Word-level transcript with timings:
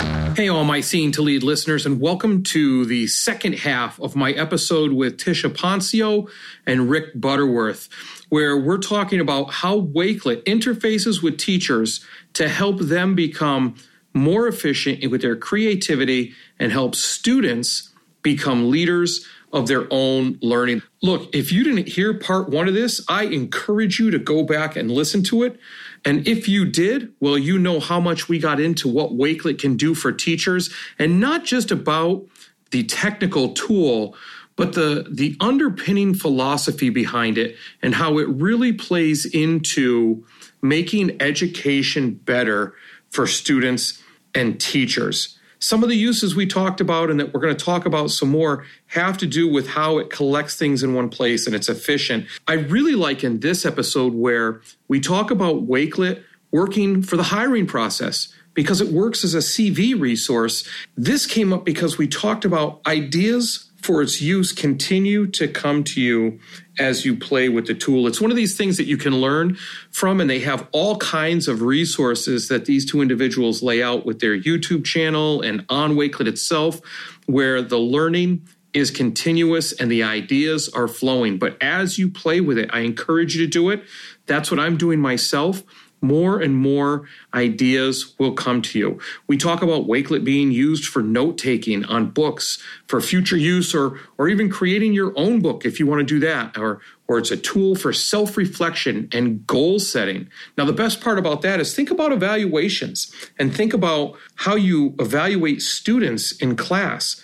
Hey, 0.00 0.48
all 0.48 0.64
my 0.64 0.80
Seeing 0.80 1.12
to 1.12 1.22
Lead 1.22 1.42
listeners, 1.42 1.84
and 1.84 2.00
welcome 2.00 2.42
to 2.44 2.84
the 2.84 3.06
second 3.08 3.54
half 3.54 4.00
of 4.00 4.14
my 4.14 4.32
episode 4.32 4.92
with 4.92 5.18
Tisha 5.18 5.50
Poncio 5.50 6.30
and 6.66 6.88
Rick 6.88 7.20
Butterworth, 7.20 7.88
where 8.28 8.56
we're 8.56 8.78
talking 8.78 9.20
about 9.20 9.50
how 9.50 9.80
Wakelet 9.80 10.44
interfaces 10.44 11.22
with 11.22 11.38
teachers 11.38 12.04
to 12.34 12.48
help 12.48 12.78
them 12.78 13.14
become 13.14 13.74
more 14.14 14.46
efficient 14.46 15.10
with 15.10 15.22
their 15.22 15.36
creativity 15.36 16.34
and 16.58 16.70
help 16.70 16.94
students 16.94 17.92
become 18.22 18.70
leaders 18.70 19.26
of 19.52 19.66
their 19.66 19.86
own 19.90 20.38
learning. 20.42 20.82
Look, 21.02 21.34
if 21.34 21.50
you 21.52 21.64
didn't 21.64 21.88
hear 21.88 22.14
part 22.14 22.48
one 22.48 22.68
of 22.68 22.74
this, 22.74 23.04
I 23.08 23.24
encourage 23.24 23.98
you 23.98 24.10
to 24.10 24.18
go 24.18 24.42
back 24.42 24.76
and 24.76 24.90
listen 24.90 25.22
to 25.24 25.42
it. 25.42 25.58
And 26.04 26.26
if 26.26 26.48
you 26.48 26.64
did, 26.64 27.12
well, 27.20 27.38
you 27.38 27.58
know 27.58 27.80
how 27.80 28.00
much 28.00 28.28
we 28.28 28.38
got 28.38 28.60
into 28.60 28.88
what 28.88 29.12
Wakelet 29.12 29.58
can 29.58 29.76
do 29.76 29.94
for 29.94 30.12
teachers 30.12 30.72
and 30.98 31.20
not 31.20 31.44
just 31.44 31.70
about 31.70 32.26
the 32.70 32.84
technical 32.84 33.52
tool, 33.54 34.14
but 34.56 34.74
the, 34.74 35.06
the 35.10 35.36
underpinning 35.40 36.14
philosophy 36.14 36.90
behind 36.90 37.38
it 37.38 37.56
and 37.82 37.94
how 37.94 38.18
it 38.18 38.28
really 38.28 38.72
plays 38.72 39.24
into 39.24 40.26
making 40.60 41.20
education 41.22 42.14
better 42.14 42.74
for 43.10 43.26
students 43.26 44.02
and 44.34 44.60
teachers. 44.60 45.37
Some 45.60 45.82
of 45.82 45.88
the 45.88 45.96
uses 45.96 46.36
we 46.36 46.46
talked 46.46 46.80
about 46.80 47.10
and 47.10 47.18
that 47.18 47.34
we're 47.34 47.40
going 47.40 47.56
to 47.56 47.64
talk 47.64 47.84
about 47.84 48.10
some 48.10 48.28
more 48.28 48.64
have 48.88 49.18
to 49.18 49.26
do 49.26 49.48
with 49.48 49.68
how 49.68 49.98
it 49.98 50.10
collects 50.10 50.56
things 50.56 50.82
in 50.82 50.94
one 50.94 51.08
place 51.08 51.46
and 51.46 51.54
it's 51.54 51.68
efficient. 51.68 52.26
I 52.46 52.54
really 52.54 52.94
like 52.94 53.24
in 53.24 53.40
this 53.40 53.66
episode 53.66 54.14
where 54.14 54.60
we 54.86 55.00
talk 55.00 55.30
about 55.30 55.66
Wakelet 55.66 56.22
working 56.50 57.02
for 57.02 57.16
the 57.16 57.24
hiring 57.24 57.66
process 57.66 58.32
because 58.54 58.80
it 58.80 58.88
works 58.88 59.24
as 59.24 59.34
a 59.34 59.38
CV 59.38 59.98
resource. 59.98 60.68
This 60.96 61.26
came 61.26 61.52
up 61.52 61.64
because 61.64 61.98
we 61.98 62.08
talked 62.08 62.44
about 62.44 62.80
ideas 62.86 63.70
for 63.82 64.02
its 64.02 64.20
use 64.20 64.52
continue 64.52 65.26
to 65.28 65.48
come 65.48 65.84
to 65.84 66.00
you 66.00 66.38
as 66.78 67.04
you 67.04 67.16
play 67.16 67.48
with 67.48 67.66
the 67.66 67.74
tool. 67.74 68.06
It's 68.06 68.20
one 68.20 68.30
of 68.30 68.36
these 68.36 68.56
things 68.56 68.76
that 68.76 68.86
you 68.86 68.96
can 68.96 69.20
learn 69.20 69.56
from, 69.90 70.20
and 70.20 70.28
they 70.28 70.40
have 70.40 70.66
all 70.72 70.96
kinds 70.98 71.48
of 71.48 71.62
resources 71.62 72.48
that 72.48 72.64
these 72.64 72.84
two 72.84 73.02
individuals 73.02 73.62
lay 73.62 73.82
out 73.82 74.06
with 74.06 74.20
their 74.20 74.38
YouTube 74.38 74.84
channel 74.84 75.40
and 75.40 75.64
on 75.68 75.94
Wakelet 75.94 76.26
itself, 76.26 76.80
where 77.26 77.62
the 77.62 77.78
learning 77.78 78.46
is 78.72 78.90
continuous 78.90 79.72
and 79.72 79.90
the 79.90 80.02
ideas 80.02 80.68
are 80.68 80.88
flowing. 80.88 81.38
But 81.38 81.56
as 81.62 81.98
you 81.98 82.10
play 82.10 82.40
with 82.40 82.58
it, 82.58 82.70
I 82.72 82.80
encourage 82.80 83.34
you 83.34 83.44
to 83.44 83.50
do 83.50 83.70
it. 83.70 83.82
That's 84.26 84.50
what 84.50 84.60
I'm 84.60 84.76
doing 84.76 85.00
myself 85.00 85.62
more 86.00 86.40
and 86.40 86.54
more 86.54 87.08
ideas 87.34 88.14
will 88.18 88.32
come 88.32 88.62
to 88.62 88.78
you. 88.78 89.00
We 89.26 89.36
talk 89.36 89.62
about 89.62 89.86
Wakelet 89.86 90.24
being 90.24 90.50
used 90.50 90.84
for 90.84 91.02
note 91.02 91.38
taking 91.38 91.84
on 91.84 92.10
books 92.10 92.62
for 92.86 93.00
future 93.00 93.36
use 93.36 93.74
or, 93.74 93.98
or 94.16 94.28
even 94.28 94.48
creating 94.48 94.92
your 94.92 95.12
own 95.16 95.40
book 95.40 95.64
if 95.64 95.80
you 95.80 95.86
want 95.86 96.00
to 96.00 96.04
do 96.04 96.20
that, 96.20 96.56
or, 96.56 96.80
or 97.06 97.18
it's 97.18 97.30
a 97.30 97.36
tool 97.36 97.74
for 97.74 97.92
self 97.92 98.36
reflection 98.36 99.08
and 99.12 99.46
goal 99.46 99.78
setting. 99.78 100.28
Now, 100.56 100.64
the 100.64 100.72
best 100.72 101.00
part 101.00 101.18
about 101.18 101.42
that 101.42 101.60
is 101.60 101.74
think 101.74 101.90
about 101.90 102.12
evaluations 102.12 103.12
and 103.38 103.54
think 103.54 103.74
about 103.74 104.16
how 104.36 104.54
you 104.54 104.94
evaluate 104.98 105.62
students 105.62 106.32
in 106.32 106.56
class. 106.56 107.22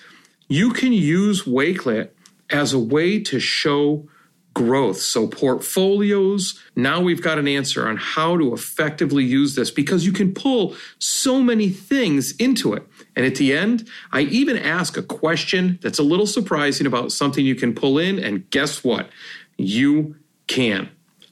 You 0.49 0.73
can 0.73 0.93
use 0.93 1.45
Wakelet 1.45 2.11
as 2.51 2.73
a 2.73 2.79
way 2.79 3.21
to 3.21 3.41
show 3.41 4.09
growth. 4.55 4.99
So, 4.99 5.27
portfolios, 5.27 6.61
now 6.77 7.01
we've 7.01 7.23
got 7.23 7.39
an 7.39 7.49
answer 7.49 7.87
on 7.89 7.97
how 7.97 8.37
to 8.39 8.55
effectively 8.55 9.25
use 9.25 9.55
this 9.55 9.71
because 9.71 10.07
you 10.07 10.13
can 10.13 10.33
pull 10.33 10.77
so 10.99 11.41
many 11.43 11.69
things 11.69 12.35
into 12.37 12.73
it. 12.73 12.87
And 13.17 13.27
at 13.27 13.35
the 13.35 13.53
end, 13.53 13.89
I 14.13 14.23
even 14.23 14.57
ask 14.57 14.97
a 14.97 15.03
question 15.03 15.79
that's 15.83 15.99
a 15.99 16.03
little 16.03 16.27
surprising 16.27 16.87
about 16.87 17.13
something 17.13 17.45
you 17.45 17.55
can 17.55 17.75
pull 17.75 17.99
in. 17.99 18.19
And 18.19 18.49
guess 18.51 18.83
what? 18.83 19.11
You 19.59 20.17
can. 20.47 20.89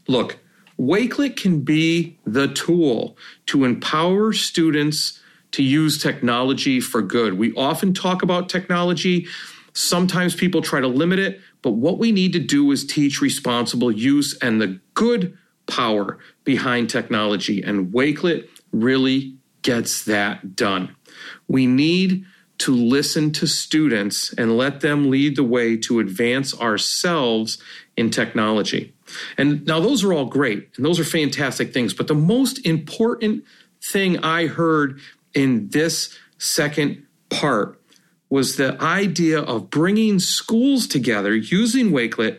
Look, 0.08 0.38
Wakelet 0.78 1.36
can 1.36 1.60
be 1.60 2.18
the 2.24 2.48
tool 2.48 3.16
to 3.46 3.64
empower 3.64 4.32
students 4.32 5.20
to 5.52 5.62
use 5.62 6.02
technology 6.02 6.80
for 6.80 7.02
good. 7.02 7.38
We 7.38 7.54
often 7.54 7.92
talk 7.92 8.22
about 8.22 8.48
technology. 8.48 9.26
Sometimes 9.74 10.34
people 10.34 10.62
try 10.62 10.80
to 10.80 10.88
limit 10.88 11.18
it, 11.18 11.40
but 11.62 11.72
what 11.72 11.98
we 11.98 12.12
need 12.12 12.32
to 12.32 12.40
do 12.40 12.70
is 12.72 12.84
teach 12.84 13.20
responsible 13.20 13.90
use 13.90 14.36
and 14.42 14.60
the 14.60 14.80
good 14.94 15.36
power 15.66 16.18
behind 16.44 16.90
technology. 16.90 17.62
And 17.62 17.92
Wakelet 17.92 18.48
really 18.72 19.36
gets 19.62 20.04
that 20.04 20.56
done. 20.56 20.94
We 21.46 21.66
need 21.66 22.24
to 22.58 22.74
listen 22.74 23.32
to 23.32 23.46
students 23.46 24.32
and 24.34 24.56
let 24.56 24.80
them 24.80 25.10
lead 25.10 25.36
the 25.36 25.44
way 25.44 25.76
to 25.76 26.00
advance 26.00 26.58
ourselves 26.60 27.58
in 27.96 28.10
technology. 28.10 28.94
And 29.36 29.66
now, 29.66 29.80
those 29.80 30.04
are 30.04 30.12
all 30.12 30.26
great 30.26 30.70
and 30.76 30.84
those 30.84 30.98
are 30.98 31.04
fantastic 31.04 31.72
things. 31.72 31.92
But 31.92 32.08
the 32.08 32.14
most 32.14 32.64
important 32.64 33.44
thing 33.82 34.18
I 34.18 34.46
heard 34.46 35.00
in 35.34 35.68
this 35.68 36.16
second 36.38 37.04
part 37.30 37.81
was 38.32 38.56
the 38.56 38.80
idea 38.80 39.38
of 39.38 39.68
bringing 39.68 40.18
schools 40.18 40.86
together 40.86 41.36
using 41.36 41.90
Wakelet 41.90 42.38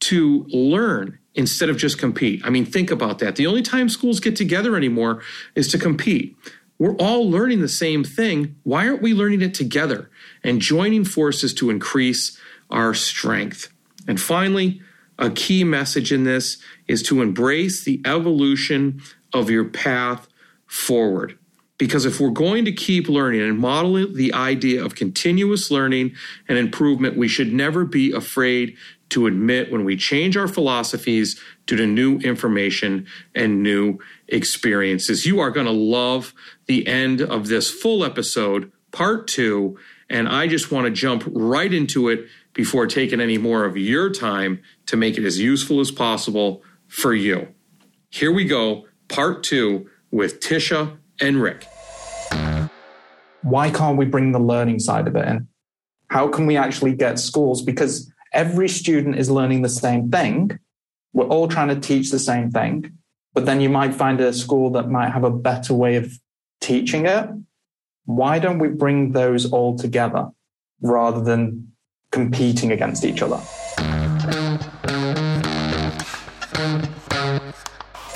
to 0.00 0.46
learn 0.48 1.18
instead 1.34 1.68
of 1.68 1.76
just 1.76 1.98
compete. 1.98 2.40
I 2.42 2.48
mean, 2.48 2.64
think 2.64 2.90
about 2.90 3.18
that. 3.18 3.36
The 3.36 3.46
only 3.46 3.60
time 3.60 3.90
schools 3.90 4.18
get 4.18 4.34
together 4.34 4.76
anymore 4.76 5.20
is 5.54 5.68
to 5.72 5.78
compete. 5.78 6.34
We're 6.78 6.96
all 6.96 7.30
learning 7.30 7.60
the 7.60 7.68
same 7.68 8.02
thing. 8.02 8.56
Why 8.62 8.88
aren't 8.88 9.02
we 9.02 9.12
learning 9.12 9.42
it 9.42 9.52
together 9.52 10.08
and 10.42 10.58
joining 10.58 11.04
forces 11.04 11.52
to 11.56 11.68
increase 11.68 12.40
our 12.70 12.94
strength? 12.94 13.68
And 14.08 14.18
finally, 14.18 14.80
a 15.18 15.28
key 15.28 15.64
message 15.64 16.12
in 16.12 16.24
this 16.24 16.56
is 16.88 17.02
to 17.02 17.20
embrace 17.20 17.84
the 17.84 18.00
evolution 18.06 19.02
of 19.34 19.50
your 19.50 19.66
path 19.66 20.28
forward. 20.66 21.38
Because 21.78 22.06
if 22.06 22.20
we're 22.20 22.30
going 22.30 22.64
to 22.64 22.72
keep 22.72 23.08
learning 23.08 23.42
and 23.42 23.58
model 23.58 23.94
the 24.10 24.32
idea 24.32 24.82
of 24.82 24.94
continuous 24.94 25.70
learning 25.70 26.14
and 26.48 26.56
improvement, 26.56 27.16
we 27.16 27.28
should 27.28 27.52
never 27.52 27.84
be 27.84 28.12
afraid 28.12 28.76
to 29.10 29.26
admit 29.26 29.70
when 29.70 29.84
we 29.84 29.96
change 29.96 30.36
our 30.36 30.48
philosophies 30.48 31.40
due 31.66 31.76
to 31.76 31.86
new 31.86 32.18
information 32.18 33.06
and 33.34 33.62
new 33.62 33.98
experiences. 34.28 35.26
You 35.26 35.38
are 35.40 35.50
going 35.50 35.66
to 35.66 35.72
love 35.72 36.34
the 36.66 36.86
end 36.86 37.20
of 37.20 37.48
this 37.48 37.70
full 37.70 38.04
episode, 38.04 38.72
part 38.90 39.28
two. 39.28 39.78
And 40.08 40.28
I 40.28 40.46
just 40.46 40.72
want 40.72 40.86
to 40.86 40.90
jump 40.90 41.24
right 41.26 41.72
into 41.72 42.08
it 42.08 42.26
before 42.52 42.86
taking 42.86 43.20
any 43.20 43.38
more 43.38 43.64
of 43.64 43.76
your 43.76 44.10
time 44.10 44.62
to 44.86 44.96
make 44.96 45.18
it 45.18 45.24
as 45.24 45.38
useful 45.38 45.78
as 45.80 45.90
possible 45.90 46.62
for 46.88 47.14
you. 47.14 47.48
Here 48.10 48.32
we 48.32 48.44
go, 48.44 48.86
part 49.08 49.42
two 49.44 49.90
with 50.10 50.40
Tisha 50.40 50.96
and 51.20 51.40
Rick. 51.40 51.66
Why 53.42 53.70
can't 53.70 53.96
we 53.96 54.04
bring 54.04 54.32
the 54.32 54.38
learning 54.38 54.80
side 54.80 55.06
of 55.06 55.16
it 55.16 55.26
in? 55.28 55.48
How 56.08 56.28
can 56.28 56.46
we 56.46 56.56
actually 56.56 56.94
get 56.94 57.18
schools? 57.18 57.62
Because 57.62 58.12
every 58.32 58.68
student 58.68 59.16
is 59.16 59.30
learning 59.30 59.62
the 59.62 59.68
same 59.68 60.10
thing. 60.10 60.58
We're 61.12 61.26
all 61.26 61.48
trying 61.48 61.68
to 61.68 61.80
teach 61.80 62.10
the 62.10 62.18
same 62.18 62.50
thing, 62.50 62.92
but 63.34 63.46
then 63.46 63.60
you 63.60 63.68
might 63.68 63.94
find 63.94 64.20
a 64.20 64.32
school 64.32 64.70
that 64.70 64.90
might 64.90 65.10
have 65.10 65.24
a 65.24 65.30
better 65.30 65.74
way 65.74 65.96
of 65.96 66.12
teaching 66.60 67.06
it. 67.06 67.28
Why 68.04 68.38
don't 68.38 68.58
we 68.58 68.68
bring 68.68 69.12
those 69.12 69.50
all 69.50 69.76
together 69.76 70.30
rather 70.80 71.22
than 71.22 71.72
competing 72.10 72.72
against 72.72 73.04
each 73.04 73.22
other? 73.22 73.40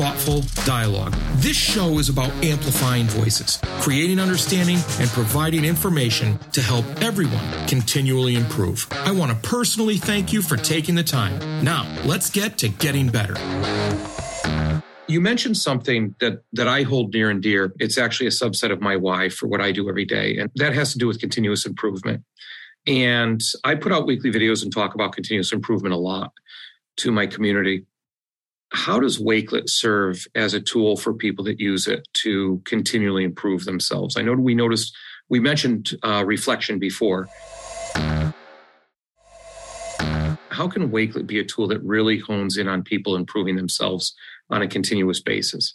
thoughtful 0.00 0.40
dialogue. 0.64 1.12
This 1.34 1.58
show 1.58 1.98
is 1.98 2.08
about 2.08 2.30
amplifying 2.42 3.04
voices, 3.04 3.60
creating 3.82 4.18
understanding, 4.18 4.78
and 4.98 5.10
providing 5.10 5.62
information 5.62 6.38
to 6.52 6.62
help 6.62 6.86
everyone 7.02 7.44
continually 7.66 8.34
improve. 8.34 8.86
I 8.92 9.12
want 9.12 9.30
to 9.30 9.36
personally 9.46 9.98
thank 9.98 10.32
you 10.32 10.40
for 10.40 10.56
taking 10.56 10.94
the 10.94 11.02
time. 11.02 11.38
Now, 11.62 11.86
let's 12.06 12.30
get 12.30 12.56
to 12.58 12.70
getting 12.70 13.08
better. 13.08 13.36
You 15.06 15.20
mentioned 15.20 15.58
something 15.58 16.14
that 16.20 16.44
that 16.54 16.66
I 16.66 16.82
hold 16.82 17.12
near 17.12 17.28
and 17.28 17.42
dear. 17.42 17.74
It's 17.78 17.98
actually 17.98 18.28
a 18.28 18.30
subset 18.30 18.72
of 18.72 18.80
my 18.80 18.96
why 18.96 19.28
for 19.28 19.48
what 19.48 19.60
I 19.60 19.70
do 19.70 19.86
every 19.86 20.06
day, 20.06 20.38
and 20.38 20.50
that 20.54 20.72
has 20.72 20.92
to 20.92 20.98
do 20.98 21.08
with 21.08 21.20
continuous 21.20 21.66
improvement. 21.66 22.24
And 22.86 23.42
I 23.64 23.74
put 23.74 23.92
out 23.92 24.06
weekly 24.06 24.32
videos 24.32 24.62
and 24.62 24.72
talk 24.72 24.94
about 24.94 25.12
continuous 25.12 25.52
improvement 25.52 25.92
a 25.92 25.98
lot 25.98 26.32
to 26.96 27.12
my 27.12 27.26
community. 27.26 27.84
How 28.72 29.00
does 29.00 29.18
Wakelet 29.18 29.68
serve 29.68 30.24
as 30.34 30.54
a 30.54 30.60
tool 30.60 30.96
for 30.96 31.12
people 31.12 31.44
that 31.44 31.58
use 31.58 31.88
it 31.88 32.06
to 32.14 32.62
continually 32.64 33.24
improve 33.24 33.64
themselves? 33.64 34.16
I 34.16 34.22
know 34.22 34.34
we 34.34 34.54
noticed 34.54 34.96
we 35.28 35.40
mentioned 35.40 35.90
uh, 36.02 36.24
reflection 36.24 36.78
before. 36.78 37.28
How 40.50 40.68
can 40.68 40.90
Wakelet 40.90 41.26
be 41.26 41.38
a 41.38 41.44
tool 41.44 41.68
that 41.68 41.82
really 41.82 42.18
hones 42.18 42.56
in 42.58 42.68
on 42.68 42.82
people 42.82 43.16
improving 43.16 43.56
themselves 43.56 44.14
on 44.50 44.62
a 44.62 44.68
continuous 44.68 45.20
basis? 45.20 45.74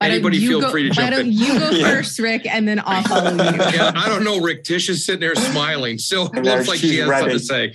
Anybody 0.00 0.38
feel 0.46 0.60
go, 0.60 0.70
free 0.70 0.82
to 0.82 0.90
jump 0.90 1.12
in. 1.12 1.12
Why 1.12 1.22
don't 1.22 1.32
you 1.32 1.58
go 1.58 1.70
yeah. 1.72 1.88
first, 1.88 2.18
Rick, 2.18 2.46
and 2.46 2.68
then 2.68 2.82
I'll 2.84 3.02
follow 3.04 3.30
you. 3.30 3.36
yeah, 3.38 3.92
I 3.94 4.08
don't 4.08 4.24
know, 4.24 4.40
Rick. 4.40 4.64
Tish 4.64 4.88
is 4.88 5.06
sitting 5.06 5.20
there 5.20 5.34
smiling. 5.34 5.98
So 5.98 6.26
it 6.26 6.42
looks 6.42 6.68
like 6.68 6.78
she 6.78 6.98
has 6.98 7.08
something 7.08 7.30
to 7.30 7.38
say. 7.38 7.74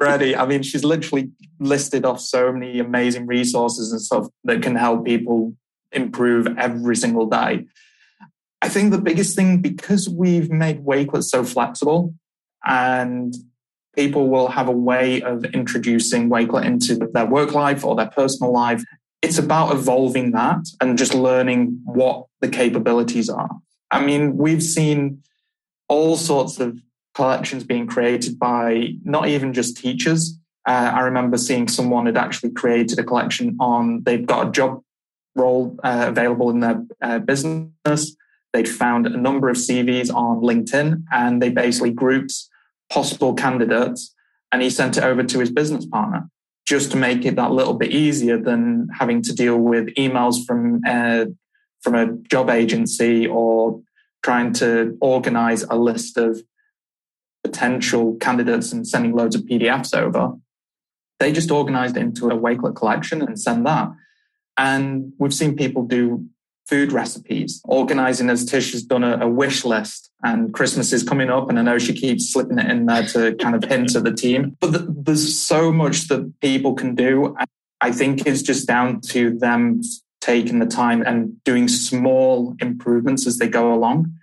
Ready. 0.00 0.36
I 0.36 0.46
mean, 0.46 0.62
she's 0.62 0.84
literally 0.84 1.30
listed 1.58 2.04
off 2.04 2.20
so 2.20 2.52
many 2.52 2.78
amazing 2.78 3.26
resources 3.26 3.92
and 3.92 4.00
stuff 4.00 4.28
that 4.44 4.62
can 4.62 4.76
help 4.76 5.04
people 5.04 5.54
improve 5.92 6.48
every 6.58 6.96
single 6.96 7.26
day. 7.26 7.66
I 8.60 8.68
think 8.68 8.92
the 8.92 9.00
biggest 9.00 9.34
thing, 9.34 9.60
because 9.60 10.08
we've 10.08 10.50
made 10.50 10.84
Wakelet 10.84 11.24
so 11.24 11.44
flexible 11.44 12.14
and 12.64 13.34
people 13.94 14.28
will 14.28 14.48
have 14.48 14.68
a 14.68 14.72
way 14.72 15.20
of 15.20 15.44
introducing 15.46 16.30
Wakelet 16.30 16.64
into 16.64 16.96
their 17.12 17.26
work 17.26 17.52
life 17.52 17.84
or 17.84 17.96
their 17.96 18.10
personal 18.10 18.52
life 18.52 18.84
it's 19.22 19.38
about 19.38 19.72
evolving 19.72 20.32
that 20.32 20.66
and 20.80 20.98
just 20.98 21.14
learning 21.14 21.80
what 21.84 22.26
the 22.40 22.48
capabilities 22.48 23.30
are. 23.30 23.50
I 23.90 24.04
mean, 24.04 24.36
we've 24.36 24.62
seen 24.62 25.22
all 25.88 26.16
sorts 26.16 26.58
of 26.58 26.78
collections 27.14 27.64
being 27.64 27.86
created 27.86 28.38
by 28.38 28.94
not 29.04 29.28
even 29.28 29.52
just 29.52 29.76
teachers. 29.76 30.38
Uh, 30.66 30.92
I 30.94 31.00
remember 31.00 31.36
seeing 31.36 31.68
someone 31.68 32.06
had 32.06 32.16
actually 32.16 32.50
created 32.50 32.98
a 32.98 33.04
collection 33.04 33.56
on, 33.60 34.02
they've 34.04 34.24
got 34.26 34.48
a 34.48 34.50
job 34.52 34.82
role 35.34 35.78
uh, 35.82 36.06
available 36.08 36.50
in 36.50 36.60
their 36.60 36.84
uh, 37.00 37.18
business. 37.18 38.16
They'd 38.52 38.68
found 38.68 39.06
a 39.06 39.16
number 39.16 39.48
of 39.48 39.56
CVs 39.56 40.14
on 40.14 40.40
LinkedIn 40.40 41.04
and 41.10 41.42
they 41.42 41.50
basically 41.50 41.90
grouped 41.90 42.34
possible 42.90 43.34
candidates 43.34 44.14
and 44.52 44.62
he 44.62 44.70
sent 44.70 44.98
it 44.98 45.04
over 45.04 45.22
to 45.22 45.38
his 45.38 45.50
business 45.50 45.86
partner 45.86 46.28
just 46.66 46.90
to 46.92 46.96
make 46.96 47.24
it 47.24 47.36
that 47.36 47.50
little 47.50 47.74
bit 47.74 47.90
easier 47.90 48.38
than 48.38 48.88
having 48.98 49.22
to 49.22 49.34
deal 49.34 49.56
with 49.56 49.86
emails 49.94 50.44
from 50.46 50.80
uh, 50.86 51.24
from 51.80 51.94
a 51.94 52.12
job 52.28 52.48
agency 52.48 53.26
or 53.26 53.80
trying 54.22 54.52
to 54.52 54.96
organize 55.00 55.64
a 55.64 55.74
list 55.74 56.16
of 56.16 56.40
potential 57.44 58.16
candidates 58.20 58.72
and 58.72 58.86
sending 58.86 59.14
loads 59.14 59.34
of 59.34 59.42
PDFs 59.42 59.96
over. 59.96 60.32
They 61.18 61.32
just 61.32 61.50
organized 61.50 61.96
it 61.96 62.00
into 62.00 62.28
a 62.28 62.38
Wakelet 62.38 62.76
collection 62.76 63.22
and 63.22 63.40
send 63.40 63.66
that. 63.66 63.90
And 64.56 65.12
we've 65.18 65.34
seen 65.34 65.56
people 65.56 65.84
do 65.84 66.26
food 66.66 66.92
recipes, 66.92 67.60
organizing 67.64 68.30
as 68.30 68.44
Tish 68.44 68.72
has 68.72 68.82
done 68.82 69.04
a, 69.04 69.18
a, 69.18 69.28
wish 69.28 69.64
list 69.64 70.10
and 70.22 70.54
Christmas 70.54 70.92
is 70.92 71.02
coming 71.02 71.28
up. 71.28 71.48
And 71.48 71.58
I 71.58 71.62
know 71.62 71.78
she 71.78 71.92
keeps 71.92 72.32
slipping 72.32 72.58
it 72.58 72.70
in 72.70 72.86
there 72.86 73.04
to 73.08 73.34
kind 73.36 73.54
of 73.54 73.64
hint 73.64 73.94
at 73.96 74.04
the 74.04 74.12
team. 74.12 74.56
But 74.60 74.72
the, 74.72 74.86
there's 74.88 75.38
so 75.38 75.72
much 75.72 76.08
that 76.08 76.32
people 76.40 76.74
can 76.74 76.94
do. 76.94 77.36
I 77.80 77.90
think 77.90 78.26
it's 78.26 78.42
just 78.42 78.68
down 78.68 79.00
to 79.08 79.36
them 79.38 79.80
taking 80.20 80.60
the 80.60 80.66
time 80.66 81.02
and 81.02 81.42
doing 81.44 81.66
small 81.66 82.54
improvements 82.60 83.26
as 83.26 83.38
they 83.38 83.48
go 83.48 83.74
along. 83.74 84.14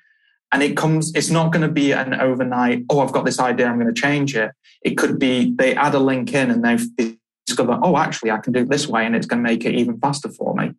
And 0.52 0.64
it 0.64 0.76
comes, 0.76 1.14
it's 1.14 1.30
not 1.30 1.52
going 1.52 1.62
to 1.62 1.72
be 1.72 1.92
an 1.92 2.14
overnight, 2.16 2.86
oh, 2.90 3.00
I've 3.02 3.12
got 3.12 3.26
this 3.26 3.40
idea, 3.40 3.68
I'm 3.68 3.80
going 3.80 3.94
to 3.94 4.02
change 4.02 4.36
it. 4.36 4.52
It 4.82 4.98
could 4.98 5.20
be 5.20 5.54
they 5.56 5.76
add 5.76 5.94
a 5.94 6.00
link 6.00 6.34
in 6.34 6.50
and 6.50 6.64
they've 6.64 7.18
discovered, 7.46 7.80
oh, 7.84 7.98
actually, 7.98 8.32
I 8.32 8.38
can 8.38 8.54
do 8.54 8.62
it 8.62 8.70
this 8.70 8.88
way 8.88 9.06
and 9.06 9.16
it's 9.16 9.28
going 9.28 9.44
to 9.44 9.48
make 9.48 9.64
it 9.66 9.76
even 9.76 10.00
faster 10.00 10.30
for 10.30 10.56
me. 10.56 10.72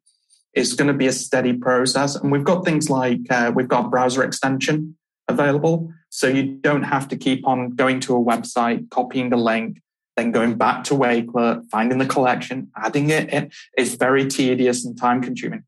It's 0.55 0.73
going 0.73 0.89
to 0.89 0.95
be 0.95 1.07
a 1.07 1.13
steady 1.13 1.53
process. 1.53 2.17
And 2.17 2.33
we've 2.33 2.45
got 2.45 2.65
things 2.65 2.91
like 2.91 3.21
uh, 3.31 3.53
we've 3.55 3.69
got 3.69 3.91
browser 3.91 4.25
extension 4.25 4.97
available. 5.29 5.93
So 6.09 6.27
you 6.27 6.43
don't 6.43 6.83
have 6.83 7.07
to 7.09 7.17
keep 7.17 7.47
on 7.47 7.71
going 7.71 8.01
to 8.01 8.17
a 8.17 8.21
website, 8.21 8.91
copying 8.91 9.31
the 9.31 9.37
link, 9.37 9.81
then 10.17 10.33
going 10.33 10.59
back 10.59 10.83
to 10.85 10.95
Wakelet, 10.95 11.71
finding 11.71 11.99
the 11.99 12.07
collection, 12.07 12.71
adding 12.77 13.11
it. 13.11 13.53
It's 13.79 13.95
very 13.95 14.27
tedious 14.27 14.85
and 14.85 14.99
time 14.99 15.23
consuming. 15.23 15.63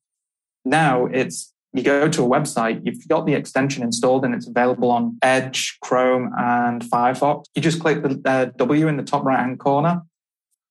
Now 0.64 1.06
it's 1.06 1.52
you 1.72 1.82
go 1.82 2.08
to 2.08 2.24
a 2.24 2.28
website, 2.28 2.82
you've 2.84 3.06
got 3.08 3.24
the 3.24 3.34
extension 3.34 3.82
installed 3.82 4.24
and 4.24 4.34
it's 4.34 4.46
available 4.46 4.90
on 4.90 5.18
Edge, 5.22 5.78
Chrome, 5.80 6.30
and 6.36 6.82
Firefox. 6.82 7.46
You 7.54 7.62
just 7.62 7.80
click 7.80 8.02
the 8.02 8.20
uh, 8.26 8.44
W 8.56 8.88
in 8.88 8.98
the 8.98 9.02
top 9.02 9.24
right 9.24 9.38
hand 9.38 9.58
corner, 9.58 10.02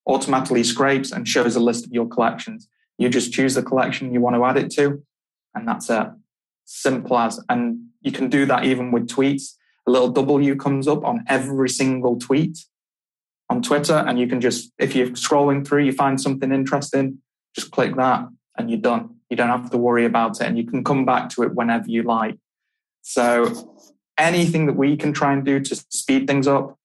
automatically 0.06 0.64
scrapes 0.64 1.12
and 1.12 1.28
shows 1.28 1.56
a 1.56 1.60
list 1.60 1.86
of 1.86 1.92
your 1.92 2.08
collections. 2.08 2.68
You 3.00 3.10
just 3.10 3.34
choose 3.34 3.56
the 3.56 3.64
collection 3.64 4.14
you 4.14 4.22
want 4.22 4.36
to 4.36 4.46
add 4.46 4.58
it 4.58 4.70
to, 4.74 5.04
and 5.56 5.68
that's 5.68 5.90
it. 5.90 6.08
Simple 6.66 7.18
as. 7.18 7.44
And 7.50 7.88
you 8.02 8.12
can 8.12 8.30
do 8.30 8.46
that 8.46 8.66
even 8.66 8.92
with 8.92 9.08
tweets. 9.08 9.56
A 9.88 9.92
little 9.92 10.10
W 10.10 10.56
comes 10.56 10.88
up 10.88 11.04
on 11.04 11.24
every 11.28 11.70
single 11.70 12.20
tweet 12.20 12.60
on 13.50 13.64
Twitter, 13.64 14.06
and 14.08 14.20
you 14.20 14.28
can 14.28 14.40
just, 14.40 14.72
if 14.78 14.96
you're 14.96 15.08
scrolling 15.08 15.66
through, 15.66 15.84
you 15.84 15.94
find 15.94 16.22
something 16.22 16.52
interesting, 16.52 17.18
just 17.56 17.72
click 17.72 17.96
that 17.96 18.28
and 18.58 18.70
you're 18.70 18.80
done. 18.80 19.16
You 19.30 19.38
don't 19.38 19.50
have 19.50 19.72
to 19.72 19.78
worry 19.78 20.06
about 20.06 20.42
it, 20.42 20.48
and 20.48 20.58
you 20.58 20.66
can 20.66 20.84
come 20.84 21.06
back 21.06 21.30
to 21.32 21.44
it 21.44 21.56
whenever 21.56 21.90
you 21.90 22.04
like. 22.04 22.38
So, 23.02 23.74
anything 24.18 24.66
that 24.68 24.76
we 24.76 24.98
can 24.98 25.14
try 25.14 25.34
and 25.34 25.44
do 25.44 25.60
to 25.60 25.76
speed 25.90 26.28
things 26.28 26.48
up, 26.48 26.78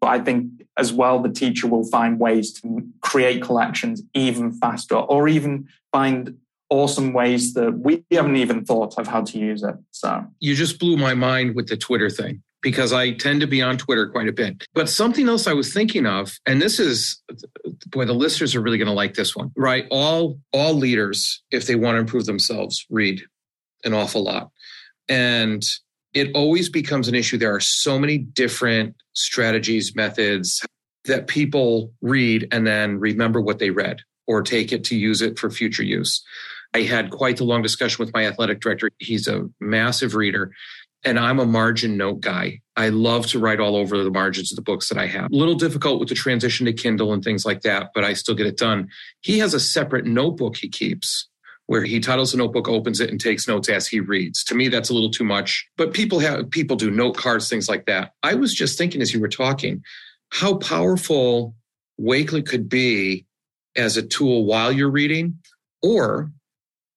but 0.00 0.08
I 0.08 0.20
think 0.20 0.66
as 0.76 0.92
well, 0.92 1.20
the 1.20 1.28
teacher 1.28 1.66
will 1.66 1.84
find 1.84 2.18
ways 2.18 2.52
to 2.60 2.86
create 3.00 3.42
collections 3.42 4.02
even 4.14 4.52
faster 4.52 4.96
or 4.96 5.28
even 5.28 5.68
find 5.92 6.36
awesome 6.70 7.12
ways 7.12 7.54
that 7.54 7.78
we 7.78 8.04
haven't 8.10 8.36
even 8.36 8.64
thought 8.64 8.98
of 8.98 9.06
how 9.06 9.22
to 9.22 9.38
use 9.38 9.62
it. 9.62 9.76
So 9.92 10.26
you 10.40 10.54
just 10.54 10.78
blew 10.78 10.96
my 10.96 11.14
mind 11.14 11.54
with 11.54 11.68
the 11.68 11.76
Twitter 11.76 12.10
thing 12.10 12.42
because 12.64 12.94
I 12.94 13.12
tend 13.12 13.42
to 13.42 13.46
be 13.46 13.60
on 13.60 13.76
Twitter 13.76 14.08
quite 14.08 14.26
a 14.26 14.32
bit. 14.32 14.66
But 14.72 14.88
something 14.88 15.28
else 15.28 15.46
I 15.46 15.52
was 15.52 15.72
thinking 15.72 16.06
of, 16.06 16.32
and 16.46 16.60
this 16.62 16.80
is 16.80 17.22
boy, 17.88 18.06
the 18.06 18.14
listeners 18.14 18.54
are 18.56 18.62
really 18.62 18.78
going 18.78 18.88
to 18.88 18.94
like 18.94 19.14
this 19.14 19.36
one, 19.36 19.52
right? 19.54 19.86
All 19.90 20.38
all 20.52 20.72
leaders, 20.72 21.42
if 21.52 21.66
they 21.66 21.76
want 21.76 21.96
to 21.96 22.00
improve 22.00 22.24
themselves, 22.24 22.84
read 22.90 23.22
an 23.84 23.92
awful 23.92 24.24
lot. 24.24 24.50
And 25.08 25.62
it 26.14 26.30
always 26.34 26.70
becomes 26.70 27.06
an 27.06 27.14
issue. 27.14 27.36
There 27.36 27.54
are 27.54 27.60
so 27.60 27.98
many 27.98 28.16
different 28.16 28.96
strategies, 29.12 29.94
methods 29.94 30.64
that 31.04 31.26
people 31.26 31.92
read 32.00 32.48
and 32.50 32.66
then 32.66 32.98
remember 32.98 33.42
what 33.42 33.58
they 33.58 33.68
read 33.68 33.98
or 34.26 34.40
take 34.42 34.72
it 34.72 34.84
to 34.84 34.96
use 34.96 35.20
it 35.20 35.38
for 35.38 35.50
future 35.50 35.82
use. 35.82 36.24
I 36.72 36.82
had 36.82 37.10
quite 37.10 37.36
the 37.36 37.44
long 37.44 37.60
discussion 37.60 38.02
with 38.02 38.14
my 38.14 38.26
athletic 38.26 38.60
director. 38.60 38.90
He's 38.98 39.28
a 39.28 39.48
massive 39.60 40.14
reader 40.14 40.50
and 41.04 41.18
I'm 41.18 41.38
a 41.38 41.46
margin 41.46 41.96
note 41.96 42.20
guy. 42.20 42.60
I 42.76 42.88
love 42.88 43.26
to 43.28 43.38
write 43.38 43.60
all 43.60 43.76
over 43.76 44.02
the 44.02 44.10
margins 44.10 44.50
of 44.50 44.56
the 44.56 44.62
books 44.62 44.88
that 44.88 44.98
I 44.98 45.06
have. 45.06 45.30
A 45.30 45.36
little 45.36 45.54
difficult 45.54 46.00
with 46.00 46.08
the 46.08 46.14
transition 46.14 46.66
to 46.66 46.72
Kindle 46.72 47.12
and 47.12 47.22
things 47.22 47.46
like 47.46 47.60
that, 47.62 47.90
but 47.94 48.04
I 48.04 48.14
still 48.14 48.34
get 48.34 48.46
it 48.46 48.56
done. 48.56 48.88
He 49.20 49.38
has 49.38 49.54
a 49.54 49.60
separate 49.60 50.06
notebook 50.06 50.56
he 50.56 50.68
keeps 50.68 51.28
where 51.66 51.84
he 51.84 51.98
titles 52.00 52.32
the 52.32 52.38
notebook, 52.38 52.68
opens 52.68 53.00
it, 53.00 53.10
and 53.10 53.20
takes 53.20 53.48
notes 53.48 53.68
as 53.68 53.86
he 53.86 54.00
reads. 54.00 54.44
To 54.44 54.54
me, 54.54 54.68
that's 54.68 54.90
a 54.90 54.94
little 54.94 55.10
too 55.10 55.24
much. 55.24 55.66
But 55.76 55.94
people 55.94 56.18
have 56.18 56.50
people 56.50 56.76
do 56.76 56.90
note 56.90 57.16
cards, 57.16 57.48
things 57.48 57.68
like 57.68 57.86
that. 57.86 58.12
I 58.22 58.34
was 58.34 58.54
just 58.54 58.76
thinking 58.76 59.00
as 59.00 59.14
you 59.14 59.20
were 59.20 59.28
talking, 59.28 59.82
how 60.30 60.56
powerful 60.56 61.54
Wakelet 62.00 62.46
could 62.46 62.68
be 62.68 63.24
as 63.76 63.96
a 63.96 64.02
tool 64.02 64.44
while 64.44 64.72
you're 64.72 64.90
reading, 64.90 65.38
or 65.82 66.30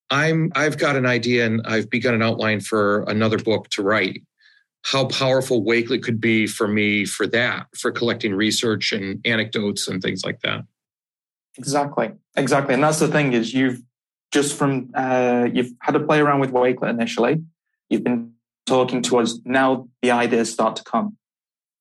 I'm 0.10 0.52
I've 0.56 0.78
got 0.78 0.96
an 0.96 1.06
idea 1.06 1.46
and 1.46 1.62
I've 1.66 1.90
begun 1.90 2.14
an 2.14 2.22
outline 2.22 2.62
for 2.62 3.04
another 3.04 3.38
book 3.38 3.70
to 3.72 3.84
write. 3.84 4.24
How 4.84 5.06
powerful 5.06 5.64
Wakelet 5.64 6.04
could 6.04 6.22
be 6.22 6.48
for 6.48 6.68
me 6.68 7.06
for 7.06 7.28
that, 7.28 7.68
for 7.76 7.92
collecting 7.92 8.34
research 8.34 8.94
and 8.94 9.20
anecdotes 9.26 9.88
and 9.88 10.02
things 10.02 10.24
like 10.24 10.40
that. 10.42 10.62
Exactly, 11.58 12.12
exactly, 12.36 12.74
and 12.74 12.84
that's 12.84 13.00
the 13.00 13.08
thing 13.08 13.34
is 13.34 13.54
you've 13.54 13.82
just 14.32 14.58
from 14.58 14.92
uh, 14.94 15.48
you've 15.52 15.72
had 15.82 15.94
to 15.94 16.00
play 16.00 16.20
around 16.20 16.40
with 16.40 16.52
Wakelet 16.52 16.90
initially. 16.90 17.44
You've 17.90 18.04
been 18.04 18.34
talking 18.66 19.02
to 19.02 19.18
us. 19.18 19.40
Now 19.46 19.88
the 20.02 20.12
ideas 20.12 20.52
start 20.52 20.76
to 20.78 20.84
come. 20.84 21.18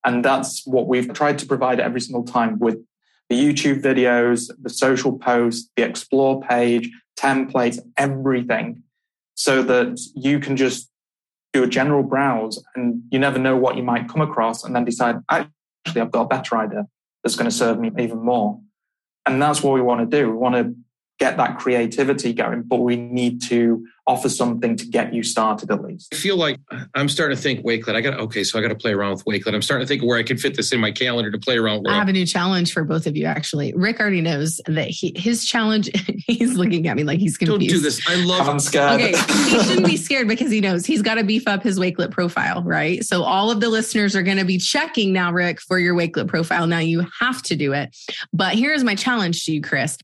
And 0.05 0.25
that's 0.25 0.65
what 0.67 0.87
we've 0.87 1.13
tried 1.13 1.39
to 1.41 1.47
provide 1.47 1.81
every 1.81 2.01
single 2.01 2.23
time 2.23 2.61
with 2.61 2.79
the 3.29 3.37
YouTube 3.37 3.83
videos, 3.83 4.51
the 4.63 4.71
social 4.71 5.19
posts, 5.19 5.69
the 5.77 5.83
explore 5.83 6.41
page, 6.41 6.91
templates, 7.19 7.79
everything, 7.97 8.83
so 9.35 9.63
that 9.63 9.99
you 10.15 10.39
can 10.39 10.57
just 10.57 10.91
do 11.53 11.63
a 11.63 11.67
general 11.67 12.03
browse 12.03 12.63
and 12.75 13.03
you 13.11 13.19
never 13.19 13.39
know 13.39 13.57
what 13.57 13.77
you 13.77 13.83
might 13.83 14.09
come 14.09 14.21
across 14.21 14.65
and 14.65 14.75
then 14.75 14.85
decide, 14.85 15.17
actually, 15.31 16.01
I've 16.01 16.11
got 16.11 16.23
a 16.23 16.29
better 16.29 16.57
idea 16.57 16.87
that's 17.23 17.37
going 17.37 17.51
to 17.51 17.57
serve 17.57 17.79
me 17.79 17.91
even 17.99 18.19
more. 18.19 18.61
And 19.25 19.41
that's 19.41 19.63
what 19.63 19.73
we 19.73 19.81
want 19.81 20.09
to 20.09 20.17
do. 20.17 20.31
We 20.31 20.37
want 20.37 20.55
to 20.55 20.75
get 21.19 21.37
that 21.39 21.59
creativity 21.59 22.33
going, 22.33 22.63
but 22.63 22.77
we 22.77 22.97
need 22.97 23.43
to 23.43 23.87
offer 24.07 24.29
something 24.29 24.77
to 24.77 24.87
get 24.87 25.13
you 25.13 25.23
started 25.23 25.71
at 25.71 25.83
least. 25.83 26.15
I 26.15 26.17
feel 26.17 26.37
like 26.37 26.61
I'm 26.95 27.09
starting 27.09 27.37
to 27.37 27.43
think 27.43 27.65
Wakelet. 27.65 27.97
I 27.97 28.01
got 28.01 28.21
okay, 28.21 28.45
so 28.45 28.59
I 28.59 28.63
got 28.63 28.69
to 28.69 28.77
play 28.77 28.93
around 28.93 29.13
with 29.13 29.25
Wakelet. 29.25 29.55
I'm 29.55 29.63
starting 29.63 29.85
to 29.85 29.89
think 29.89 30.03
where 30.03 30.19
I 30.19 30.23
can 30.23 30.37
fit 30.37 30.57
this 30.57 30.73
in 30.73 30.81
my 30.81 30.93
calendar 30.93 31.31
to 31.31 31.39
play 31.39 31.57
around 31.57 31.83
with. 31.83 31.93
I 31.93 31.97
have 31.97 32.09
a 32.09 32.13
new 32.13 32.27
challenge 32.27 32.73
for 32.73 32.85
both 32.85 33.07
of 33.07 33.17
you. 33.17 33.25
Actually, 33.25 33.73
Rick 33.75 33.99
already 33.99 34.21
knows 34.21 34.61
that 34.67 34.89
he 34.89 35.13
his 35.17 35.45
challenge. 35.45 35.91
he's 36.27 36.55
looking 36.55 36.87
at 36.87 36.97
me 36.97 37.05
like 37.05 37.19
he's 37.19 37.37
confused. 37.37 37.61
Don't 37.61 37.69
do 37.69 37.81
this. 37.81 38.07
I 38.09 38.17
love. 38.17 38.49
I'm 38.49 38.61
scared. 38.61 39.01
Okay, 39.01 39.17
he 39.17 39.63
shouldn't 39.65 39.87
be 39.87 39.97
scared 39.97 40.29
because 40.29 40.51
he 40.51 40.61
knows 40.61 40.85
he's 40.85 41.03
got 41.03 41.15
to 41.15 41.25
beef 41.25 41.49
up 41.49 41.63
his 41.63 41.79
Wakelet 41.79 42.11
profile, 42.11 42.63
right? 42.63 43.05
So 43.05 43.23
all 43.23 43.51
of 43.51 43.61
the 43.61 43.69
listeners 43.69 44.15
are 44.15 44.23
going 44.23 44.39
to 44.39 44.45
be 44.45 44.59
checking 44.59 45.13
now, 45.13 45.33
Rick, 45.33 45.61
for 45.61 45.79
your 45.79 45.95
Wakelet 45.95 46.29
profile. 46.29 46.67
Now 46.67 46.79
you 46.79 47.07
have 47.21 47.43
to 47.45 47.57
do 47.57 47.73
it. 47.73 47.97
But 48.33 48.55
here's 48.55 48.85
my 48.85 48.95
challenge 48.95 49.45
to 49.47 49.53
you, 49.53 49.63
Chris 49.63 49.99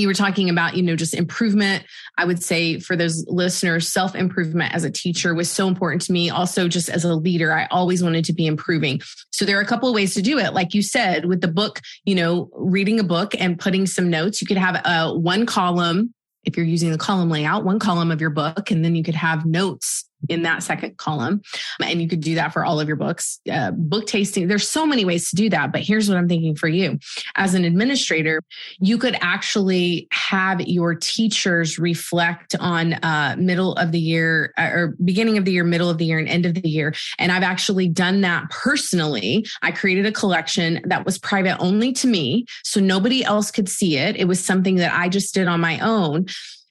you 0.00 0.06
were 0.08 0.14
talking 0.14 0.50
about 0.50 0.76
you 0.76 0.82
know 0.82 0.96
just 0.96 1.14
improvement. 1.14 1.84
I 2.18 2.24
would 2.24 2.42
say 2.42 2.78
for 2.78 2.96
those 2.96 3.24
listeners 3.28 3.88
self 3.88 4.14
improvement 4.14 4.74
as 4.74 4.84
a 4.84 4.90
teacher 4.90 5.34
was 5.34 5.50
so 5.50 5.68
important 5.68 6.02
to 6.02 6.12
me. 6.12 6.30
Also 6.30 6.68
just 6.68 6.88
as 6.88 7.04
a 7.04 7.14
leader 7.14 7.52
i 7.52 7.66
always 7.66 8.02
wanted 8.02 8.24
to 8.26 8.32
be 8.32 8.46
improving. 8.46 9.00
So 9.30 9.44
there 9.44 9.58
are 9.58 9.62
a 9.62 9.66
couple 9.66 9.88
of 9.88 9.94
ways 9.94 10.14
to 10.14 10.22
do 10.22 10.38
it. 10.38 10.54
Like 10.54 10.74
you 10.74 10.82
said 10.82 11.26
with 11.26 11.40
the 11.40 11.48
book 11.48 11.80
you 12.04 12.14
know 12.14 12.48
reading 12.54 12.98
a 13.00 13.04
book 13.04 13.34
and 13.38 13.58
putting 13.58 13.86
some 13.86 14.10
notes 14.10 14.40
you 14.40 14.46
could 14.46 14.56
have 14.56 14.80
a 14.84 15.16
one 15.18 15.46
column 15.46 16.12
if 16.44 16.56
you're 16.56 16.66
using 16.66 16.90
the 16.90 16.98
column 16.98 17.28
layout 17.28 17.64
one 17.64 17.78
column 17.78 18.10
of 18.10 18.20
your 18.20 18.30
book 18.30 18.70
and 18.70 18.84
then 18.84 18.94
you 18.94 19.02
could 19.02 19.14
have 19.14 19.44
notes 19.44 20.05
in 20.28 20.42
that 20.42 20.62
second 20.62 20.96
column. 20.96 21.42
And 21.82 22.00
you 22.00 22.08
could 22.08 22.20
do 22.20 22.34
that 22.36 22.52
for 22.52 22.64
all 22.64 22.80
of 22.80 22.88
your 22.88 22.96
books. 22.96 23.40
Uh, 23.50 23.70
book 23.70 24.06
tasting, 24.06 24.48
there's 24.48 24.68
so 24.68 24.86
many 24.86 25.04
ways 25.04 25.30
to 25.30 25.36
do 25.36 25.50
that. 25.50 25.72
But 25.72 25.82
here's 25.82 26.08
what 26.08 26.18
I'm 26.18 26.28
thinking 26.28 26.56
for 26.56 26.68
you 26.68 26.98
as 27.36 27.54
an 27.54 27.64
administrator, 27.64 28.42
you 28.78 28.98
could 28.98 29.16
actually 29.20 30.08
have 30.12 30.60
your 30.60 30.94
teachers 30.94 31.78
reflect 31.78 32.54
on 32.58 32.94
uh, 32.94 33.36
middle 33.38 33.74
of 33.74 33.92
the 33.92 34.00
year 34.00 34.52
uh, 34.58 34.70
or 34.72 34.94
beginning 35.04 35.38
of 35.38 35.44
the 35.44 35.52
year, 35.52 35.64
middle 35.64 35.90
of 35.90 35.98
the 35.98 36.04
year, 36.04 36.18
and 36.18 36.28
end 36.28 36.46
of 36.46 36.54
the 36.54 36.68
year. 36.68 36.94
And 37.18 37.32
I've 37.32 37.42
actually 37.42 37.88
done 37.88 38.20
that 38.22 38.50
personally. 38.50 39.46
I 39.62 39.72
created 39.72 40.06
a 40.06 40.12
collection 40.12 40.80
that 40.84 41.04
was 41.04 41.18
private 41.18 41.56
only 41.58 41.92
to 41.94 42.06
me. 42.06 42.46
So 42.64 42.80
nobody 42.80 43.24
else 43.24 43.50
could 43.50 43.68
see 43.68 43.96
it. 43.96 44.16
It 44.16 44.26
was 44.26 44.44
something 44.44 44.76
that 44.76 44.92
I 44.92 45.08
just 45.08 45.34
did 45.34 45.48
on 45.48 45.60
my 45.60 45.78
own 45.80 46.26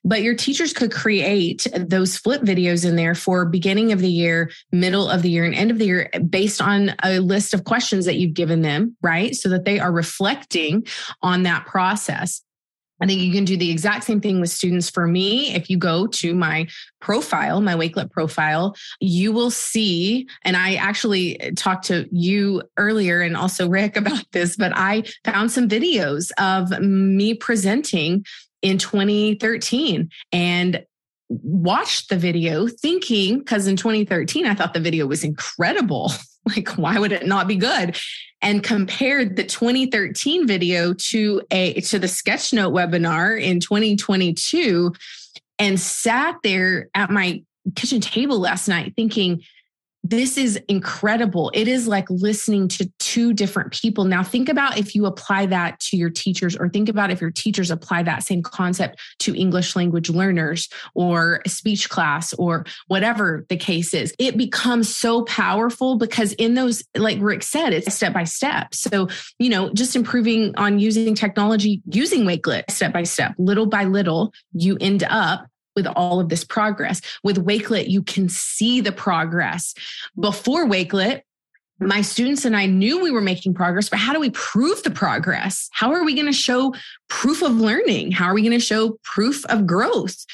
but 0.05 0.21
your 0.21 0.35
teachers 0.35 0.71
could 0.71 0.91
create 0.91 1.67
those 1.75 2.15
flip 2.15 2.43
videos 2.43 2.87
in 2.87 2.95
there 2.95 3.15
for 3.15 3.45
beginning 3.45 3.91
of 3.91 3.99
the 3.99 4.09
year, 4.09 4.51
middle 4.71 5.09
of 5.09 5.23
the 5.23 5.29
year, 5.29 5.43
and 5.43 5.55
end 5.55 5.71
of 5.71 5.79
the 5.79 5.85
year 5.85 6.09
based 6.29 6.61
on 6.61 6.93
a 7.03 7.19
list 7.19 7.53
of 7.53 7.63
questions 7.63 8.05
that 8.05 8.15
you've 8.15 8.35
given 8.35 8.61
them, 8.61 8.95
right? 9.01 9.35
So 9.35 9.49
that 9.49 9.65
they 9.65 9.79
are 9.79 9.91
reflecting 9.91 10.85
on 11.23 11.43
that 11.43 11.65
process. 11.65 12.41
I 13.01 13.07
think 13.07 13.21
you 13.21 13.33
can 13.33 13.43
do 13.43 13.57
the 13.57 13.71
exact 13.71 14.05
same 14.05 14.21
thing 14.21 14.39
with 14.39 14.49
students. 14.49 14.89
For 14.89 15.05
me, 15.05 15.53
if 15.53 15.69
you 15.69 15.77
go 15.77 16.07
to 16.07 16.33
my 16.33 16.67
profile, 17.01 17.59
my 17.59 17.75
Wakelet 17.75 18.09
profile, 18.09 18.75
you 19.01 19.33
will 19.33 19.51
see, 19.51 20.27
and 20.43 20.55
I 20.55 20.75
actually 20.75 21.37
talked 21.57 21.85
to 21.87 22.07
you 22.11 22.63
earlier 22.77 23.19
and 23.21 23.35
also 23.35 23.67
Rick 23.67 23.97
about 23.97 24.23
this, 24.31 24.55
but 24.55 24.71
I 24.75 25.03
found 25.25 25.51
some 25.51 25.67
videos 25.67 26.31
of 26.39 26.79
me 26.79 27.33
presenting 27.33 28.25
in 28.65 28.79
2013 28.79 30.09
and 30.31 30.83
watched 31.29 32.09
the 32.09 32.17
video 32.17 32.67
thinking, 32.67 33.37
because 33.37 33.67
in 33.67 33.75
2013, 33.75 34.47
I 34.47 34.55
thought 34.55 34.73
the 34.73 34.79
video 34.79 35.05
was 35.05 35.23
incredible. 35.23 36.11
like, 36.47 36.69
why 36.69 36.97
would 36.97 37.11
it 37.11 37.27
not 37.27 37.47
be 37.47 37.57
good? 37.57 37.95
And 38.41 38.63
compared 38.63 39.35
the 39.35 39.43
2013 39.43 40.47
video 40.47 40.93
to 40.93 41.43
a 41.51 41.79
to 41.81 41.99
the 41.99 42.07
sketchnote 42.07 42.73
webinar 42.73 43.39
in 43.39 43.59
2022 43.59 44.93
and 45.59 45.79
sat 45.79 46.37
there 46.43 46.89
at 46.95 47.11
my 47.11 47.43
kitchen 47.75 48.01
table 48.01 48.39
last 48.39 48.67
night 48.67 48.93
thinking, 48.95 49.43
this 50.05 50.37
is 50.37 50.59
incredible. 50.69 51.51
It 51.55 51.67
is 51.67 51.87
like 51.87 52.07
listening 52.11 52.67
to 52.67 52.87
two 52.99 53.33
different 53.33 53.73
people. 53.73 54.03
Now, 54.03 54.21
think 54.21 54.49
about 54.49 54.77
if 54.77 54.93
you 54.93 55.07
apply 55.07 55.47
that 55.47 55.79
to 55.79 55.97
your 55.97 56.11
teachers, 56.11 56.55
or 56.55 56.69
think 56.69 56.89
about 56.89 57.09
if 57.09 57.19
your 57.19 57.31
teachers 57.31 57.71
apply 57.71 58.03
that 58.03 58.21
same 58.21 58.43
concept 58.43 59.01
to 59.19 59.35
English 59.35 59.75
language 59.75 60.11
learners 60.11 60.69
or 60.93 61.41
speech 61.47 61.89
class 61.89 62.33
or 62.33 62.65
whatever 62.85 63.47
the 63.49 63.57
case 63.57 63.95
is. 63.95 64.13
It 64.19 64.37
becomes 64.37 64.95
so 64.95 65.23
powerful 65.23 65.97
because 65.97 66.33
in 66.33 66.53
those, 66.53 66.83
like 66.95 67.17
Rick 67.19 67.41
said, 67.41 67.73
it's 67.73 67.91
step 67.95 68.13
by 68.13 68.25
step. 68.25 68.75
So, 68.75 69.07
you 69.39 69.49
know, 69.49 69.73
just 69.73 69.95
improving 69.95 70.53
on 70.55 70.77
using 70.77 71.15
technology, 71.15 71.81
using 71.87 72.25
Wakelet 72.25 72.69
step 72.69 72.93
by 72.93 73.03
step, 73.03 73.33
little 73.39 73.65
by 73.65 73.85
little, 73.85 74.33
you 74.53 74.77
end 74.79 75.03
up 75.09 75.47
with 75.75 75.87
all 75.87 76.19
of 76.19 76.29
this 76.29 76.43
progress. 76.43 77.01
With 77.23 77.45
Wakelet, 77.45 77.89
you 77.89 78.01
can 78.01 78.29
see 78.29 78.81
the 78.81 78.91
progress. 78.91 79.73
Before 80.19 80.65
Wakelet, 80.65 81.21
my 81.79 82.01
students 82.01 82.45
and 82.45 82.55
I 82.55 82.67
knew 82.67 83.01
we 83.01 83.11
were 83.11 83.21
making 83.21 83.53
progress, 83.53 83.89
but 83.89 83.99
how 83.99 84.13
do 84.13 84.19
we 84.19 84.29
prove 84.29 84.81
the 84.83 84.91
progress? 84.91 85.69
How 85.73 85.91
are 85.91 86.05
we 86.05 86.13
going 86.13 86.25
to 86.25 86.33
show 86.33 86.73
proof 87.09 87.41
of 87.41 87.53
learning? 87.53 88.11
How 88.11 88.25
are 88.25 88.33
we 88.33 88.41
going 88.41 88.53
to 88.53 88.59
show 88.59 88.97
proof 89.03 89.45
of 89.47 89.67
growth? 89.67 90.25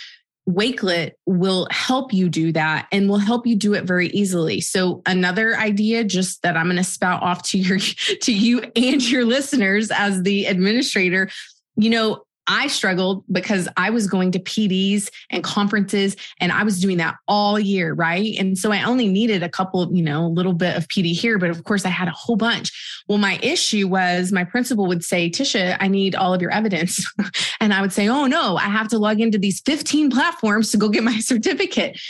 Wakelet 0.49 1.11
will 1.25 1.67
help 1.71 2.13
you 2.13 2.29
do 2.29 2.51
that 2.51 2.87
and 2.91 3.09
will 3.09 3.19
help 3.19 3.45
you 3.45 3.55
do 3.55 3.73
it 3.73 3.85
very 3.85 4.07
easily. 4.09 4.59
So 4.61 5.01
another 5.05 5.55
idea 5.55 6.03
just 6.03 6.41
that 6.41 6.57
I'm 6.57 6.65
going 6.65 6.77
to 6.77 6.83
spout 6.83 7.21
off 7.21 7.43
to 7.49 7.57
your 7.57 7.79
to 8.21 8.33
you 8.33 8.63
and 8.75 9.07
your 9.07 9.25
listeners 9.25 9.91
as 9.91 10.23
the 10.23 10.45
administrator, 10.45 11.29
you 11.75 11.89
know, 11.89 12.23
I 12.51 12.67
struggled 12.67 13.23
because 13.31 13.69
I 13.77 13.91
was 13.91 14.07
going 14.07 14.33
to 14.33 14.39
PDs 14.39 15.09
and 15.29 15.41
conferences 15.41 16.17
and 16.41 16.51
I 16.51 16.63
was 16.63 16.81
doing 16.81 16.97
that 16.97 17.15
all 17.25 17.57
year, 17.57 17.93
right? 17.93 18.35
And 18.37 18.57
so 18.57 18.73
I 18.73 18.83
only 18.83 19.07
needed 19.07 19.41
a 19.41 19.47
couple, 19.47 19.89
you 19.95 20.03
know, 20.03 20.25
a 20.25 20.27
little 20.27 20.51
bit 20.51 20.75
of 20.75 20.89
PD 20.89 21.13
here, 21.13 21.39
but 21.39 21.49
of 21.49 21.63
course 21.63 21.85
I 21.85 21.89
had 21.89 22.09
a 22.09 22.11
whole 22.11 22.35
bunch. 22.35 23.03
Well, 23.07 23.19
my 23.19 23.39
issue 23.41 23.87
was 23.87 24.33
my 24.33 24.43
principal 24.43 24.85
would 24.87 25.01
say, 25.01 25.29
Tisha, 25.29 25.77
I 25.79 25.87
need 25.87 26.13
all 26.13 26.33
of 26.33 26.41
your 26.41 26.51
evidence. 26.51 27.09
and 27.61 27.73
I 27.73 27.79
would 27.79 27.93
say, 27.93 28.09
oh 28.09 28.25
no, 28.25 28.57
I 28.57 28.65
have 28.65 28.89
to 28.89 28.99
log 28.99 29.21
into 29.21 29.37
these 29.37 29.61
15 29.61 30.11
platforms 30.11 30.71
to 30.71 30.77
go 30.77 30.89
get 30.89 31.05
my 31.05 31.19
certificate. 31.21 32.01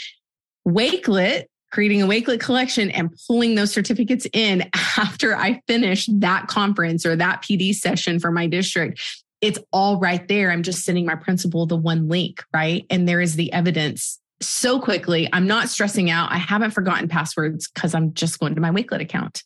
Wakelet 0.66 1.44
creating 1.70 2.02
a 2.02 2.06
Wakelet 2.06 2.40
collection 2.40 2.90
and 2.90 3.16
pulling 3.28 3.54
those 3.54 3.72
certificates 3.72 4.26
in 4.32 4.68
after 4.96 5.36
I 5.36 5.62
finished 5.68 6.10
that 6.20 6.48
conference 6.48 7.06
or 7.06 7.14
that 7.14 7.42
PD 7.42 7.72
session 7.72 8.18
for 8.18 8.32
my 8.32 8.48
district 8.48 9.00
it's 9.42 9.58
all 9.72 9.98
right 9.98 10.26
there. 10.28 10.50
I'm 10.50 10.62
just 10.62 10.84
sending 10.84 11.04
my 11.04 11.16
principal 11.16 11.66
the 11.66 11.76
one 11.76 12.08
link, 12.08 12.42
right? 12.54 12.86
And 12.88 13.08
there 13.08 13.20
is 13.20 13.34
the 13.34 13.52
evidence 13.52 14.20
so 14.40 14.80
quickly. 14.80 15.28
I'm 15.32 15.48
not 15.48 15.68
stressing 15.68 16.10
out. 16.10 16.30
I 16.30 16.38
haven't 16.38 16.70
forgotten 16.70 17.08
passwords 17.08 17.68
because 17.68 17.94
I'm 17.94 18.14
just 18.14 18.38
going 18.38 18.54
to 18.54 18.60
my 18.60 18.70
Wakelet 18.70 19.00
account. 19.00 19.42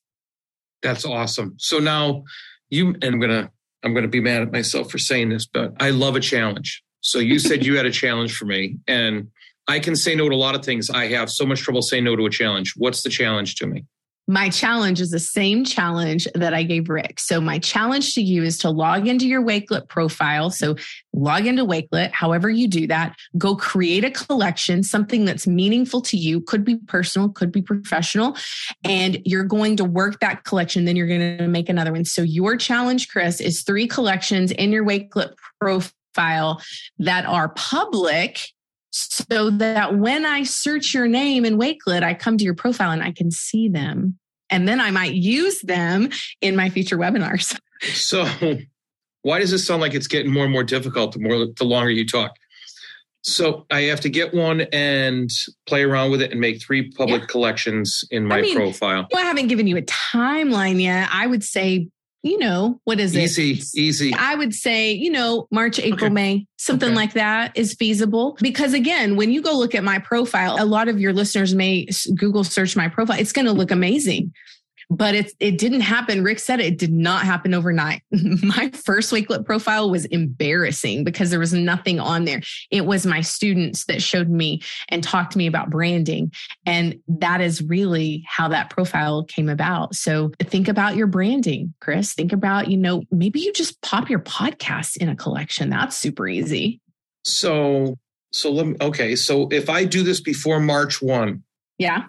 That's 0.83 1.07
awesome. 1.07 1.55
So 1.57 1.79
now 1.79 2.25
you 2.69 2.89
and 2.89 3.05
I'm 3.05 3.21
gonna 3.21 3.51
I'm 3.83 3.95
gonna 3.95 4.07
be 4.07 4.21
mad 4.21 4.43
at 4.43 4.53
myself 4.53 4.91
for 4.91 4.99
saying 4.99 5.31
this, 5.31 5.47
but 5.47 5.73
I 5.81 5.91
love 5.91 6.15
a 6.15 6.21
challenge. 6.21 6.83
So 7.01 7.19
you 7.19 7.39
said 7.39 7.65
you 7.65 7.77
had 7.77 7.87
a 7.87 7.91
challenge 7.91 8.37
for 8.37 8.45
me, 8.45 8.77
and 8.87 9.29
I 9.67 9.79
can 9.79 9.97
say 9.97 10.15
no 10.15 10.29
to 10.29 10.35
a 10.35 10.37
lot 10.37 10.55
of 10.55 10.65
things. 10.65 10.91
I 10.91 11.07
have 11.09 11.31
so 11.31 11.47
much 11.47 11.61
trouble 11.61 11.83
saying 11.83 12.05
no 12.05 12.17
to 12.17 12.27
a 12.27 12.31
challenge. 12.31 12.75
What's 12.77 13.03
the 13.03 13.09
challenge 13.09 13.55
to 13.57 13.67
me? 13.67 13.85
My 14.29 14.49
challenge 14.49 15.01
is 15.01 15.11
the 15.11 15.21
same 15.21 15.65
challenge 15.65 16.27
that 16.35 16.53
I 16.53 16.65
gave 16.65 16.89
Rick. 16.89 17.21
So, 17.21 17.41
my 17.41 17.59
challenge 17.59 18.15
to 18.15 18.23
you 18.23 18.43
is 18.43 18.59
to 18.59 18.71
log 18.71 19.07
into 19.07 19.27
your 19.27 19.43
Wakelet 19.43 19.89
profile. 19.89 20.51
So, 20.51 20.77
log 21.13 21.47
into 21.47 21.65
Wakelet, 21.65 22.11
however 22.11 22.51
you 22.51 22.67
do 22.67 22.89
that, 22.89 23.17
go 23.39 23.55
create 23.55 24.05
a 24.05 24.11
collection, 24.11 24.83
something 24.83 25.25
that's 25.25 25.47
meaningful 25.47 26.01
to 26.03 26.17
you, 26.17 26.41
could 26.41 26.65
be 26.65 26.77
personal, 26.77 27.29
could 27.29 27.53
be 27.53 27.63
professional, 27.63 28.37
and 28.83 29.19
you're 29.25 29.45
going 29.45 29.77
to 29.77 29.85
work 29.85 30.19
that 30.21 30.45
collection. 30.45 30.87
Then 30.87 30.97
you're 30.97 31.07
going 31.07 31.39
to 31.39 31.47
make 31.49 31.69
another 31.69 31.93
one. 31.93 32.05
So, 32.05 32.23
your 32.23 32.57
challenge, 32.57 33.09
Chris, 33.09 33.41
is 33.41 33.63
three 33.63 33.87
collections 33.87 34.51
in 34.51 34.73
your 34.73 34.85
Wakelet 34.85 35.35
profile 35.61 36.61
that 36.99 37.27
are 37.27 37.51
public 37.51 38.41
so 38.91 39.51
that 39.51 39.97
when 39.99 40.25
I 40.25 40.43
search 40.43 40.95
your 40.95 41.07
name 41.07 41.45
in 41.45 41.59
Wakelet, 41.59 42.03
I 42.03 42.15
come 42.15 42.39
to 42.39 42.45
your 42.45 42.55
profile 42.55 42.91
and 42.91 43.03
I 43.03 43.13
can 43.13 43.31
see 43.31 43.69
them. 43.69 44.19
And 44.49 44.69
then 44.69 44.81
I 44.81 44.91
might 44.91 45.15
use 45.15 45.61
them 45.63 46.11
in 46.41 46.57
my 46.57 46.71
future 46.71 46.99
webinars. 46.99 47.59
So, 47.83 48.27
why 49.21 49.39
does 49.39 49.51
this 49.51 49.67
sound 49.67 49.83
like 49.83 49.93
it's 49.93 50.07
getting 50.07 50.33
more 50.33 50.45
and 50.45 50.53
more 50.53 50.65
difficult 50.65 51.13
the 51.13 51.19
more 51.19 51.47
the 51.59 51.65
longer 51.65 51.91
you 51.91 52.07
talk? 52.07 52.33
So 53.27 53.67
I 53.73 53.83
have 53.83 54.01
to 54.03 54.09
get 54.09 54.33
one 54.33 54.63
and 54.73 55.29
play 55.67 55.83
around 55.83 56.13
with 56.13 56.23
it 56.23 56.31
and 56.31 56.41
make 56.41 56.63
three 56.63 56.93
public 56.93 57.23
yeah. 57.23 57.27
collections 57.27 58.05
in 58.13 58.25
my 58.25 58.39
I 58.39 58.43
mean, 58.43 58.57
profile. 58.57 59.09
Well, 59.13 59.21
I 59.21 59.27
haven't 59.27 59.49
given 59.49 59.67
you 59.67 59.77
a 59.77 59.83
timeline 59.83 60.81
yet. 60.81 61.09
I 61.13 61.27
would 61.27 61.43
say 61.43 61.89
you 62.27 62.39
know, 62.39 62.81
what 62.85 63.01
is 63.01 63.17
easy, 63.17 63.53
it? 63.53 63.57
Easy, 63.59 63.81
easy. 63.81 64.15
I 64.15 64.35
would 64.35 64.55
say, 64.55 64.93
you 64.93 65.11
know, 65.11 65.47
March, 65.51 65.79
April, 65.79 66.07
okay. 66.07 66.13
May, 66.13 66.47
something 66.57 66.89
okay. 66.89 66.97
like 66.97 67.13
that 67.15 67.57
is 67.57 67.75
feasible. 67.75 68.37
Because 68.41 68.75
again, 68.75 69.17
when 69.17 69.31
you 69.31 69.43
go 69.43 69.57
look 69.57 69.75
at 69.75 69.85
my 69.85 69.99
profile, 69.99 70.57
a 70.59 70.65
lot 70.65 70.89
of 70.89 71.01
your 71.01 71.13
listeners 71.13 71.55
may 71.55 71.87
Google 72.15 72.45
search 72.45 72.77
my 72.77 72.89
profile. 72.89 73.19
It's 73.19 73.33
going 73.33 73.47
to 73.47 73.53
look 73.53 73.71
amazing. 73.71 74.33
But 74.89 75.15
it's 75.15 75.35
it 75.41 75.59
didn't 75.59 75.81
happen. 75.81 76.23
Rick 76.23 76.39
said 76.39 76.61
it, 76.61 76.67
it 76.67 76.79
did 76.79 76.93
not 76.93 77.25
happen 77.25 77.55
overnight. 77.55 78.03
my 78.11 78.71
first 78.71 79.13
Wakelet 79.13 79.45
profile 79.45 79.91
was 79.91 80.05
embarrassing 80.07 81.05
because 81.05 81.31
there 81.31 81.41
was 81.41 81.53
nothing 81.53 81.99
on 81.99 82.25
there. 82.25 82.41
It 82.71 82.87
was 82.87 83.05
my 83.05 83.21
students 83.21 83.85
that 83.87 84.03
showed 84.03 84.29
me 84.29 84.63
and 84.89 85.03
talked 85.03 85.33
to 85.33 85.39
me 85.39 85.47
about 85.47 85.71
branding. 85.71 86.33
And 86.65 87.01
that 87.09 87.41
is 87.41 87.63
really 87.63 88.25
how 88.29 88.49
that 88.49 88.71
profile 88.71 89.25
came 89.25 89.49
about. 89.49 89.95
So 89.95 90.31
think 90.41 90.69
about 90.69 90.97
your 90.97 91.09
branding, 91.09 91.75
Chris. 91.81 92.15
Think 92.15 92.33
about, 92.33 92.69
you 92.69 92.77
know, 92.77 93.03
maybe 93.11 93.41
you 93.41 93.53
just 93.53 93.81
pop 93.83 94.09
your 94.09 94.21
podcast 94.21 94.97
in 94.99 95.09
a 95.09 95.17
collection. 95.17 95.69
That's 95.69 95.97
super 95.97 96.29
easy. 96.29 96.81
So 97.25 97.97
so 98.33 98.53
let 98.53 98.67
me 98.67 98.77
okay. 98.81 99.17
So 99.17 99.49
if 99.51 99.69
I 99.69 99.85
do 99.85 100.03
this 100.03 100.21
before 100.21 100.61
March 100.61 101.03
1, 101.03 101.43
yeah. 101.79 102.05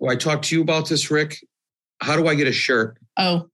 Well, 0.00 0.12
I 0.12 0.16
talked 0.16 0.44
to 0.46 0.56
you 0.56 0.62
about 0.62 0.88
this, 0.88 1.10
Rick. 1.10 1.38
How 2.00 2.16
do 2.16 2.26
I 2.28 2.34
get 2.34 2.46
a 2.46 2.52
shirt? 2.52 2.98
Oh, 3.16 3.48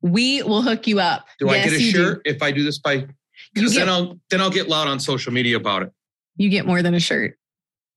we 0.00 0.42
will 0.42 0.62
hook 0.62 0.86
you 0.86 1.00
up. 1.00 1.26
Do 1.38 1.46
yes, 1.46 1.66
I 1.66 1.70
get 1.70 1.78
a 1.78 1.80
shirt 1.80 2.24
do. 2.24 2.30
if 2.30 2.42
I 2.42 2.52
do 2.52 2.62
this 2.62 2.78
by? 2.78 3.06
Because 3.54 3.74
then 3.74 3.88
I'll 3.88 4.18
then 4.30 4.40
I'll 4.40 4.50
get 4.50 4.68
loud 4.68 4.88
on 4.88 5.00
social 5.00 5.32
media 5.32 5.56
about 5.56 5.82
it. 5.82 5.92
You 6.36 6.48
get 6.48 6.66
more 6.66 6.82
than 6.82 6.94
a 6.94 7.00
shirt. 7.00 7.38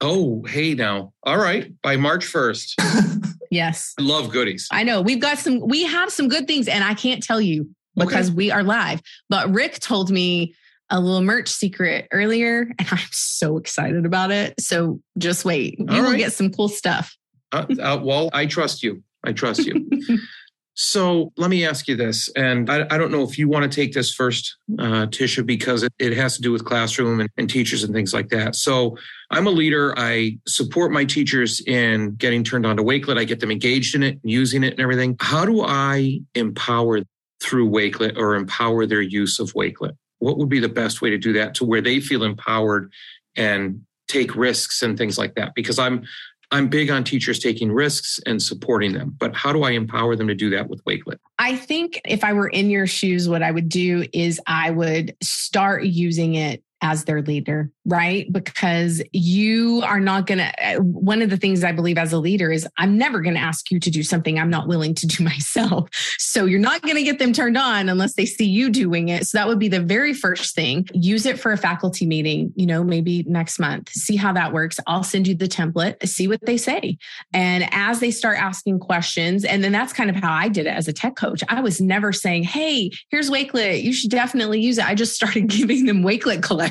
Oh, 0.02 0.44
hey 0.48 0.74
now. 0.74 1.14
All 1.24 1.38
right, 1.38 1.72
by 1.84 1.96
March 1.98 2.26
first. 2.26 2.76
yes. 3.52 3.94
I 4.00 4.02
love 4.02 4.32
goodies. 4.32 4.68
I 4.72 4.84
know 4.84 5.02
we've 5.02 5.20
got 5.20 5.38
some. 5.38 5.60
We 5.60 5.84
have 5.84 6.12
some 6.12 6.28
good 6.28 6.48
things, 6.48 6.68
and 6.68 6.84
I 6.84 6.96
can't 6.96 7.22
tell 7.22 7.40
you 7.40 7.70
because 7.96 8.30
okay. 8.30 8.36
we 8.36 8.52
are 8.52 8.64
live. 8.64 9.02
But 9.30 9.52
Rick 9.52 9.80
told 9.80 10.10
me 10.10 10.56
a 10.90 11.00
little 11.00 11.22
merch 11.22 11.50
secret 11.50 12.08
earlier, 12.12 12.72
and 12.80 12.88
I'm 12.92 13.00
so 13.12 13.58
excited 13.58 14.06
about 14.06 14.32
it. 14.32 14.60
So 14.60 15.00
just 15.18 15.46
wait. 15.46 15.80
You 15.80 15.86
All 15.90 16.02
will 16.02 16.12
right. 16.12 16.18
get 16.18 16.34
some 16.34 16.52
cool 16.52 16.68
stuff. 16.68 17.16
uh, 17.52 17.66
uh, 17.80 18.00
well, 18.02 18.30
I 18.34 18.48
trust 18.48 18.82
you. 18.82 19.04
I 19.24 19.34
trust 19.34 19.66
you. 19.66 19.90
so 20.74 21.32
let 21.38 21.50
me 21.50 21.66
ask 21.66 21.88
you 21.88 21.96
this, 21.96 22.30
and 22.36 22.70
I, 22.70 22.86
I, 22.90 22.98
don't 22.98 23.12
know 23.12 23.24
if 23.24 23.38
you 23.38 23.48
want 23.48 23.70
to 23.70 23.76
take 23.76 23.94
this 23.94 24.14
first, 24.14 24.56
uh, 24.80 25.08
Tisha, 25.08 25.46
because 25.46 25.84
it, 25.84 25.94
it, 26.00 26.16
has 26.16 26.36
to 26.36 26.42
do 26.42 26.52
with 26.52 26.66
classroom 26.66 27.20
and, 27.20 27.30
and 27.38 27.50
teachers 27.50 27.84
and 27.84 27.94
things 27.94 28.14
like 28.14 28.30
that. 28.30 28.56
So 28.56 28.98
I'm 29.30 29.48
a 29.48 29.52
leader. 29.52 29.94
I 29.98 30.38
support 30.48 30.92
my 30.92 31.06
teachers 31.06 31.62
in 31.62 32.16
getting 32.16 32.44
turned 32.44 32.66
on 32.66 32.78
to 32.78 32.84
Wakelet. 32.84 33.18
I 33.18 33.26
get 33.26 33.40
them 33.40 33.52
engaged 33.52 33.96
in 33.96 34.04
it, 34.04 34.20
using 34.24 34.64
it, 34.64 34.74
and 34.74 34.80
everything. 34.80 35.18
How 35.20 35.46
do 35.46 35.62
I 35.62 36.20
empower 36.36 37.02
through 37.42 37.70
Wakelet 37.70 38.18
or 38.18 38.36
empower 38.36 38.86
their 38.86 39.02
use 39.02 39.40
of 39.40 39.54
Wakelet? 39.54 39.94
what 40.22 40.38
would 40.38 40.50
be 40.50 40.60
the 40.60 40.70
best 40.70 41.02
way 41.02 41.10
to 41.10 41.18
do 41.18 41.34
that 41.34 41.56
to 41.56 41.66
where 41.66 41.82
they 41.82 42.00
feel 42.00 42.24
empowered 42.24 42.92
and 43.36 43.82
take 44.08 44.36
risks 44.36 44.82
and 44.82 44.98
things 44.98 45.18
like 45.18 45.36
that 45.36 45.54
because 45.56 45.80
i'm 45.80 46.04
i'm 46.52 46.68
big 46.68 46.90
on 46.90 47.04
teachers 47.04 47.40
taking 47.40 47.72
risks 47.72 48.20
and 48.26 48.42
supporting 48.42 48.94
them 48.94 49.16
but 49.20 49.36
how 49.36 49.52
do 49.52 49.64
i 49.64 49.72
empower 49.72 50.16
them 50.16 50.28
to 50.28 50.36
do 50.36 50.50
that 50.50 50.70
with 50.70 50.84
wakelet? 50.86 51.18
I 51.40 51.56
think 51.56 52.02
if 52.06 52.24
i 52.24 52.34
were 52.34 52.48
in 52.48 52.70
your 52.70 52.88
shoes 52.88 53.28
what 53.28 53.44
i 53.44 53.52
would 53.52 53.70
do 53.70 54.06
is 54.14 54.40
i 54.48 54.72
would 54.72 55.16
start 55.22 55.84
using 55.84 56.36
it 56.36 56.64
as 56.82 57.06
their 57.06 57.22
leader, 57.22 57.72
right? 57.86 58.32
Because 58.32 59.02
you 59.12 59.82
are 59.86 60.00
not 60.00 60.26
going 60.26 60.40
to, 60.40 60.66
uh, 60.66 60.80
one 60.82 61.22
of 61.22 61.30
the 61.30 61.38
things 61.38 61.64
I 61.64 61.72
believe 61.72 61.98
as 61.98 62.12
a 62.12 62.18
leader 62.18 62.52
is 62.52 62.68
I'm 62.78 62.98
never 62.98 63.22
going 63.22 63.36
to 63.36 63.40
ask 63.40 63.70
you 63.70 63.80
to 63.80 63.92
do 63.92 64.02
something 64.02 64.40
I'm 64.40 64.50
not 64.50 64.68
willing 64.68 64.96
to 64.96 65.08
do 65.08 65.24
myself. 65.32 65.90
So 66.18 66.46
you're 66.46 66.60
not 66.60 66.82
going 66.82 66.96
to 66.96 67.04
get 67.04 67.20
them 67.20 67.34
turned 67.34 67.58
on 67.58 67.88
unless 67.88 68.16
they 68.16 68.26
see 68.26 68.46
you 68.46 68.70
doing 68.70 69.10
it. 69.10 69.28
So 69.28 69.38
that 69.38 69.48
would 69.48 69.60
be 69.60 69.68
the 69.68 69.80
very 69.80 70.14
first 70.14 70.56
thing. 70.56 70.88
Use 70.94 71.26
it 71.26 71.40
for 71.40 71.52
a 71.52 71.58
faculty 71.58 72.06
meeting, 72.06 72.52
you 72.56 72.66
know, 72.66 72.84
maybe 72.84 73.24
next 73.28 73.60
month. 73.60 73.90
See 73.90 74.16
how 74.16 74.34
that 74.34 74.52
works. 74.52 74.80
I'll 74.88 75.04
send 75.04 75.28
you 75.28 75.36
the 75.36 75.48
template, 75.48 76.08
see 76.08 76.28
what 76.28 76.44
they 76.46 76.58
say. 76.58 76.98
And 77.32 77.68
as 77.72 78.00
they 78.00 78.12
start 78.12 78.40
asking 78.40 78.80
questions, 78.80 79.46
and 79.46 79.64
then 79.64 79.72
that's 79.72 79.94
kind 79.94 80.10
of 80.10 80.16
how 80.16 80.34
I 80.34 80.50
did 80.50 80.66
it 80.66 80.72
as 80.76 80.88
a 80.88 80.94
tech 80.94 81.16
coach. 81.16 81.44
I 81.48 81.62
was 81.62 81.80
never 81.80 82.12
saying, 82.12 82.44
Hey, 82.44 82.90
here's 83.10 83.30
Wakelet. 83.30 83.84
You 83.84 83.94
should 83.94 84.10
definitely 84.10 84.62
use 84.62 84.80
it. 84.80 84.86
I 84.86 84.96
just 84.96 85.16
started 85.16 85.48
giving 85.48 85.86
them 85.86 86.02
Wakelet 86.02 86.42
collections 86.52 86.71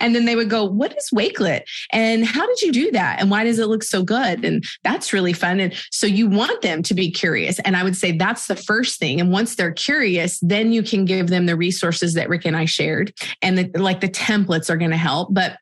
and 0.00 0.14
then 0.14 0.24
they 0.24 0.36
would 0.36 0.50
go, 0.50 0.64
What 0.64 0.96
is 0.96 1.10
Wakelet? 1.14 1.62
And 1.92 2.24
how 2.24 2.46
did 2.46 2.62
you 2.62 2.72
do 2.72 2.90
that? 2.92 3.20
And 3.20 3.30
why 3.30 3.44
does 3.44 3.58
it 3.58 3.66
look 3.66 3.82
so 3.82 4.02
good? 4.02 4.44
And 4.44 4.64
that's 4.84 5.12
really 5.12 5.32
fun. 5.32 5.60
And 5.60 5.74
so 5.90 6.06
you 6.06 6.28
want 6.28 6.62
them 6.62 6.82
to 6.84 6.94
be 6.94 7.10
curious. 7.10 7.58
And 7.60 7.76
I 7.76 7.84
would 7.84 7.96
say 7.96 8.12
that's 8.12 8.46
the 8.46 8.56
first 8.56 8.98
thing. 8.98 9.20
And 9.20 9.32
once 9.32 9.56
they're 9.56 9.72
curious, 9.72 10.38
then 10.40 10.72
you 10.72 10.82
can 10.82 11.04
give 11.04 11.28
them 11.28 11.46
the 11.46 11.56
resources 11.56 12.14
that 12.14 12.28
Rick 12.28 12.44
and 12.44 12.56
I 12.56 12.64
shared. 12.64 13.12
And 13.42 13.58
the, 13.58 13.70
like 13.78 14.00
the 14.00 14.08
templates 14.08 14.70
are 14.70 14.76
going 14.76 14.90
to 14.90 14.96
help. 14.96 15.32
But 15.32 15.58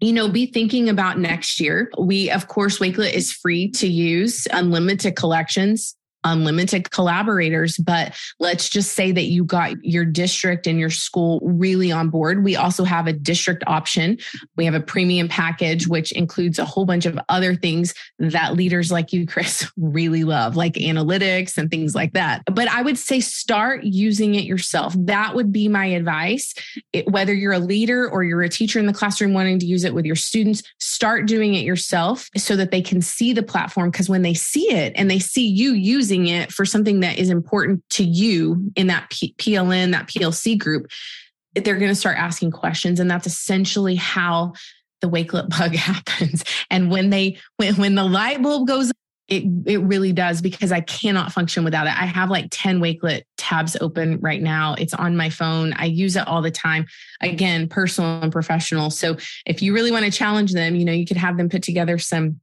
you 0.00 0.12
know, 0.12 0.28
be 0.28 0.46
thinking 0.46 0.88
about 0.88 1.20
next 1.20 1.60
year. 1.60 1.88
We, 1.96 2.28
of 2.28 2.48
course, 2.48 2.78
Wakelet 2.80 3.12
is 3.12 3.32
free 3.32 3.70
to 3.72 3.86
use, 3.86 4.48
unlimited 4.50 5.14
collections 5.14 5.94
unlimited 6.24 6.90
collaborators, 6.90 7.76
but 7.78 8.14
let's 8.38 8.68
just 8.68 8.92
say 8.92 9.12
that 9.12 9.24
you 9.24 9.44
got 9.44 9.82
your 9.84 10.04
district 10.04 10.66
and 10.66 10.78
your 10.78 10.90
school 10.90 11.40
really 11.42 11.90
on 11.90 12.10
board. 12.10 12.44
We 12.44 12.56
also 12.56 12.84
have 12.84 13.06
a 13.06 13.12
district 13.12 13.64
option. 13.66 14.18
We 14.56 14.64
have 14.64 14.74
a 14.74 14.80
premium 14.80 15.28
package, 15.28 15.86
which 15.86 16.12
includes 16.12 16.58
a 16.58 16.64
whole 16.64 16.84
bunch 16.84 17.06
of 17.06 17.18
other 17.28 17.54
things 17.54 17.94
that 18.18 18.54
leaders 18.54 18.92
like 18.92 19.12
you, 19.12 19.26
Chris, 19.26 19.70
really 19.76 20.24
love, 20.24 20.56
like 20.56 20.74
analytics 20.74 21.58
and 21.58 21.70
things 21.70 21.94
like 21.94 22.12
that. 22.12 22.42
But 22.46 22.68
I 22.68 22.82
would 22.82 22.98
say 22.98 23.20
start 23.20 23.84
using 23.84 24.34
it 24.34 24.44
yourself. 24.44 24.94
That 24.98 25.34
would 25.34 25.52
be 25.52 25.68
my 25.68 25.86
advice. 25.86 26.54
It, 26.92 27.08
whether 27.08 27.34
you're 27.34 27.52
a 27.52 27.58
leader 27.58 28.08
or 28.08 28.24
you're 28.24 28.42
a 28.42 28.48
teacher 28.48 28.78
in 28.78 28.86
the 28.86 28.92
classroom 28.92 29.32
wanting 29.34 29.58
to 29.60 29.66
use 29.66 29.84
it 29.84 29.94
with 29.94 30.04
your 30.04 30.16
students, 30.16 30.62
start 30.78 31.26
doing 31.26 31.54
it 31.54 31.64
yourself 31.64 32.28
so 32.36 32.56
that 32.56 32.70
they 32.70 32.82
can 32.82 33.00
see 33.00 33.32
the 33.32 33.42
platform. 33.42 33.90
Because 33.90 34.08
when 34.08 34.22
they 34.22 34.34
see 34.34 34.70
it 34.72 34.92
and 34.96 35.10
they 35.10 35.18
see 35.18 35.46
you 35.46 35.72
using 35.72 36.11
using 36.12 36.28
it 36.28 36.52
for 36.52 36.64
something 36.64 37.00
that 37.00 37.18
is 37.18 37.30
important 37.30 37.82
to 37.90 38.04
you 38.04 38.70
in 38.76 38.88
that 38.88 39.08
P- 39.10 39.34
PLN, 39.38 39.92
that 39.92 40.08
PLC 40.08 40.58
group, 40.58 40.90
they're 41.54 41.78
going 41.78 41.90
to 41.90 41.94
start 41.94 42.18
asking 42.18 42.50
questions. 42.50 43.00
And 43.00 43.10
that's 43.10 43.26
essentially 43.26 43.94
how 43.94 44.52
the 45.00 45.08
wakelet 45.08 45.48
bug 45.58 45.74
happens. 45.74 46.44
And 46.70 46.90
when 46.90 47.10
they, 47.10 47.38
when, 47.56 47.76
when 47.76 47.94
the 47.94 48.04
light 48.04 48.42
bulb 48.42 48.68
goes 48.68 48.92
it 49.28 49.44
it 49.66 49.78
really 49.78 50.12
does 50.12 50.42
because 50.42 50.72
I 50.72 50.80
cannot 50.80 51.32
function 51.32 51.64
without 51.64 51.86
it. 51.86 51.92
I 51.96 52.04
have 52.06 52.28
like 52.28 52.48
10 52.50 52.80
Wakelet 52.80 53.22
tabs 53.38 53.76
open 53.80 54.18
right 54.20 54.42
now. 54.42 54.74
It's 54.74 54.92
on 54.92 55.16
my 55.16 55.30
phone. 55.30 55.72
I 55.74 55.86
use 55.86 56.16
it 56.16 56.26
all 56.26 56.42
the 56.42 56.50
time. 56.50 56.86
Again, 57.22 57.68
personal 57.68 58.20
and 58.20 58.32
professional. 58.32 58.90
So 58.90 59.16
if 59.46 59.62
you 59.62 59.72
really 59.72 59.92
want 59.92 60.04
to 60.04 60.10
challenge 60.10 60.52
them, 60.52 60.74
you 60.74 60.84
know, 60.84 60.92
you 60.92 61.06
could 61.06 61.16
have 61.16 61.38
them 61.38 61.48
put 61.48 61.62
together 61.62 61.98
some 61.98 62.40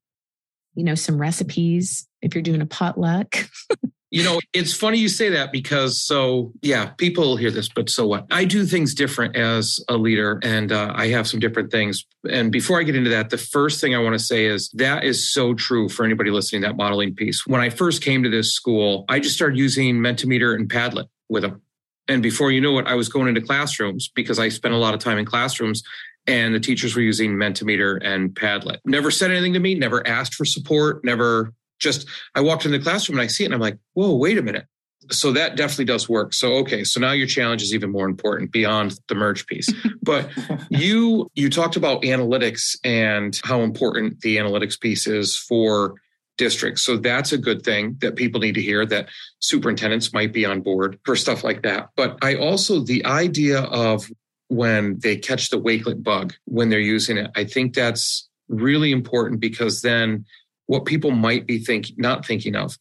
you 0.76 0.84
know, 0.84 0.96
some 0.96 1.20
recipes 1.20 2.08
if 2.22 2.36
you're 2.36 2.42
doing 2.42 2.62
a 2.62 2.66
potluck. 2.66 3.50
you 4.12 4.24
know, 4.24 4.40
it's 4.54 4.74
funny 4.74 4.98
you 4.98 5.08
say 5.08 5.30
that 5.30 5.52
because 5.52 6.02
so, 6.02 6.52
yeah, 6.62 6.88
people 6.98 7.38
hear 7.38 7.52
this, 7.52 7.70
but 7.70 7.90
so 7.90 8.08
what? 8.08 8.26
I 8.32 8.46
do 8.46 8.66
things 8.66 8.94
different 8.94 9.36
as 9.36 9.80
a 9.88 9.98
leader 9.98 10.40
and 10.42 10.72
uh, 10.72 10.94
I 10.96 11.08
have 11.10 11.28
some 11.28 11.40
different 11.40 11.72
things. 11.72 12.06
And 12.30 12.52
before 12.52 12.80
I 12.80 12.84
get 12.84 12.96
into 12.96 13.12
that, 13.12 13.30
the 13.30 13.38
first 13.38 13.80
thing 13.80 13.94
I 13.94 14.00
want 14.00 14.14
to 14.14 14.20
say 14.20 14.46
is 14.46 14.70
that 14.76 15.04
is 15.04 15.32
so 15.32 15.54
true 15.54 15.90
for 15.90 16.06
anybody 16.06 16.32
listening 16.32 16.64
that 16.64 16.76
modeling 16.76 17.14
piece. 17.14 17.46
When 17.46 17.62
I 17.62 17.70
first 17.70 18.02
came 18.02 18.24
to 18.24 18.30
this 18.30 18.54
school, 18.54 19.06
I 19.10 19.20
just 19.20 19.36
started 19.36 19.58
using 19.58 19.98
Mentimeter 19.98 20.56
and 20.56 20.70
Padlet 20.70 21.08
with 21.30 21.44
them. 21.44 21.62
And 22.08 22.24
before 22.24 22.52
you 22.52 22.60
know 22.60 22.80
it, 22.80 22.88
I 22.88 22.96
was 22.96 23.08
going 23.08 23.28
into 23.28 23.42
classrooms 23.42 24.10
because 24.16 24.40
I 24.40 24.50
spent 24.50 24.74
a 24.74 24.78
lot 24.78 24.96
of 24.96 25.00
time 25.00 25.20
in 25.20 25.26
classrooms 25.26 25.84
and 26.28 26.54
the 26.54 26.60
teachers 26.60 26.96
were 26.96 27.02
using 27.02 27.36
Mentimeter 27.36 28.00
and 28.04 28.32
Padlet. 28.32 28.78
Never 28.86 29.12
said 29.12 29.32
anything 29.32 29.54
to 29.54 29.60
me, 29.60 29.76
never 29.76 30.06
asked 30.08 30.36
for 30.36 30.46
support, 30.46 31.04
never 31.04 31.54
just, 31.80 32.08
I 32.36 32.42
walked 32.42 32.66
in 32.66 32.72
the 32.72 32.80
classroom 32.80 33.18
and 33.18 33.24
I 33.24 33.28
see 33.28 33.44
it 33.44 33.48
and 33.48 33.54
I'm 33.54 33.62
like, 33.62 33.78
whoa, 33.94 34.16
wait 34.16 34.38
a 34.38 34.42
minute. 34.42 34.66
So 35.12 35.32
that 35.32 35.56
definitely 35.56 35.86
does 35.86 36.08
work. 36.08 36.34
So 36.34 36.56
okay, 36.58 36.84
so 36.84 37.00
now 37.00 37.14
your 37.14 37.26
challenge 37.26 37.64
is 37.64 37.74
even 37.74 37.90
more 37.92 38.06
important 38.06 38.52
beyond 38.52 39.00
the 39.08 39.16
merge 39.16 39.46
piece. 39.48 39.72
But 40.02 40.30
you 40.72 41.30
you 41.36 41.52
talked 41.52 41.76
about 41.76 42.02
analytics 42.02 42.76
and 42.84 43.40
how 43.44 43.62
important 43.62 44.22
the 44.22 44.38
analytics 44.38 44.80
piece 44.80 45.06
is 45.06 45.38
for 45.38 45.96
districts. 46.40 46.82
So 46.82 46.98
that's 46.98 47.32
a 47.32 47.38
good 47.38 47.62
thing 47.62 47.98
that 48.00 48.16
people 48.16 48.40
need 48.40 48.56
to 48.56 48.62
hear 48.62 48.86
that 48.88 49.10
superintendents 49.40 50.12
might 50.14 50.34
be 50.34 50.46
on 50.46 50.62
board 50.62 51.00
for 51.04 51.16
stuff 51.16 51.44
like 51.44 51.62
that. 51.62 51.90
But 51.96 52.18
I 52.24 52.36
also 52.36 52.80
the 52.80 53.06
idea 53.06 53.62
of 53.62 54.10
when 54.50 55.00
they 55.00 55.16
catch 55.16 55.50
the 55.50 55.60
wakelet 55.60 56.04
bug 56.04 56.34
when 56.46 56.70
they're 56.70 56.80
using 56.80 57.18
it. 57.18 57.32
I 57.36 57.46
think 57.46 57.74
that's 57.74 58.28
really 58.50 58.92
important 58.92 59.40
because 59.40 59.82
then 59.82 60.26
what 60.66 60.86
people 60.86 61.12
might 61.12 61.48
be 61.48 61.60
thinking 61.60 61.96
not 61.98 62.26
thinking 62.26 62.56
of 62.56 62.78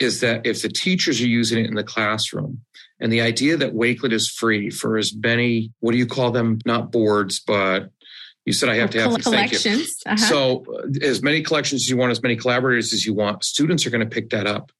is 0.00 0.20
that 0.20 0.44
if 0.44 0.60
the 0.60 0.68
teachers 0.68 1.20
are 1.20 1.26
using 1.26 1.64
it 1.64 1.68
in 1.68 1.74
the 1.74 1.84
classroom 1.84 2.60
and 3.00 3.12
the 3.12 3.20
idea 3.20 3.56
that 3.56 3.74
wakelet 3.74 4.12
is 4.12 4.28
free 4.28 4.70
for 4.70 4.98
as 4.98 5.14
many 5.14 5.72
what 5.78 5.92
do 5.92 5.98
you 5.98 6.06
call 6.06 6.32
them 6.32 6.58
not 6.66 6.90
boards 6.90 7.40
but 7.40 7.90
you 8.44 8.52
said 8.52 8.68
I 8.68 8.76
have 8.76 8.90
to 8.90 9.00
have 9.00 9.22
collections. 9.22 10.02
Uh-huh. 10.04 10.16
So, 10.16 10.64
uh, 10.70 11.06
as 11.06 11.22
many 11.22 11.42
collections 11.42 11.82
as 11.82 11.88
you 11.88 11.96
want, 11.96 12.10
as 12.10 12.22
many 12.22 12.36
collaborators 12.36 12.92
as 12.92 13.06
you 13.06 13.14
want, 13.14 13.42
students 13.42 13.86
are 13.86 13.90
going 13.90 14.06
to 14.06 14.14
pick 14.14 14.28
that 14.30 14.46
up 14.46 14.70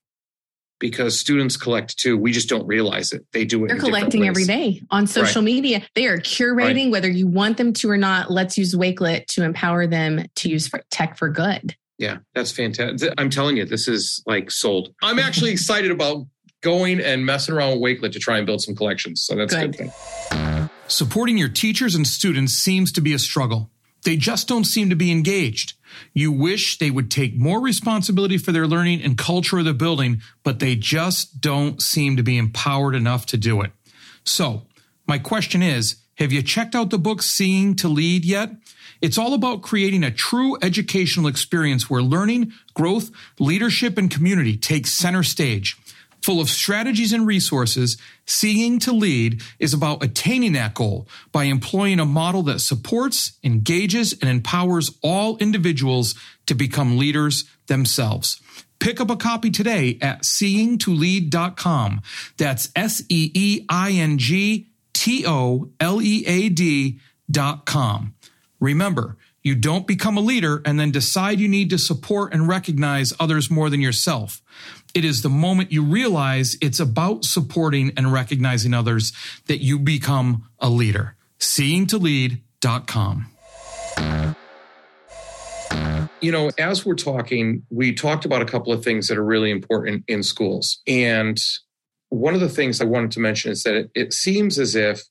because 0.85 1.19
students 1.19 1.57
collect 1.57 1.97
too. 1.97 2.15
We 2.15 2.31
just 2.31 2.47
don't 2.47 2.67
realize 2.67 3.15
it. 3.15 3.25
They 3.33 3.47
do 3.47 3.65
it. 3.65 3.69
They're 3.69 3.79
collecting 3.79 4.29
every 4.29 4.45
day 4.45 4.83
on 4.91 5.07
social 5.07 5.41
right. 5.41 5.47
media. 5.47 5.83
They 5.95 6.05
are 6.05 6.19
curating, 6.19 6.85
right. 6.85 6.91
whether 6.91 7.09
you 7.09 7.27
want 7.27 7.57
them 7.57 7.73
to 7.73 7.89
or 7.89 7.97
not. 7.97 8.31
Let's 8.31 8.59
use 8.59 8.75
Wakelet 8.75 9.25
to 9.29 9.45
empower 9.45 9.87
them 9.87 10.27
to 10.35 10.51
use 10.51 10.71
tech 10.91 11.17
for 11.17 11.31
good. 11.31 11.75
Yeah, 11.97 12.19
that's 12.35 12.53
fantastic. 12.53 13.15
I'm 13.17 13.31
telling 13.31 13.57
you, 13.57 13.65
this 13.65 13.89
is 13.89 14.23
like 14.27 14.51
sold. 14.51 14.95
I'm 15.03 15.19
actually 15.19 15.51
excited 15.53 15.91
about 15.91 16.27
going 16.61 17.01
and 17.01 17.25
messing 17.25 17.55
around 17.55 17.81
with 17.81 17.99
Wakelet 17.99 18.13
to 18.13 18.19
try 18.19 18.37
and 18.37 18.45
build 18.45 18.61
some 18.61 18.77
collections. 18.77 19.23
So 19.25 19.37
that's 19.37 19.55
good. 19.55 19.65
a 19.65 19.69
good 19.69 19.91
thing. 19.91 20.71
Supporting 20.87 21.39
your 21.39 21.49
teachers 21.49 21.95
and 21.95 22.07
students 22.07 22.53
seems 22.53 22.93
to 22.93 23.01
be 23.01 23.15
a 23.15 23.19
struggle. 23.19 23.71
They 24.05 24.17
just 24.17 24.49
don't 24.49 24.65
seem 24.65 24.91
to 24.91 24.97
be 24.97 25.11
engaged. 25.11 25.75
You 26.13 26.31
wish 26.33 26.79
they 26.79 26.91
would 26.91 27.11
take 27.11 27.37
more 27.37 27.61
responsibility 27.61 28.39
for 28.39 28.53
their 28.53 28.67
learning 28.67 29.03
and 29.03 29.17
culture 29.17 29.59
of 29.59 29.65
the 29.65 29.75
building, 29.75 30.21
but 30.43 30.59
they 30.59 30.77
just 30.77 31.41
don't 31.41 31.81
seem 31.81 32.17
to 32.17 32.23
be 32.23 32.37
empowered 32.37 32.95
enough 32.95 33.27
to 33.27 33.37
do 33.37 33.63
it. 33.63 33.73
So, 34.25 34.67
my 35.07 35.19
question 35.19 35.63
is 35.63 35.97
Have 36.19 36.33
you 36.33 36.43
checked 36.43 36.75
out 36.75 36.91
the 36.91 36.99
book 36.99 37.23
Seeing 37.23 37.75
to 37.77 37.89
Lead 37.89 38.25
yet? 38.25 38.51
It's 39.01 39.19
all 39.19 39.35
about 39.35 39.63
creating 39.63 40.03
a 40.03 40.11
true 40.11 40.57
educational 40.63 41.27
experience 41.27 41.91
where 41.91 42.03
learning, 42.03 42.53
growth, 42.73 43.11
leadership, 43.39 43.99
and 43.99 44.11
community 44.11 44.57
take 44.57 44.87
center 44.87 45.23
stage. 45.23 45.77
Full 46.25 46.41
of 46.41 46.49
strategies 46.49 47.13
and 47.13 47.27
resources, 47.27 47.99
Seeing 48.25 48.79
to 48.79 48.93
Lead 48.93 49.43
is 49.59 49.75
about 49.75 50.03
attaining 50.03 50.55
that 50.55 50.73
goal 50.73 51.07
by 51.33 51.45
employing 51.45 52.01
a 52.01 52.07
model 52.07 52.43
that 52.45 52.61
supports, 52.61 53.39
engages, 53.45 54.15
and 54.15 54.31
empowers 54.31 54.91
all 55.03 55.37
individuals 55.37 56.15
to 56.47 56.55
become 56.55 56.97
leaders 56.97 57.45
themselves. 57.67 58.41
Pick 58.79 59.03
up 59.03 59.11
a 59.11 59.17
copy 59.17 59.51
today 59.51 59.99
at 60.01 60.23
seeingtolead.com. 60.23 62.01
That's 62.39 62.71
S 62.75 63.03
E 63.11 63.31
E 63.35 63.67
I 63.69 63.91
N 63.91 64.17
G 64.17 64.69
T 64.95 65.27
O 65.27 65.73
L 65.79 66.01
E 66.01 66.25
A 66.27 66.49
D 66.49 67.01
dot 67.31 67.67
com. 67.67 68.15
Remember, 68.61 69.19
you 69.43 69.55
don't 69.55 69.87
become 69.87 70.17
a 70.17 70.23
leader 70.23 70.63
and 70.65 70.81
then 70.81 70.91
decide 70.91 71.39
you 71.39 71.49
need 71.49 71.69
to 71.69 71.77
support 71.77 72.33
and 72.33 72.49
recognize 72.49 73.13
others 73.21 73.51
more 73.51 73.69
than 73.69 73.83
yourself. 73.83 74.41
It 74.95 75.05
is 75.05 75.23
the 75.23 75.29
moment 75.29 75.73
you 75.73 75.83
realize 75.83 76.57
it's 76.63 76.79
about 76.79 77.25
supporting 77.25 77.93
and 77.97 78.13
recognizing 78.13 78.73
others 78.73 79.13
that 79.49 79.59
you 79.59 79.81
become 79.81 80.49
a 80.61 80.71
leader. 80.71 81.17
Seeingtolead.com. 81.41 83.27
You 86.21 86.33
know, 86.33 86.51
as 86.57 86.87
we're 86.87 86.95
talking, 86.95 87.65
we 87.71 87.93
talked 87.93 88.25
about 88.25 88.41
a 88.41 88.47
couple 88.47 88.73
of 88.73 88.85
things 88.85 89.09
that 89.09 89.19
are 89.19 89.25
really 89.25 89.51
important 89.51 90.05
in 90.07 90.23
schools. 90.23 90.81
And 90.87 91.39
one 92.11 92.35
of 92.35 92.41
the 92.41 92.49
things 92.49 92.81
I 92.81 92.85
wanted 92.85 93.11
to 93.13 93.21
mention 93.21 93.51
is 93.51 93.65
that 93.65 93.75
it, 93.75 93.91
it 93.97 94.13
seems 94.13 94.61
as 94.61 94.77
if 94.77 95.03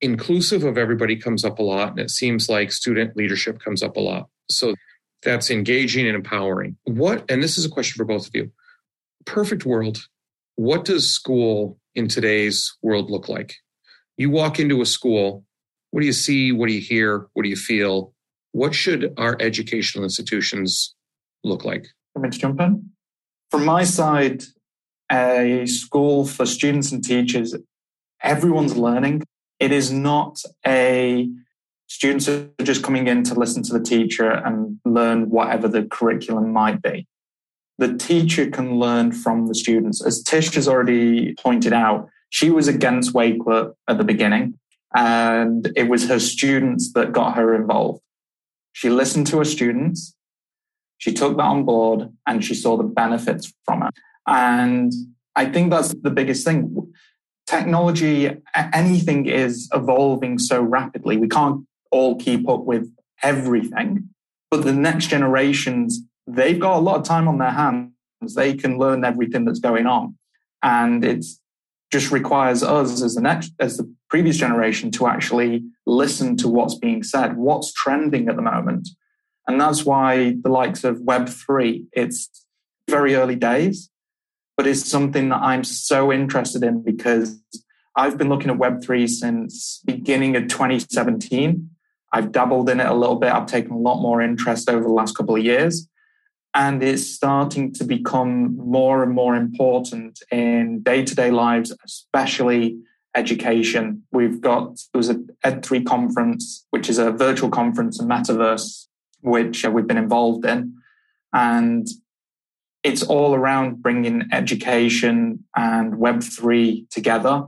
inclusive 0.00 0.64
of 0.64 0.78
everybody 0.78 1.16
comes 1.16 1.44
up 1.44 1.58
a 1.58 1.62
lot 1.62 1.90
and 1.90 2.00
it 2.00 2.10
seems 2.10 2.48
like 2.48 2.72
student 2.72 3.16
leadership 3.16 3.58
comes 3.60 3.82
up 3.82 3.96
a 3.96 4.00
lot 4.00 4.28
so 4.50 4.74
that's 5.22 5.50
engaging 5.50 6.06
and 6.06 6.14
empowering 6.14 6.76
what 6.84 7.24
and 7.30 7.42
this 7.42 7.56
is 7.56 7.64
a 7.64 7.68
question 7.68 7.96
for 7.96 8.04
both 8.04 8.26
of 8.26 8.34
you 8.34 8.52
perfect 9.26 9.66
world 9.66 9.98
what 10.56 10.86
does 10.86 11.12
school 11.12 11.78
in 11.94 12.08
today's 12.08 12.76
world 12.82 13.10
look 13.10 13.28
like? 13.28 13.56
You 14.16 14.30
walk 14.30 14.58
into 14.58 14.80
a 14.80 14.86
school 14.86 15.44
what 15.90 16.00
do 16.00 16.06
you 16.06 16.12
see? 16.12 16.52
What 16.52 16.68
do 16.68 16.74
you 16.74 16.80
hear? 16.80 17.26
What 17.32 17.44
do 17.44 17.48
you 17.48 17.56
feel? 17.56 18.12
What 18.52 18.74
should 18.74 19.14
our 19.16 19.36
educational 19.40 20.04
institutions 20.04 20.94
look 21.42 21.64
like? 21.64 21.86
Let 22.14 22.22
me 22.22 22.28
jump 22.28 22.60
in? 22.60 22.90
From 23.50 23.64
my 23.64 23.84
side 23.84 24.42
a 25.10 25.64
school 25.66 26.26
for 26.26 26.44
students 26.44 26.92
and 26.92 27.02
teachers 27.02 27.54
everyone's 28.22 28.76
learning. 28.76 29.22
It 29.60 29.72
is 29.72 29.92
not 29.92 30.42
a 30.66 31.30
students 31.86 32.28
are 32.28 32.50
just 32.62 32.82
coming 32.82 33.06
in 33.06 33.22
to 33.22 33.34
listen 33.34 33.62
to 33.62 33.72
the 33.72 33.82
teacher 33.82 34.30
and 34.30 34.78
learn 34.84 35.30
whatever 35.30 35.68
the 35.68 35.84
curriculum 35.84 36.52
might 36.52 36.82
be. 36.82 37.06
The 37.78 37.96
teacher 37.96 38.48
can 38.50 38.78
learn 38.78 39.12
from 39.12 39.46
the 39.46 39.54
students. 39.54 40.04
As 40.04 40.22
Tish 40.22 40.54
has 40.54 40.66
already 40.66 41.34
pointed 41.34 41.72
out, 41.72 42.08
she 42.30 42.50
was 42.50 42.68
against 42.68 43.14
Wakelet 43.14 43.74
at 43.88 43.98
the 43.98 44.04
beginning, 44.04 44.58
and 44.94 45.70
it 45.76 45.88
was 45.88 46.08
her 46.08 46.18
students 46.18 46.92
that 46.94 47.12
got 47.12 47.36
her 47.36 47.54
involved. 47.54 48.00
She 48.72 48.90
listened 48.90 49.26
to 49.28 49.38
her 49.38 49.44
students, 49.44 50.14
she 50.98 51.12
took 51.12 51.36
that 51.36 51.42
on 51.42 51.64
board, 51.64 52.10
and 52.26 52.44
she 52.44 52.54
saw 52.54 52.76
the 52.76 52.84
benefits 52.84 53.52
from 53.64 53.82
it. 53.82 53.94
And 54.26 54.92
I 55.34 55.46
think 55.46 55.70
that's 55.70 55.94
the 55.94 56.10
biggest 56.10 56.44
thing 56.44 56.92
technology, 57.46 58.36
anything 58.54 59.26
is 59.26 59.68
evolving 59.72 60.38
so 60.38 60.60
rapidly. 60.60 61.16
We 61.16 61.28
can't 61.28 61.64
all 61.90 62.16
keep 62.16 62.48
up 62.48 62.64
with 62.64 62.92
everything. 63.22 64.08
But 64.50 64.64
the 64.64 64.72
next 64.72 65.06
generations, 65.06 66.00
they've 66.26 66.58
got 66.58 66.76
a 66.76 66.80
lot 66.80 66.96
of 66.96 67.04
time 67.04 67.28
on 67.28 67.38
their 67.38 67.50
hands. 67.50 67.92
They 68.34 68.54
can 68.54 68.78
learn 68.78 69.04
everything 69.04 69.44
that's 69.44 69.60
going 69.60 69.86
on. 69.86 70.16
And 70.62 71.04
it 71.04 71.24
just 71.92 72.10
requires 72.10 72.62
us 72.62 73.02
as 73.02 73.14
the 73.14 73.20
next, 73.20 73.52
as 73.60 73.76
the 73.76 73.92
previous 74.10 74.36
generation 74.36 74.90
to 74.92 75.06
actually 75.06 75.64
listen 75.86 76.36
to 76.38 76.48
what's 76.48 76.74
being 76.74 77.02
said, 77.02 77.36
what's 77.36 77.72
trending 77.72 78.28
at 78.28 78.36
the 78.36 78.42
moment. 78.42 78.88
And 79.46 79.60
that's 79.60 79.84
why 79.84 80.36
the 80.42 80.48
likes 80.48 80.82
of 80.82 80.98
Web3, 80.98 81.86
it's 81.92 82.28
very 82.90 83.14
early 83.14 83.36
days, 83.36 83.90
but 84.56 84.66
it's 84.66 84.88
something 84.88 85.28
that 85.28 85.40
I'm 85.40 85.62
so 85.62 86.12
interested 86.12 86.64
in 86.64 86.82
because 86.82 87.40
I've 87.94 88.18
been 88.18 88.28
looking 88.28 88.50
at 88.50 88.58
Web3 88.58 89.08
since 89.08 89.80
beginning 89.84 90.36
of 90.36 90.48
2017. 90.48 91.70
I've 92.12 92.32
dabbled 92.32 92.68
in 92.68 92.80
it 92.80 92.86
a 92.86 92.94
little 92.94 93.16
bit. 93.16 93.32
I've 93.32 93.46
taken 93.46 93.72
a 93.72 93.78
lot 93.78 94.00
more 94.00 94.20
interest 94.20 94.68
over 94.68 94.82
the 94.82 94.92
last 94.92 95.16
couple 95.16 95.36
of 95.36 95.44
years. 95.44 95.88
And 96.56 96.82
it's 96.82 97.06
starting 97.06 97.74
to 97.74 97.84
become 97.84 98.56
more 98.56 99.02
and 99.02 99.12
more 99.12 99.36
important 99.36 100.22
in 100.32 100.82
day 100.82 101.04
to 101.04 101.14
day 101.14 101.30
lives, 101.30 101.70
especially 101.84 102.78
education. 103.14 104.04
We've 104.10 104.40
got, 104.40 104.78
there 104.90 104.98
was 104.98 105.10
an 105.10 105.28
Ed3 105.44 105.84
conference, 105.84 106.66
which 106.70 106.88
is 106.88 106.96
a 106.96 107.10
virtual 107.10 107.50
conference, 107.50 108.00
a 108.00 108.04
metaverse, 108.04 108.86
which 109.20 109.66
uh, 109.66 109.70
we've 109.70 109.86
been 109.86 109.98
involved 109.98 110.46
in. 110.46 110.76
And 111.34 111.86
it's 112.82 113.02
all 113.02 113.34
around 113.34 113.82
bringing 113.82 114.26
education 114.32 115.44
and 115.54 115.92
Web3 115.92 116.88
together. 116.88 117.44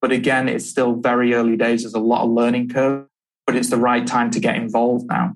But 0.00 0.12
again, 0.12 0.48
it's 0.48 0.64
still 0.64 0.94
very 0.94 1.34
early 1.34 1.58
days. 1.58 1.82
There's 1.82 1.92
a 1.92 1.98
lot 1.98 2.24
of 2.24 2.30
learning 2.30 2.70
curve, 2.70 3.08
but 3.46 3.56
it's 3.56 3.68
the 3.68 3.76
right 3.76 4.06
time 4.06 4.30
to 4.30 4.40
get 4.40 4.56
involved 4.56 5.06
now. 5.06 5.34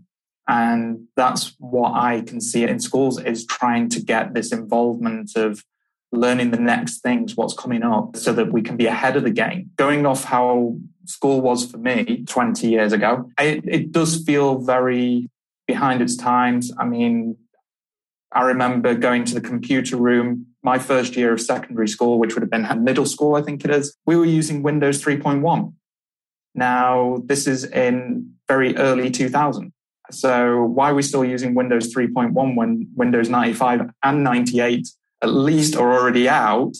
And 0.50 1.06
that's 1.14 1.54
what 1.58 1.94
I 1.94 2.22
can 2.22 2.40
see 2.40 2.64
in 2.64 2.80
schools 2.80 3.22
is 3.22 3.46
trying 3.46 3.88
to 3.90 4.00
get 4.00 4.34
this 4.34 4.50
involvement 4.50 5.36
of 5.36 5.64
learning 6.10 6.50
the 6.50 6.58
next 6.58 7.02
things, 7.02 7.36
what's 7.36 7.54
coming 7.54 7.84
up, 7.84 8.16
so 8.16 8.32
that 8.32 8.52
we 8.52 8.60
can 8.60 8.76
be 8.76 8.86
ahead 8.86 9.16
of 9.16 9.22
the 9.22 9.30
game. 9.30 9.70
Going 9.76 10.06
off 10.06 10.24
how 10.24 10.76
school 11.04 11.40
was 11.40 11.70
for 11.70 11.78
me 11.78 12.24
20 12.26 12.68
years 12.68 12.92
ago, 12.92 13.30
it, 13.38 13.64
it 13.64 13.92
does 13.92 14.24
feel 14.24 14.58
very 14.58 15.30
behind 15.68 16.02
its 16.02 16.16
times. 16.16 16.72
I 16.76 16.84
mean, 16.84 17.36
I 18.32 18.42
remember 18.42 18.96
going 18.96 19.24
to 19.26 19.34
the 19.34 19.40
computer 19.40 19.96
room 19.96 20.46
my 20.64 20.80
first 20.80 21.14
year 21.14 21.32
of 21.32 21.40
secondary 21.40 21.86
school, 21.86 22.18
which 22.18 22.34
would 22.34 22.42
have 22.42 22.50
been 22.50 22.66
middle 22.82 23.06
school, 23.06 23.36
I 23.36 23.42
think 23.42 23.64
it 23.64 23.70
is. 23.70 23.96
We 24.04 24.16
were 24.16 24.24
using 24.24 24.64
Windows 24.64 25.00
3.1. 25.00 25.72
Now, 26.56 27.22
this 27.24 27.46
is 27.46 27.62
in 27.66 28.34
very 28.48 28.76
early 28.76 29.12
2000. 29.12 29.72
So, 30.12 30.64
why 30.64 30.90
are 30.90 30.94
we 30.94 31.02
still 31.02 31.24
using 31.24 31.54
Windows 31.54 31.94
3.1 31.94 32.56
when 32.56 32.88
Windows 32.94 33.28
95 33.28 33.90
and 34.02 34.24
98 34.24 34.88
at 35.22 35.28
least 35.28 35.76
are 35.76 35.92
already 35.92 36.28
out? 36.28 36.74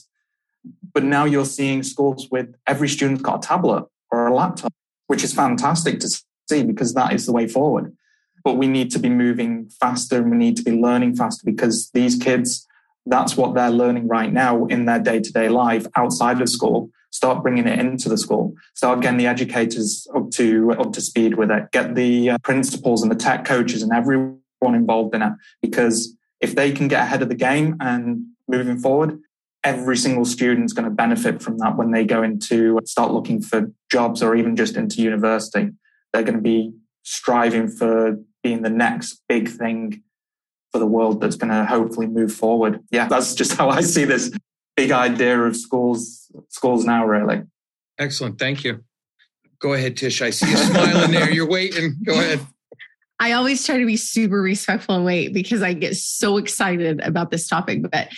But 0.92 1.04
now 1.04 1.24
you're 1.24 1.44
seeing 1.44 1.82
schools 1.82 2.28
with 2.30 2.54
every 2.66 2.88
student's 2.88 3.22
got 3.22 3.44
a 3.44 3.48
tablet 3.48 3.86
or 4.10 4.26
a 4.26 4.34
laptop, 4.34 4.72
which 5.06 5.22
is 5.22 5.32
fantastic 5.32 6.00
to 6.00 6.08
see 6.48 6.64
because 6.64 6.94
that 6.94 7.12
is 7.12 7.26
the 7.26 7.32
way 7.32 7.46
forward 7.46 7.96
but 8.44 8.54
we 8.54 8.66
need 8.66 8.90
to 8.92 8.98
be 8.98 9.08
moving 9.08 9.68
faster 9.80 10.18
and 10.18 10.30
we 10.30 10.36
need 10.36 10.56
to 10.56 10.62
be 10.62 10.72
learning 10.72 11.16
faster 11.16 11.42
because 11.44 11.90
these 11.90 12.16
kids 12.16 12.66
that's 13.06 13.36
what 13.36 13.54
they're 13.54 13.70
learning 13.70 14.06
right 14.08 14.32
now 14.32 14.66
in 14.66 14.84
their 14.84 14.98
day-to-day 14.98 15.48
life 15.48 15.86
outside 15.96 16.40
of 16.40 16.48
school 16.48 16.90
start 17.10 17.42
bringing 17.42 17.66
it 17.66 17.78
into 17.78 18.08
the 18.08 18.16
school 18.16 18.54
start 18.74 19.00
getting 19.00 19.18
the 19.18 19.26
educators 19.26 20.06
up 20.14 20.30
to 20.30 20.72
up 20.78 20.92
to 20.92 21.00
speed 21.00 21.34
with 21.34 21.50
it 21.50 21.70
get 21.72 21.94
the 21.94 22.30
uh, 22.30 22.38
principals 22.38 23.02
and 23.02 23.10
the 23.10 23.16
tech 23.16 23.44
coaches 23.44 23.82
and 23.82 23.92
everyone 23.92 24.40
involved 24.62 25.14
in 25.14 25.22
it. 25.22 25.32
Because 25.62 26.16
if 26.40 26.54
they 26.54 26.72
can 26.72 26.88
get 26.88 27.02
ahead 27.02 27.22
of 27.22 27.28
the 27.28 27.34
game 27.34 27.76
and 27.80 28.26
moving 28.48 28.78
forward 28.78 29.18
every 29.62 29.96
single 29.96 30.24
student's 30.24 30.72
going 30.72 30.86
to 30.86 30.90
benefit 30.90 31.42
from 31.42 31.58
that 31.58 31.76
when 31.76 31.90
they 31.90 32.04
go 32.04 32.22
into 32.22 32.78
start 32.84 33.12
looking 33.12 33.42
for 33.42 33.70
jobs 33.90 34.22
or 34.22 34.34
even 34.34 34.56
just 34.56 34.76
into 34.76 35.02
university. 35.02 35.70
They're 36.12 36.22
going 36.22 36.36
to 36.36 36.42
be 36.42 36.72
striving 37.02 37.68
for 37.68 38.16
being 38.42 38.62
the 38.62 38.70
next 38.70 39.22
big 39.28 39.48
thing 39.48 40.02
for 40.72 40.78
the 40.78 40.86
world 40.86 41.20
that's 41.20 41.36
going 41.36 41.52
to 41.52 41.66
hopefully 41.66 42.06
move 42.06 42.32
forward. 42.32 42.80
Yeah, 42.90 43.08
that's 43.08 43.34
just 43.34 43.56
how 43.56 43.68
I 43.68 43.80
see 43.82 44.04
this 44.04 44.30
big 44.80 44.92
idea 44.92 45.38
of 45.40 45.56
schools 45.56 46.30
schools 46.48 46.84
now 46.84 47.06
really. 47.06 47.42
Excellent. 47.98 48.38
Thank 48.38 48.64
you. 48.64 48.82
Go 49.60 49.74
ahead, 49.74 49.96
Tish. 49.96 50.22
I 50.22 50.30
see 50.30 50.50
you 50.50 50.56
smiling 50.56 51.10
there. 51.10 51.30
You're 51.30 51.48
waiting. 51.48 51.96
Go 52.02 52.14
ahead. 52.14 52.40
I 53.18 53.32
always 53.32 53.66
try 53.66 53.76
to 53.76 53.84
be 53.84 53.98
super 53.98 54.40
respectful 54.40 54.94
and 54.94 55.04
wait 55.04 55.34
because 55.34 55.62
I 55.62 55.74
get 55.74 55.94
so 55.96 56.38
excited 56.38 57.00
about 57.00 57.30
this 57.30 57.46
topic. 57.46 57.82
But 57.90 58.08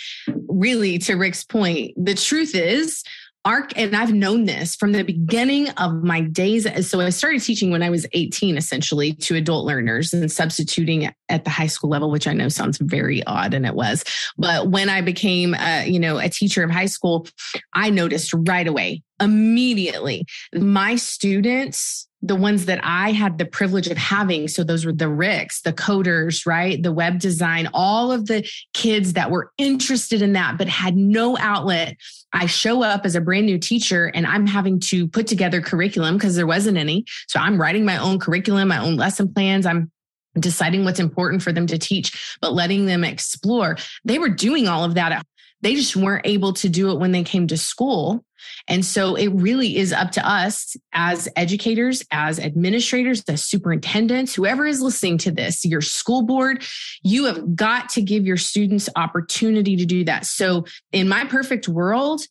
really, 0.47 0.97
to 0.99 1.15
Rick's 1.15 1.43
point, 1.43 1.91
the 1.97 2.15
truth 2.15 2.55
is, 2.55 3.03
ARC, 3.45 3.77
and 3.77 3.95
I've 3.95 4.13
known 4.13 4.45
this 4.45 4.75
from 4.75 4.93
the 4.93 5.03
beginning 5.03 5.69
of 5.71 6.01
my 6.01 6.21
days. 6.21 6.65
So 6.87 7.01
I 7.01 7.09
started 7.09 7.41
teaching 7.41 7.71
when 7.71 7.83
I 7.83 7.89
was 7.89 8.07
18, 8.13 8.57
essentially 8.57 9.13
to 9.13 9.35
adult 9.35 9.65
learners 9.65 10.13
and 10.13 10.31
substituting 10.31 11.09
at 11.27 11.43
the 11.43 11.49
high 11.49 11.67
school 11.67 11.89
level, 11.89 12.09
which 12.09 12.27
I 12.27 12.33
know 12.33 12.47
sounds 12.47 12.77
very 12.77 13.23
odd, 13.25 13.53
and 13.53 13.65
it 13.65 13.75
was. 13.75 14.03
But 14.37 14.69
when 14.69 14.87
I 14.87 15.01
became, 15.01 15.55
a, 15.55 15.85
you 15.85 15.99
know, 15.99 16.19
a 16.19 16.29
teacher 16.29 16.63
of 16.63 16.71
high 16.71 16.85
school, 16.85 17.27
I 17.73 17.89
noticed 17.89 18.33
right 18.33 18.67
away, 18.67 19.03
immediately, 19.19 20.25
my 20.53 20.95
students 20.95 22.07
the 22.25 22.35
ones 22.35 22.65
that 22.65 22.79
I 22.83 23.11
had 23.11 23.37
the 23.37 23.45
privilege 23.45 23.87
of 23.87 23.97
having. 23.97 24.47
So 24.47 24.63
those 24.63 24.85
were 24.85 24.93
the 24.93 25.09
Ricks, 25.09 25.61
the 25.61 25.73
coders, 25.73 26.45
right? 26.45 26.81
The 26.81 26.93
web 26.93 27.19
design, 27.19 27.69
all 27.73 28.13
of 28.13 28.27
the 28.27 28.49
kids 28.73 29.13
that 29.13 29.29
were 29.29 29.51
interested 29.57 30.21
in 30.21 30.31
that, 30.33 30.57
but 30.57 30.69
had 30.69 30.95
no 30.95 31.37
outlet. 31.37 31.97
I 32.31 32.45
show 32.45 32.81
up 32.81 33.05
as 33.05 33.15
a 33.15 33.21
brand 33.21 33.45
new 33.45 33.59
teacher 33.59 34.05
and 34.15 34.25
I'm 34.25 34.47
having 34.47 34.79
to 34.81 35.07
put 35.09 35.27
together 35.27 35.61
curriculum 35.61 36.15
because 36.15 36.37
there 36.37 36.47
wasn't 36.47 36.77
any. 36.77 37.03
So 37.27 37.41
I'm 37.41 37.59
writing 37.59 37.83
my 37.83 37.97
own 37.97 38.19
curriculum, 38.19 38.69
my 38.69 38.79
own 38.79 38.95
lesson 38.95 39.31
plans. 39.31 39.65
I'm 39.65 39.91
deciding 40.39 40.85
what's 40.85 41.01
important 41.01 41.43
for 41.43 41.51
them 41.51 41.67
to 41.67 41.77
teach, 41.77 42.37
but 42.41 42.53
letting 42.53 42.85
them 42.85 43.03
explore. 43.03 43.75
They 44.05 44.17
were 44.17 44.29
doing 44.29 44.69
all 44.69 44.85
of 44.85 44.95
that. 44.95 45.25
They 45.61 45.75
just 45.75 45.95
weren't 45.95 46.25
able 46.25 46.53
to 46.53 46.69
do 46.69 46.91
it 46.91 46.99
when 46.99 47.11
they 47.11 47.23
came 47.23 47.47
to 47.47 47.57
school. 47.57 48.23
And 48.67 48.85
so 48.85 49.15
it 49.15 49.29
really 49.29 49.77
is 49.77 49.91
up 49.93 50.11
to 50.11 50.27
us 50.27 50.75
as 50.93 51.27
educators, 51.35 52.03
as 52.11 52.39
administrators, 52.39 53.23
as 53.27 53.43
superintendents, 53.43 54.33
whoever 54.33 54.65
is 54.65 54.81
listening 54.81 55.17
to 55.19 55.31
this, 55.31 55.65
your 55.65 55.81
school 55.81 56.23
board, 56.23 56.63
you 57.03 57.25
have 57.25 57.55
got 57.55 57.89
to 57.89 58.01
give 58.01 58.25
your 58.25 58.37
students 58.37 58.89
opportunity 58.95 59.75
to 59.75 59.85
do 59.85 60.03
that. 60.05 60.25
So 60.25 60.65
in 60.91 61.07
my 61.09 61.25
perfect 61.25 61.67
world, 61.67 62.21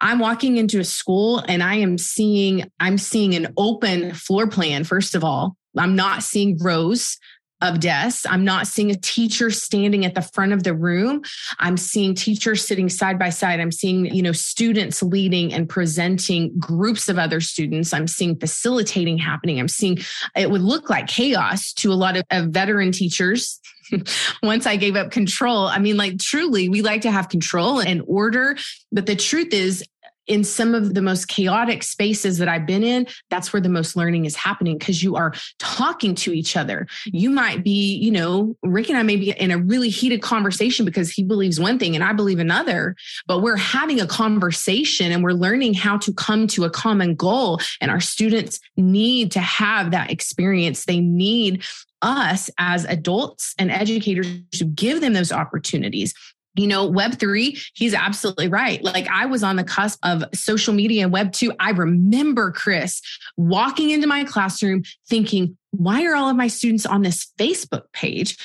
I'm 0.00 0.18
walking 0.18 0.56
into 0.56 0.80
a 0.80 0.84
school 0.84 1.38
and 1.46 1.62
I 1.62 1.76
am 1.76 1.96
seeing 1.96 2.64
I'm 2.80 2.98
seeing 2.98 3.34
an 3.34 3.52
open 3.56 4.14
floor 4.14 4.48
plan 4.48 4.82
first 4.82 5.14
of 5.14 5.22
all. 5.22 5.56
I'm 5.78 5.94
not 5.94 6.22
seeing 6.22 6.58
rows 6.58 7.18
of 7.62 7.80
desks. 7.80 8.26
I'm 8.28 8.44
not 8.44 8.66
seeing 8.66 8.90
a 8.90 8.96
teacher 8.96 9.50
standing 9.50 10.04
at 10.04 10.14
the 10.14 10.22
front 10.22 10.52
of 10.52 10.64
the 10.64 10.74
room. 10.74 11.22
I'm 11.58 11.76
seeing 11.76 12.14
teachers 12.14 12.66
sitting 12.66 12.88
side 12.88 13.18
by 13.18 13.30
side. 13.30 13.60
I'm 13.60 13.72
seeing, 13.72 14.06
you 14.14 14.22
know, 14.22 14.32
students 14.32 15.02
leading 15.02 15.54
and 15.54 15.68
presenting 15.68 16.58
groups 16.58 17.08
of 17.08 17.18
other 17.18 17.40
students. 17.40 17.92
I'm 17.92 18.08
seeing 18.08 18.38
facilitating 18.38 19.18
happening. 19.18 19.60
I'm 19.60 19.68
seeing 19.68 19.98
it 20.36 20.50
would 20.50 20.62
look 20.62 20.90
like 20.90 21.06
chaos 21.06 21.72
to 21.74 21.92
a 21.92 21.94
lot 21.94 22.16
of, 22.16 22.24
of 22.30 22.46
veteran 22.46 22.92
teachers 22.92 23.60
once 24.42 24.66
I 24.66 24.76
gave 24.76 24.96
up 24.96 25.10
control. 25.10 25.66
I 25.66 25.78
mean, 25.78 25.96
like 25.96 26.18
truly, 26.18 26.68
we 26.68 26.82
like 26.82 27.02
to 27.02 27.10
have 27.10 27.28
control 27.28 27.80
and 27.80 28.02
order. 28.06 28.56
But 28.90 29.06
the 29.06 29.16
truth 29.16 29.52
is, 29.52 29.84
in 30.26 30.44
some 30.44 30.74
of 30.74 30.94
the 30.94 31.02
most 31.02 31.28
chaotic 31.28 31.82
spaces 31.82 32.38
that 32.38 32.48
I've 32.48 32.66
been 32.66 32.84
in, 32.84 33.06
that's 33.30 33.52
where 33.52 33.60
the 33.60 33.68
most 33.68 33.96
learning 33.96 34.24
is 34.24 34.36
happening 34.36 34.78
because 34.78 35.02
you 35.02 35.16
are 35.16 35.32
talking 35.58 36.14
to 36.16 36.32
each 36.32 36.56
other. 36.56 36.86
You 37.06 37.30
might 37.30 37.64
be, 37.64 37.96
you 37.96 38.10
know, 38.10 38.56
Rick 38.62 38.88
and 38.88 38.98
I 38.98 39.02
may 39.02 39.16
be 39.16 39.30
in 39.30 39.50
a 39.50 39.58
really 39.58 39.88
heated 39.88 40.22
conversation 40.22 40.84
because 40.84 41.10
he 41.10 41.22
believes 41.22 41.58
one 41.58 41.78
thing 41.78 41.94
and 41.94 42.04
I 42.04 42.12
believe 42.12 42.38
another, 42.38 42.94
but 43.26 43.40
we're 43.40 43.56
having 43.56 44.00
a 44.00 44.06
conversation 44.06 45.12
and 45.12 45.22
we're 45.22 45.32
learning 45.32 45.74
how 45.74 45.98
to 45.98 46.12
come 46.12 46.46
to 46.48 46.64
a 46.64 46.70
common 46.70 47.14
goal. 47.14 47.60
And 47.80 47.90
our 47.90 48.00
students 48.00 48.60
need 48.76 49.32
to 49.32 49.40
have 49.40 49.90
that 49.90 50.10
experience. 50.10 50.84
They 50.84 51.00
need 51.00 51.64
us 52.02 52.50
as 52.58 52.84
adults 52.84 53.54
and 53.58 53.70
educators 53.70 54.26
to 54.52 54.64
give 54.64 55.00
them 55.00 55.12
those 55.12 55.32
opportunities 55.32 56.14
you 56.54 56.66
know, 56.66 56.90
Web3, 56.90 57.58
he's 57.74 57.94
absolutely 57.94 58.48
right. 58.48 58.82
Like 58.82 59.08
I 59.08 59.26
was 59.26 59.42
on 59.42 59.56
the 59.56 59.64
cusp 59.64 59.98
of 60.02 60.22
social 60.34 60.74
media 60.74 61.04
and 61.04 61.14
Web2. 61.14 61.54
I 61.58 61.70
remember 61.70 62.50
Chris 62.52 63.00
walking 63.36 63.90
into 63.90 64.06
my 64.06 64.24
classroom 64.24 64.82
thinking, 65.08 65.56
why 65.72 66.04
are 66.04 66.14
all 66.14 66.28
of 66.28 66.36
my 66.36 66.48
students 66.48 66.84
on 66.84 67.02
this 67.02 67.32
Facebook 67.38 67.84
page? 67.92 68.36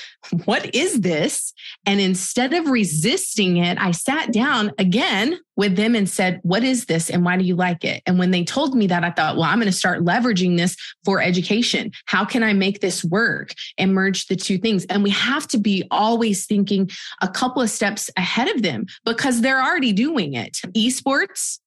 What 0.46 0.74
is 0.74 1.02
this? 1.02 1.54
And 1.86 2.00
instead 2.00 2.54
of 2.54 2.70
resisting 2.70 3.58
it, 3.58 3.78
I 3.80 3.92
sat 3.92 4.32
down 4.32 4.72
again 4.78 5.38
with 5.58 5.76
them 5.76 5.94
and 5.94 6.10
said, 6.10 6.40
What 6.44 6.64
is 6.64 6.86
this? 6.86 7.10
And 7.10 7.26
why 7.26 7.36
do 7.36 7.44
you 7.44 7.56
like 7.56 7.84
it? 7.84 8.02
And 8.06 8.18
when 8.18 8.32
they 8.32 8.46
told 8.46 8.76
me 8.76 8.88
that, 8.88 9.04
I 9.04 9.12
thought, 9.12 9.36
Well, 9.36 9.44
I'm 9.44 9.60
going 9.60 9.68
to 9.68 9.78
start 9.78 10.06
leveraging 10.06 10.58
this 10.58 10.78
for 11.04 11.22
education. 11.22 11.92
How 12.06 12.24
can 12.24 12.44
I 12.44 12.54
make 12.54 12.80
this 12.80 13.04
work 13.04 13.54
and 13.78 13.94
merge 13.94 14.28
the 14.28 14.36
two 14.38 14.58
things? 14.58 14.86
And 14.86 15.04
we 15.04 15.10
have 15.10 15.48
to 15.50 15.58
be 15.58 15.84
always 15.92 16.46
thinking 16.46 16.90
a 17.22 17.28
couple 17.28 17.62
of 17.62 17.70
steps 17.70 18.10
ahead 18.16 18.48
of 18.56 18.62
them 18.62 18.86
because 19.04 19.42
they're 19.42 19.62
already 19.62 19.92
doing 19.92 20.34
it. 20.34 20.62
Esports, 20.76 21.60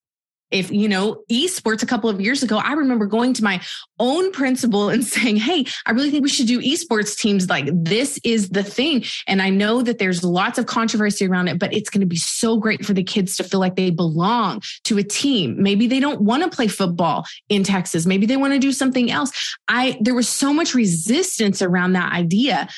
if 0.51 0.71
you 0.71 0.89
know 0.89 1.23
esports 1.31 1.83
a 1.83 1.87
couple 1.87 2.11
of 2.11 2.21
years 2.21 2.43
ago 2.43 2.59
i 2.59 2.73
remember 2.73 3.07
going 3.07 3.33
to 3.33 3.45
my 3.45 3.61
own 3.99 4.33
principal 4.33 4.89
and 4.89 5.05
saying 5.17 5.37
hey 5.37 5.65
i 5.87 5.93
really 5.93 6.11
think 6.11 6.23
we 6.23 6.29
should 6.29 6.47
do 6.47 6.61
esports 6.61 7.17
teams. 7.17 7.49
Like 7.49 7.69
this 7.73 8.19
is 8.25 8.51
the 8.51 8.63
thing. 8.63 9.05
And 9.27 9.43
i 9.43 9.51
know 9.51 9.83
that 9.83 9.99
there's 9.99 10.25
lots 10.25 10.59
of 10.59 10.67
controversy 10.67 11.27
around 11.27 11.49
it 11.49 11.59
but 11.59 11.73
it's 11.73 11.91
going 11.91 12.01
to 12.01 12.07
be 12.07 12.17
so 12.17 12.57
great 12.57 12.85
for 12.85 12.93
the 12.93 13.03
kids 13.03 13.37
to 13.37 13.45
feel 13.45 13.61
like 13.61 13.77
they 13.77 13.91
belong 13.91 14.63
to 14.85 14.99
a 14.99 15.03
team. 15.03 15.63
Maybe 15.63 15.87
they 15.87 16.01
don't 16.01 16.21
want 16.21 16.43
to 16.43 16.55
play 16.55 16.69
football 16.69 17.25
in 17.49 17.65
texas. 17.65 18.07
Maybe 18.07 18.27
they 18.27 18.37
want 18.37 18.53
to 18.53 18.59
do 18.59 18.73
something 18.73 19.11
else. 19.11 19.31
I 19.69 19.99
there 20.01 20.15
was 20.15 20.29
so 20.29 20.53
much 20.53 20.75
resistance 20.75 21.63
around 21.63 21.93
that 21.93 22.13
idea. 22.13 22.69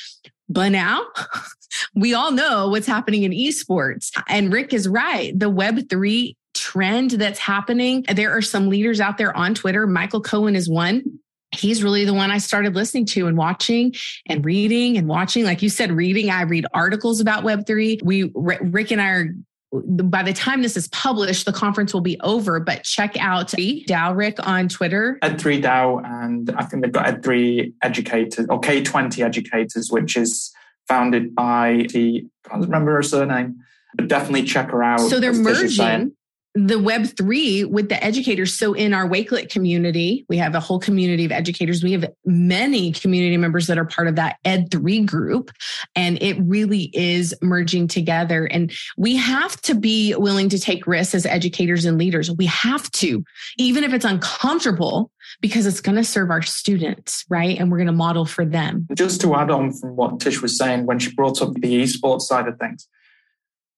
But 0.48 0.70
now 0.70 1.06
we 1.94 2.14
all 2.14 2.30
know 2.30 2.68
what's 2.68 2.86
happening 2.86 3.22
in 3.22 3.32
esports. 3.32 4.10
And 4.28 4.52
Rick 4.52 4.74
is 4.74 4.88
right. 4.88 5.38
The 5.38 5.50
Web3 5.50 6.36
trend 6.54 7.12
that's 7.12 7.38
happening. 7.38 8.04
There 8.14 8.36
are 8.36 8.42
some 8.42 8.68
leaders 8.68 9.00
out 9.00 9.18
there 9.18 9.36
on 9.36 9.54
Twitter. 9.54 9.86
Michael 9.86 10.20
Cohen 10.20 10.56
is 10.56 10.68
one 10.68 11.20
he's 11.52 11.84
really 11.84 12.04
the 12.04 12.14
one 12.14 12.30
I 12.30 12.38
started 12.38 12.74
listening 12.74 13.06
to 13.06 13.26
and 13.26 13.36
watching 13.36 13.94
and 14.26 14.44
reading 14.44 14.96
and 14.96 15.06
watching. 15.06 15.44
Like 15.44 15.62
you 15.62 15.68
said, 15.68 15.92
reading, 15.92 16.30
I 16.30 16.42
read 16.42 16.66
articles 16.72 17.20
about 17.20 17.44
Web3. 17.44 18.02
We, 18.02 18.32
Rick 18.34 18.90
and 18.90 19.00
I 19.00 19.08
are 19.08 19.26
by 19.72 20.22
the 20.22 20.34
time 20.34 20.60
this 20.60 20.76
is 20.76 20.88
published, 20.88 21.46
the 21.46 21.52
conference 21.52 21.94
will 21.94 22.02
be 22.02 22.20
over, 22.20 22.60
but 22.60 22.84
check 22.84 23.16
out 23.18 23.48
DAO 23.48 24.14
Rick 24.14 24.46
on 24.46 24.68
Twitter. 24.68 25.18
Ed3 25.22 25.62
DAO, 25.62 26.04
and 26.04 26.50
I 26.50 26.64
think 26.64 26.82
they've 26.82 26.92
got 26.92 27.06
Ed3 27.06 27.72
educators 27.80 28.46
or 28.50 28.60
K20 28.60 29.24
educators, 29.24 29.90
which 29.90 30.14
is 30.18 30.52
founded 30.88 31.34
by 31.34 31.86
the, 31.90 32.26
I 32.44 32.48
can't 32.50 32.64
remember 32.64 32.96
her 32.96 33.02
surname, 33.02 33.60
but 33.94 34.08
definitely 34.08 34.42
check 34.42 34.70
her 34.70 34.82
out. 34.82 35.00
So 35.00 35.18
they're 35.18 35.32
merging 35.32 36.12
the 36.54 36.74
web3 36.74 37.70
with 37.70 37.88
the 37.88 38.02
educators. 38.04 38.58
So 38.58 38.74
in 38.74 38.92
our 38.92 39.08
wakelet 39.08 39.50
community 39.50 40.26
we 40.28 40.36
have 40.36 40.54
a 40.54 40.60
whole 40.60 40.78
community 40.78 41.24
of 41.24 41.32
educators. 41.32 41.82
We 41.82 41.92
have 41.92 42.12
many 42.26 42.92
community 42.92 43.38
members 43.38 43.66
that 43.68 43.78
are 43.78 43.86
part 43.86 44.06
of 44.06 44.16
that 44.16 44.36
ed3 44.44 45.06
group 45.06 45.50
and 45.96 46.22
it 46.22 46.36
really 46.42 46.90
is 46.92 47.34
merging 47.40 47.88
together. 47.88 48.44
And 48.44 48.70
we 48.98 49.16
have 49.16 49.60
to 49.62 49.74
be 49.74 50.14
willing 50.16 50.50
to 50.50 50.58
take 50.58 50.86
risks 50.86 51.14
as 51.14 51.24
educators 51.24 51.86
and 51.86 51.96
leaders. 51.96 52.30
We 52.30 52.46
have 52.46 52.90
to 52.92 53.24
even 53.56 53.82
if 53.82 53.94
it's 53.94 54.04
uncomfortable 54.04 55.10
because 55.40 55.66
it's 55.66 55.80
going 55.80 55.96
to 55.96 56.04
serve 56.04 56.30
our 56.30 56.42
students 56.42 57.24
right? 57.28 57.58
And 57.58 57.70
we're 57.70 57.78
going 57.78 57.86
to 57.86 57.92
model 57.92 58.26
for 58.26 58.44
them. 58.44 58.86
Just 58.94 59.20
to 59.22 59.34
add 59.34 59.50
on 59.50 59.72
from 59.72 59.96
what 59.96 60.20
tish 60.20 60.42
was 60.42 60.58
saying 60.58 60.86
when 60.86 60.98
she 60.98 61.14
brought 61.14 61.40
up 61.40 61.54
the 61.54 61.82
esports 61.82 62.22
side 62.22 62.46
of 62.46 62.58
things 62.58 62.88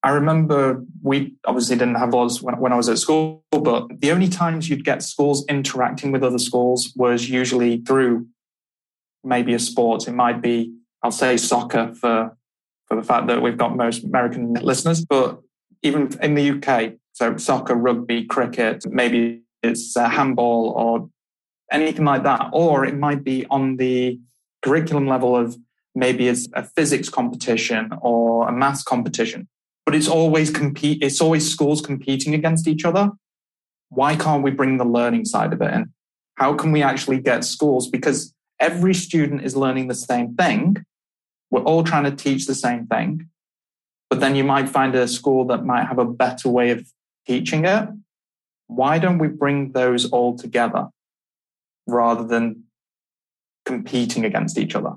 I 0.05 0.11
remember 0.11 0.85
we 1.03 1.35
obviously 1.47 1.77
didn't 1.77 1.95
have 1.95 2.13
laws 2.13 2.43
when, 2.43 2.61
when 2.61 2.75
I 2.75 2.77
was 2.77 2.91
at 2.91 2.99
school, 2.99 3.43
but 3.51 3.89
the 4.01 4.13
only 4.13 4.29
times 4.29 4.69
you'd 4.69 4.85
get 4.85 5.03
schools 5.03 5.47
interacting 5.49 6.13
with 6.13 6.23
other 6.23 6.39
schools 6.39 6.93
was 6.95 7.31
usually 7.31 7.79
through 7.79 8.27
maybe 9.25 9.55
a 9.55 9.59
sport. 9.59 10.07
It 10.07 10.13
might 10.13 10.43
be, 10.43 10.75
I'll 11.03 11.11
say 11.11 11.39
soccer 11.39 11.95
for, 11.95 12.37
for 12.87 12.97
the 12.97 13.03
fact 13.03 13.29
that 13.29 13.41
we've 13.41 13.57
got 13.57 13.79
most 13.79 14.05
American 14.05 14.53
listeners, 14.53 15.03
but 15.07 15.41
even 15.83 16.11
in 16.21 16.35
the 16.35 16.51
UK, 16.51 16.93
so 17.13 17.39
soccer, 17.39 17.75
rugby, 17.75 18.27
cricket, 18.27 18.85
maybe 18.87 19.41
it's 19.63 19.97
uh, 19.97 20.07
handball 20.07 20.75
or 20.77 21.09
anything 21.73 22.05
like 22.05 22.25
that. 22.25 22.51
Or 22.53 22.85
it 22.85 22.95
might 22.95 23.25
be 23.25 23.47
on 23.47 23.79
the 23.79 24.21
curriculum 24.61 25.09
level 25.09 25.35
of 25.35 25.57
maybe 25.95 26.29
it's 26.29 26.47
a 26.53 26.63
physics 26.63 27.09
competition 27.09 27.91
or 28.03 28.47
a 28.47 28.53
maths 28.53 28.83
competition 28.83 29.49
but 29.85 29.95
it's 29.95 30.09
always 30.09 30.51
compete. 30.51 31.03
It's 31.03 31.21
always 31.21 31.51
schools 31.51 31.81
competing 31.81 32.35
against 32.35 32.67
each 32.67 32.85
other. 32.85 33.11
Why 33.91 34.17
can't 34.17 34.43
we 34.43 34.51
bring 34.51 34.79
the 34.79 34.85
learning 34.85 35.27
side 35.27 35.53
of 35.53 35.61
it 35.61 35.73
in? 35.73 35.93
How 36.37 36.55
can 36.55 36.73
we 36.73 36.83
actually 36.83 37.21
get 37.21 37.45
schools? 37.45 37.89
Because 37.89 38.35
every 38.59 38.95
student 38.95 39.43
is 39.43 39.57
learning 39.57 39.89
the 39.89 39.95
same 39.95 40.35
thing. 40.35 40.85
We're 41.51 41.63
all 41.63 41.85
trying 41.85 42.05
to 42.05 42.11
teach 42.11 42.47
the 42.47 42.55
same 42.55 42.87
thing. 42.87 43.29
But 44.11 44.21
then 44.21 44.35
you 44.35 44.45
might 44.45 44.69
find 44.69 44.95
a 44.95 45.07
school 45.07 45.47
that 45.47 45.65
might 45.65 45.85
have 45.85 45.99
a 45.99 46.05
better 46.05 46.49
way 46.49 46.71
of 46.71 46.87
teaching 47.27 47.65
it. 47.65 47.89
Why 48.67 48.99
don't 48.99 49.19
we 49.19 49.29
bring 49.29 49.73
those 49.73 50.11
all 50.11 50.37
together 50.37 50.89
rather 51.87 52.25
than 52.25 52.65
competing 53.65 54.25
against 54.25 54.59
each 54.59 54.75
other? 54.75 54.95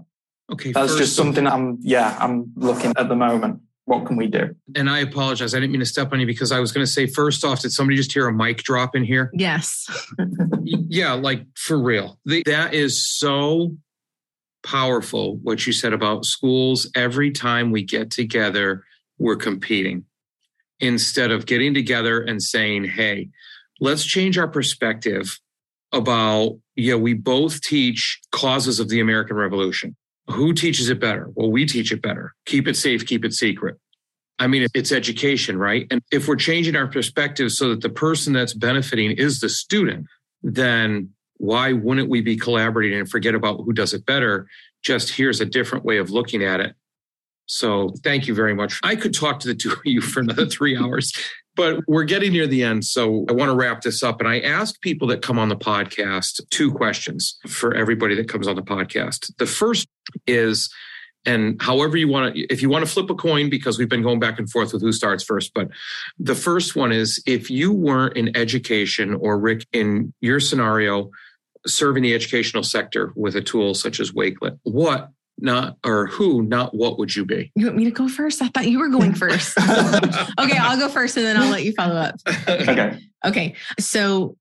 Okay. 0.52 0.72
That's 0.72 0.96
just 0.96 1.16
something 1.16 1.46
I'm, 1.46 1.78
yeah, 1.82 2.16
I'm 2.20 2.54
looking 2.56 2.94
at 2.98 3.10
the 3.10 3.16
moment. 3.16 3.62
What 3.88 4.06
can 4.06 4.18
we 4.18 4.28
do? 4.28 4.54
And 4.76 4.90
I 4.90 5.00
apologize. 5.00 5.56
I 5.56 5.62
didn't 5.62 5.72
mean 5.72 5.80
to 5.80 5.86
step 5.86 6.12
on 6.12 6.20
you 6.20 6.26
because 6.26 6.52
I 6.52 6.60
was 6.60 6.74
going 6.74 6.86
to 6.86 6.92
say, 6.92 7.08
first 7.08 7.46
off, 7.46 7.62
did 7.62 7.72
somebody 7.72 7.96
just 7.96 8.12
hear 8.12 8.28
a 8.28 8.34
mic 8.34 8.58
drop 8.64 8.98
in 8.98 9.06
here? 9.06 9.32
Yes. 9.34 9.88
yeah, 10.64 11.14
like 11.14 11.46
for 11.56 11.82
real. 11.82 12.20
The, 12.26 12.44
that 12.46 12.74
is 12.74 13.18
so 13.18 13.78
powerful 14.62 15.38
what 15.38 15.66
you 15.66 15.72
said 15.72 15.94
about 15.94 16.26
schools. 16.26 16.92
Every 16.96 17.32
time 17.32 17.72
we 17.72 17.82
get 17.82 18.12
together, 18.12 18.84
we're 19.20 19.38
competing 19.38 20.04
instead 20.82 21.32
of 21.32 21.46
getting 21.46 21.74
together 21.74 22.22
and 22.22 22.44
saying, 22.44 22.84
hey, 22.84 23.30
let's 23.80 24.04
change 24.04 24.38
our 24.38 24.50
perspective 24.50 25.40
about, 25.94 26.60
yeah, 26.76 26.96
we 26.96 27.14
both 27.14 27.62
teach 27.62 28.20
causes 28.34 28.82
of 28.82 28.90
the 28.90 29.00
American 29.00 29.38
Revolution. 29.38 29.96
Who 30.30 30.54
teaches 30.54 30.90
it 30.90 31.00
better? 31.00 31.30
Well, 31.36 31.52
we 31.52 31.66
teach 31.66 31.92
it 31.92 32.02
better. 32.02 32.34
Keep 32.46 32.68
it 32.68 32.76
safe, 32.76 33.06
keep 33.06 33.24
it 33.24 33.34
secret. 33.34 33.78
I 34.40 34.48
mean, 34.48 34.68
it's 34.74 34.92
education, 34.92 35.58
right? 35.58 35.88
And 35.90 36.02
if 36.12 36.28
we're 36.28 36.36
changing 36.36 36.76
our 36.76 36.88
perspective 36.88 37.52
so 37.52 37.70
that 37.70 37.82
the 37.82 37.90
person 37.90 38.34
that's 38.34 38.54
benefiting 38.54 39.12
is 39.12 39.40
the 39.40 39.50
student, 39.50 40.06
then 40.44 41.10
why 41.38 41.74
wouldn't 41.74 42.10
we 42.10 42.22
be 42.22 42.36
collaborating 42.38 43.00
and 43.00 43.10
forget 43.10 43.36
about 43.36 43.62
who 43.64 43.74
does 43.74 43.94
it 43.94 44.06
better? 44.06 44.48
Just 44.84 45.12
here's 45.12 45.42
a 45.42 45.46
different 45.46 45.86
way 45.86 45.98
of 45.98 46.12
looking 46.12 46.44
at 46.44 46.60
it. 46.60 46.76
So 47.48 47.94
thank 48.04 48.28
you 48.28 48.36
very 48.36 48.54
much. 48.54 48.80
I 48.84 48.96
could 48.96 49.14
talk 49.14 49.40
to 49.40 49.48
the 49.48 49.56
two 49.56 49.72
of 49.72 49.80
you 49.86 50.02
for 50.02 50.20
another 50.20 50.46
three 50.46 50.78
hours, 50.78 51.14
but 51.58 51.80
we're 51.88 52.04
getting 52.04 52.32
near 52.32 52.48
the 52.48 52.64
end. 52.64 52.86
So 52.86 53.26
I 53.28 53.34
want 53.34 53.50
to 53.50 53.56
wrap 53.56 53.82
this 53.82 54.04
up. 54.04 54.22
And 54.22 54.30
I 54.30 54.40
ask 54.40 54.80
people 54.80 55.08
that 55.10 55.22
come 55.22 55.40
on 55.40 55.50
the 55.50 55.58
podcast 55.58 56.40
two 56.52 56.72
questions 56.72 57.38
for 57.48 57.74
everybody 57.74 58.16
that 58.16 58.30
comes 58.30 58.48
on 58.48 58.56
the 58.56 58.62
podcast. 58.62 59.36
The 59.38 59.48
first 59.48 59.88
is, 60.28 60.72
and 61.26 61.62
however 61.62 61.98
you 61.98 62.08
want 62.08 62.36
to, 62.36 62.42
if 62.44 62.62
you 62.62 62.70
want 62.70 62.86
to 62.86 62.92
flip 62.92 63.10
a 63.10 63.16
coin, 63.16 63.50
because 63.50 63.78
we've 63.78 63.90
been 63.90 64.04
going 64.04 64.20
back 64.20 64.40
and 64.40 64.50
forth 64.50 64.72
with 64.72 64.84
who 64.84 64.94
starts 64.94 65.24
first, 65.24 65.52
but 65.54 65.68
the 66.20 66.36
first 66.36 66.76
one 66.76 66.92
is 66.92 67.22
if 67.26 67.50
you 67.50 67.74
weren't 67.74 68.16
in 68.16 68.38
education 68.38 69.16
or 69.16 69.40
Rick, 69.40 69.66
in 69.74 70.14
your 70.22 70.40
scenario, 70.40 71.10
serving 71.66 72.04
the 72.04 72.14
educational 72.14 72.64
sector 72.64 73.12
with 73.16 73.36
a 73.36 73.42
tool 73.42 73.74
such 73.74 74.00
as 74.00 74.12
Wakelet, 74.12 74.60
what 74.64 75.10
not 75.40 75.78
or 75.84 76.08
who, 76.08 76.42
not 76.42 76.74
what 76.74 76.98
would 76.98 77.16
you 77.16 77.26
be? 77.26 77.52
You 77.56 77.66
want 77.66 77.78
me 77.78 77.86
to 77.86 77.92
go 77.92 78.08
first? 78.08 78.42
I 78.42 78.48
thought 78.48 78.68
you 78.68 78.80
were 78.80 78.90
going 78.90 79.14
first. 79.14 79.58
okay, 79.60 80.58
I'll 80.58 80.78
go 80.78 80.90
first 80.90 81.18
and 81.18 81.26
then 81.26 81.38
I'll 81.38 81.50
let 81.50 81.64
you 81.64 81.74
follow 81.74 81.96
up. 81.96 82.16
Okay. 82.48 83.00
Okay. 83.26 83.56
So 83.80 84.36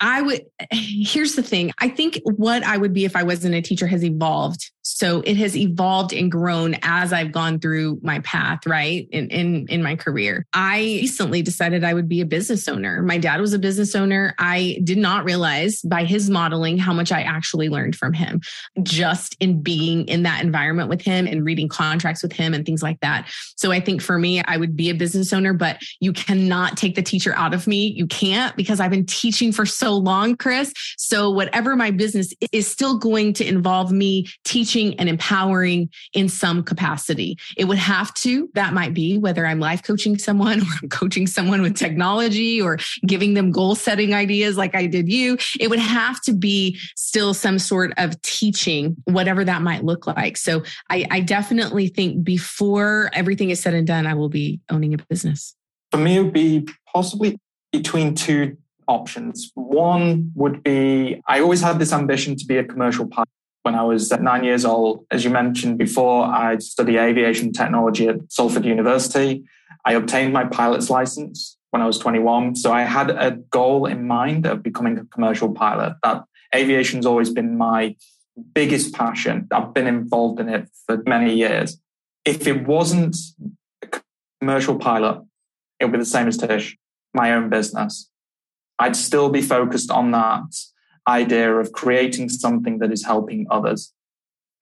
I 0.00 0.22
would, 0.22 0.46
here's 0.70 1.34
the 1.34 1.42
thing. 1.42 1.72
I 1.78 1.88
think 1.88 2.20
what 2.24 2.62
I 2.64 2.76
would 2.76 2.92
be 2.92 3.04
if 3.04 3.16
I 3.16 3.22
wasn't 3.22 3.54
a 3.54 3.62
teacher 3.62 3.86
has 3.86 4.04
evolved. 4.04 4.70
So 4.88 5.20
it 5.22 5.36
has 5.38 5.56
evolved 5.56 6.12
and 6.12 6.30
grown 6.30 6.76
as 6.82 7.12
I've 7.12 7.32
gone 7.32 7.58
through 7.58 7.98
my 8.02 8.20
path, 8.20 8.64
right? 8.66 9.08
In, 9.10 9.28
in, 9.30 9.66
in 9.68 9.82
my 9.82 9.96
career. 9.96 10.46
I 10.52 10.78
recently 10.78 11.42
decided 11.42 11.82
I 11.82 11.92
would 11.92 12.08
be 12.08 12.20
a 12.20 12.24
business 12.24 12.68
owner. 12.68 13.02
My 13.02 13.18
dad 13.18 13.40
was 13.40 13.52
a 13.52 13.58
business 13.58 13.96
owner. 13.96 14.36
I 14.38 14.78
did 14.84 14.98
not 14.98 15.24
realize 15.24 15.82
by 15.82 16.04
his 16.04 16.30
modeling 16.30 16.78
how 16.78 16.92
much 16.92 17.10
I 17.10 17.22
actually 17.22 17.68
learned 17.68 17.96
from 17.96 18.12
him 18.12 18.40
just 18.84 19.36
in 19.40 19.60
being 19.60 20.06
in 20.06 20.22
that 20.22 20.44
environment 20.44 20.88
with 20.88 21.02
him 21.02 21.26
and 21.26 21.44
reading 21.44 21.68
contracts 21.68 22.22
with 22.22 22.32
him 22.32 22.54
and 22.54 22.64
things 22.64 22.82
like 22.82 23.00
that. 23.00 23.28
So 23.56 23.72
I 23.72 23.80
think 23.80 24.00
for 24.00 24.18
me, 24.18 24.40
I 24.44 24.56
would 24.56 24.76
be 24.76 24.88
a 24.88 24.94
business 24.94 25.32
owner, 25.32 25.52
but 25.52 25.78
you 25.98 26.12
cannot 26.12 26.76
take 26.76 26.94
the 26.94 27.02
teacher 27.02 27.34
out 27.34 27.54
of 27.54 27.66
me. 27.66 27.88
You 27.88 28.06
can't 28.06 28.54
because 28.56 28.78
I've 28.78 28.92
been 28.92 29.06
teaching 29.06 29.50
for 29.50 29.66
so 29.66 29.96
long, 29.96 30.36
Chris. 30.36 30.72
So 30.96 31.28
whatever 31.30 31.74
my 31.74 31.90
business 31.90 32.32
is 32.52 32.68
still 32.68 32.98
going 32.98 33.32
to 33.34 33.44
involve 33.44 33.90
me 33.90 34.28
teaching 34.44 34.75
and 34.76 35.08
empowering 35.08 35.88
in 36.12 36.28
some 36.28 36.62
capacity. 36.62 37.38
It 37.56 37.64
would 37.64 37.78
have 37.78 38.12
to, 38.14 38.50
that 38.54 38.74
might 38.74 38.94
be 38.94 39.18
whether 39.18 39.46
I'm 39.46 39.60
life 39.60 39.82
coaching 39.82 40.18
someone 40.18 40.60
or 40.62 40.66
I'm 40.82 40.88
coaching 40.88 41.26
someone 41.26 41.62
with 41.62 41.76
technology 41.76 42.60
or 42.60 42.78
giving 43.06 43.34
them 43.34 43.50
goal 43.50 43.74
setting 43.74 44.14
ideas 44.14 44.56
like 44.56 44.74
I 44.74 44.86
did 44.86 45.08
you. 45.08 45.38
It 45.58 45.68
would 45.70 45.78
have 45.78 46.20
to 46.22 46.32
be 46.32 46.78
still 46.96 47.34
some 47.34 47.58
sort 47.58 47.92
of 47.96 48.20
teaching, 48.22 48.96
whatever 49.04 49.44
that 49.44 49.62
might 49.62 49.84
look 49.84 50.06
like. 50.06 50.36
So 50.36 50.62
I, 50.90 51.06
I 51.10 51.20
definitely 51.20 51.88
think 51.88 52.22
before 52.24 53.10
everything 53.12 53.50
is 53.50 53.60
said 53.60 53.74
and 53.74 53.86
done, 53.86 54.06
I 54.06 54.14
will 54.14 54.28
be 54.28 54.60
owning 54.70 54.94
a 54.94 54.98
business. 54.98 55.54
For 55.90 55.98
me, 55.98 56.16
it 56.16 56.22
would 56.22 56.32
be 56.32 56.66
possibly 56.92 57.38
between 57.72 58.14
two 58.14 58.56
options. 58.88 59.50
One 59.54 60.32
would 60.34 60.62
be 60.62 61.20
I 61.26 61.40
always 61.40 61.60
had 61.60 61.78
this 61.78 61.92
ambition 61.92 62.36
to 62.36 62.44
be 62.46 62.56
a 62.58 62.64
commercial 62.64 63.06
pilot. 63.06 63.28
When 63.66 63.74
I 63.74 63.82
was 63.82 64.12
nine 64.12 64.44
years 64.44 64.64
old, 64.64 65.06
as 65.10 65.24
you 65.24 65.30
mentioned 65.30 65.76
before, 65.76 66.24
I 66.24 66.56
studied 66.58 66.98
aviation 66.98 67.52
technology 67.52 68.06
at 68.06 68.30
Salford 68.30 68.64
University. 68.64 69.42
I 69.84 69.94
obtained 69.94 70.32
my 70.32 70.44
pilot's 70.44 70.88
license 70.88 71.58
when 71.70 71.82
I 71.82 71.86
was 71.86 71.98
21. 71.98 72.54
So 72.54 72.72
I 72.72 72.82
had 72.82 73.10
a 73.10 73.32
goal 73.32 73.86
in 73.86 74.06
mind 74.06 74.46
of 74.46 74.62
becoming 74.62 74.96
a 74.98 75.04
commercial 75.06 75.52
pilot. 75.52 75.96
That 76.04 76.22
aviation's 76.54 77.06
always 77.06 77.30
been 77.30 77.58
my 77.58 77.96
biggest 78.54 78.94
passion. 78.94 79.48
I've 79.50 79.74
been 79.74 79.88
involved 79.88 80.38
in 80.38 80.48
it 80.48 80.68
for 80.86 81.02
many 81.04 81.34
years. 81.34 81.76
If 82.24 82.46
it 82.46 82.68
wasn't 82.68 83.16
a 83.82 84.00
commercial 84.40 84.78
pilot, 84.78 85.24
it 85.80 85.86
would 85.86 85.92
be 85.92 85.98
the 85.98 86.04
same 86.04 86.28
as 86.28 86.36
Tish, 86.36 86.78
my 87.12 87.32
own 87.32 87.50
business. 87.50 88.08
I'd 88.78 88.94
still 88.94 89.28
be 89.28 89.42
focused 89.42 89.90
on 89.90 90.12
that 90.12 90.54
idea 91.08 91.54
of 91.54 91.72
creating 91.72 92.28
something 92.28 92.78
that 92.78 92.92
is 92.92 93.04
helping 93.04 93.46
others. 93.50 93.92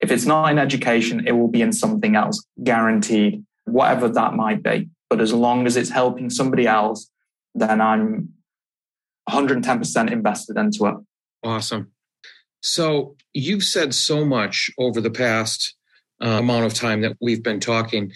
If 0.01 0.11
it's 0.11 0.25
not 0.25 0.51
in 0.51 0.59
education, 0.59 1.25
it 1.25 1.31
will 1.33 1.47
be 1.47 1.61
in 1.61 1.71
something 1.71 2.15
else, 2.15 2.45
guaranteed, 2.63 3.43
whatever 3.65 4.09
that 4.09 4.33
might 4.33 4.61
be. 4.61 4.89
But 5.09 5.21
as 5.21 5.33
long 5.33 5.65
as 5.65 5.77
it's 5.77 5.89
helping 5.89 6.29
somebody 6.29 6.67
else, 6.67 7.09
then 7.53 7.81
I'm 7.81 8.33
110% 9.29 10.11
invested 10.11 10.57
into 10.57 10.85
it. 10.85 10.95
Awesome. 11.43 11.91
So 12.61 13.15
you've 13.33 13.63
said 13.63 13.93
so 13.93 14.25
much 14.25 14.71
over 14.77 14.99
the 14.99 15.11
past 15.11 15.75
uh, 16.23 16.39
amount 16.39 16.65
of 16.65 16.73
time 16.73 17.01
that 17.01 17.15
we've 17.21 17.43
been 17.43 17.59
talking 17.59 18.11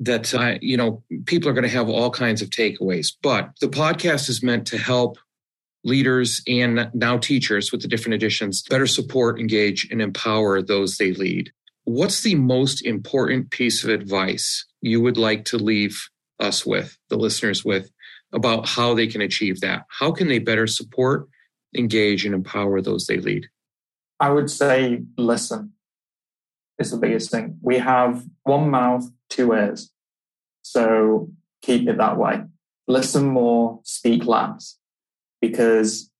that 0.00 0.34
uh, 0.34 0.58
you 0.60 0.76
know 0.76 1.02
people 1.26 1.48
are 1.48 1.52
going 1.52 1.62
to 1.62 1.68
have 1.68 1.88
all 1.88 2.10
kinds 2.10 2.42
of 2.42 2.50
takeaways. 2.50 3.12
But 3.22 3.50
the 3.60 3.68
podcast 3.68 4.28
is 4.28 4.42
meant 4.42 4.66
to 4.68 4.78
help 4.78 5.18
leaders 5.84 6.42
and 6.46 6.90
now 6.94 7.18
teachers 7.18 7.72
with 7.72 7.82
the 7.82 7.88
different 7.88 8.14
editions 8.14 8.62
better 8.62 8.86
support, 8.86 9.40
engage, 9.40 9.88
and 9.90 10.00
empower 10.00 10.62
those 10.62 10.96
they 10.96 11.12
lead. 11.12 11.52
What's 11.84 12.22
the 12.22 12.36
most 12.36 12.84
important 12.84 13.50
piece 13.50 13.82
of 13.82 13.90
advice 13.90 14.66
you 14.80 15.00
would 15.00 15.16
like 15.16 15.44
to 15.46 15.58
leave 15.58 16.08
us 16.38 16.64
with, 16.64 16.96
the 17.08 17.16
listeners 17.16 17.64
with, 17.64 17.90
about 18.32 18.68
how 18.68 18.94
they 18.94 19.06
can 19.06 19.20
achieve 19.20 19.60
that? 19.60 19.84
How 19.88 20.12
can 20.12 20.28
they 20.28 20.38
better 20.38 20.66
support, 20.66 21.28
engage, 21.76 22.24
and 22.24 22.34
empower 22.34 22.80
those 22.80 23.06
they 23.06 23.18
lead? 23.18 23.48
I 24.20 24.30
would 24.30 24.50
say 24.50 25.02
listen 25.18 25.72
is 26.78 26.92
the 26.92 26.96
biggest 26.98 27.30
thing. 27.30 27.58
We 27.60 27.78
have 27.78 28.24
one 28.44 28.70
mouth, 28.70 29.10
two 29.28 29.52
ears. 29.52 29.90
So 30.62 31.30
keep 31.62 31.88
it 31.88 31.98
that 31.98 32.16
way. 32.16 32.44
Listen 32.86 33.26
more, 33.26 33.80
speak 33.82 34.24
less 34.24 34.78
because 35.42 36.10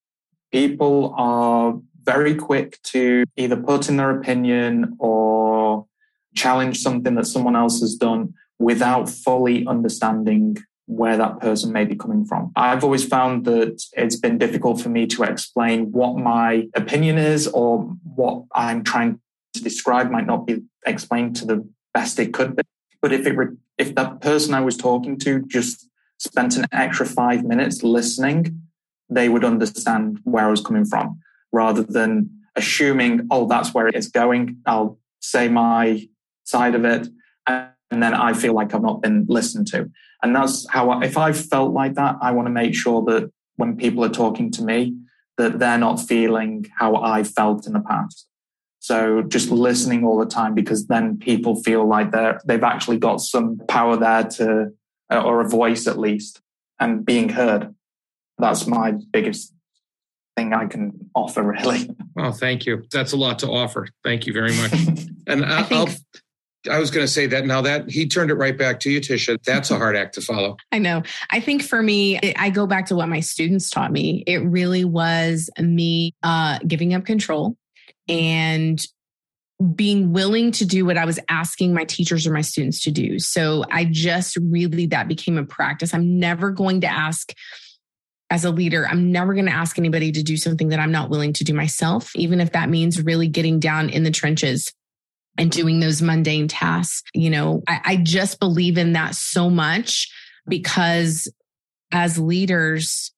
people 0.51 1.15
are 1.17 1.75
very 2.03 2.35
quick 2.35 2.79
to 2.83 3.25
either 3.37 3.57
put 3.57 3.89
in 3.89 3.97
their 3.97 4.11
opinion 4.11 4.97
or 4.99 5.87
challenge 6.35 6.81
something 6.81 7.15
that 7.15 7.27
someone 7.27 7.57
else 7.57 7.81
has 7.81 7.95
done 7.95 8.35
without 8.59 9.09
fully 9.09 9.67
understanding 9.67 10.57
where 10.87 11.17
that 11.17 11.41
person 11.41 11.73
may 11.73 11.85
be 11.85 11.95
coming 11.95 12.25
from. 12.25 12.53
I've 12.57 12.85
always 12.85 13.05
found 13.05 13.45
that 13.45 13.83
it's 13.93 14.17
been 14.17 14.37
difficult 14.37 14.81
for 14.81 14.89
me 14.89 15.07
to 15.07 15.23
explain 15.23 15.93
what 15.93 16.17
my 16.17 16.69
opinion 16.75 17.19
is 17.19 17.49
or 17.49 17.83
what 18.03 18.45
I'm 18.55 18.85
trying 18.85 19.21
to 19.55 19.63
describe 19.63 20.11
might 20.11 20.27
not 20.27 20.47
be 20.47 20.63
explained 20.85 21.37
to 21.37 21.47
the 21.47 21.69
best 21.95 22.19
it 22.19 22.35
could 22.35 22.57
be. 22.57 22.63
But 23.01 23.13
if 23.13 23.27
it 23.27 23.37
if 23.79 23.95
that 23.95 24.21
person 24.21 24.55
I 24.55 24.61
was 24.61 24.77
talking 24.77 25.19
to 25.21 25.43
just 25.47 25.89
spent 26.19 26.57
an 26.57 26.67
extra 26.73 27.07
five 27.07 27.45
minutes 27.45 27.83
listening 27.83 28.62
they 29.15 29.29
would 29.29 29.45
understand 29.45 30.21
where 30.25 30.47
I 30.47 30.51
was 30.51 30.61
coming 30.61 30.85
from 30.85 31.21
rather 31.53 31.83
than 31.83 32.31
assuming, 32.57 33.27
oh, 33.31 33.47
that's 33.47 33.73
where 33.75 33.89
it's 33.89 34.09
going. 34.09 34.59
I'll 34.67 34.99
say 35.21 35.49
my 35.49 36.07
side 36.45 36.75
of 36.75 36.85
it. 36.85 37.09
And 37.47 38.03
then 38.03 38.15
I 38.15 38.33
feel 38.33 38.55
like 38.55 38.75
I've 38.75 38.83
not 38.83 39.03
been 39.03 39.27
listened 39.29 39.67
to. 39.69 39.91
And 40.23 40.35
that's 40.35 40.67
how, 40.71 40.91
I, 40.91 41.05
if 41.05 41.19
I've 41.19 41.39
felt 41.39 41.73
like 41.73 41.95
that, 41.95 42.17
I 42.23 42.33
want 42.33 42.47
to 42.47 42.53
make 42.53 42.75
sure 42.75 43.03
that 43.05 43.31
when 43.57 43.77
people 43.77 44.05
are 44.05 44.09
talking 44.09 44.51
to 44.53 44.63
me, 44.63 44.97
that 45.37 45.59
they're 45.59 45.79
not 45.79 46.01
feeling 46.01 46.67
how 46.79 46.97
I 46.97 47.23
felt 47.23 47.67
in 47.67 47.75
the 47.75 47.81
past. 47.81 48.27
So 48.79 49.23
just 49.23 49.51
listening 49.51 50.05
all 50.05 50.19
the 50.19 50.27
time 50.27 50.55
because 50.55 50.87
then 50.87 51.19
people 51.19 51.63
feel 51.63 51.87
like 51.87 52.13
they're, 52.13 52.41
they've 52.47 52.63
actually 52.63 52.99
got 52.99 53.21
some 53.21 53.61
power 53.69 53.97
there 53.97 54.25
to, 54.25 54.73
or 55.11 55.41
a 55.41 55.49
voice 55.49 55.87
at 55.87 55.99
least, 55.99 56.41
and 56.81 57.05
being 57.05 57.29
heard 57.29 57.75
that's 58.43 58.67
my 58.67 58.93
biggest 59.13 59.55
thing 60.37 60.53
I 60.53 60.67
can 60.67 61.11
offer, 61.15 61.43
really. 61.43 61.89
Well, 62.15 62.33
thank 62.33 62.67
you. 62.67 62.85
That's 62.93 63.13
a 63.13 63.17
lot 63.17 63.39
to 63.41 63.49
offer. 63.49 63.89
Thank 64.05 64.27
you 64.27 64.33
very 64.33 64.55
much. 64.55 64.73
And 65.25 65.45
I, 65.45 65.61
I 65.61 65.63
think. 65.63 65.89
I'll, 65.89 66.75
I 66.75 66.79
was 66.81 66.91
going 66.91 67.07
to 67.07 67.11
say 67.11 67.27
that 67.27 67.47
now 67.47 67.61
that 67.61 67.89
he 67.89 68.09
turned 68.09 68.33
it 68.33 68.35
right 68.35 68.59
back 68.59 68.81
to 68.81 68.91
you, 68.91 69.01
Tisha. 69.01 69.41
That's 69.45 69.71
a 69.71 69.79
hard 69.79 69.97
act 69.97 70.15
to 70.15 70.21
follow. 70.21 70.57
I 70.73 70.79
know. 70.79 71.05
I 71.31 71.39
think 71.39 71.63
for 71.63 71.81
me, 71.81 72.19
I 72.37 72.51
go 72.51 72.67
back 72.67 72.87
to 72.87 72.97
what 72.97 73.09
my 73.09 73.21
students 73.21 73.71
taught 73.71 73.93
me. 73.93 74.25
It 74.27 74.39
really 74.39 74.85
was 74.85 75.49
me 75.61 76.15
uh, 76.25 76.59
giving 76.67 76.93
up 76.93 77.05
control 77.05 77.57
and 78.09 78.85
being 79.75 80.13
willing 80.13 80.51
to 80.53 80.65
do 80.65 80.85
what 80.85 80.99
I 80.99 81.05
was 81.05 81.21
asking 81.29 81.73
my 81.73 81.85
teachers 81.85 82.27
or 82.27 82.33
my 82.33 82.41
students 82.41 82.83
to 82.83 82.91
do. 82.91 83.19
So 83.19 83.65
I 83.71 83.85
just 83.85 84.37
really, 84.37 84.87
that 84.87 85.07
became 85.07 85.39
a 85.39 85.45
practice. 85.45 85.95
I'm 85.95 86.19
never 86.19 86.51
going 86.51 86.81
to 86.81 86.89
ask 86.89 87.33
as 88.33 88.47
a 88.47 88.51
leader, 88.51 88.89
I'm 88.89 89.13
never 89.13 89.35
going 89.35 89.45
to 89.45 89.53
ask 89.53 89.79
anybody 89.79 90.11
to 90.11 90.23
do 90.23 90.39
something 90.39 90.71
that 90.71 90.81
I'm 90.81 90.91
not 90.91 91.11
willing 91.11 91.35
to 91.35 91.45
do 91.45 91.53
myself, 91.53 92.17
even 92.17 92.41
if 92.41 92.53
that 92.53 92.71
means 92.71 93.03
really 93.03 93.29
getting 93.29 93.61
down 93.61 93.91
in 93.91 94.05
the 94.05 94.11
trenches 94.11 94.73
and 95.37 95.51
doing 95.51 95.81
those 95.81 96.01
mundane 96.01 96.49
tasks. 96.49 97.03
You 97.13 97.29
know, 97.29 97.63
I, 97.69 97.81
I 97.85 97.97
just 97.97 98.41
believe 98.41 98.79
in 98.79 98.95
that 98.95 99.17
so 99.17 99.51
much 99.51 100.11
because 100.49 101.31
as 101.93 102.19
leaders, 102.19 103.13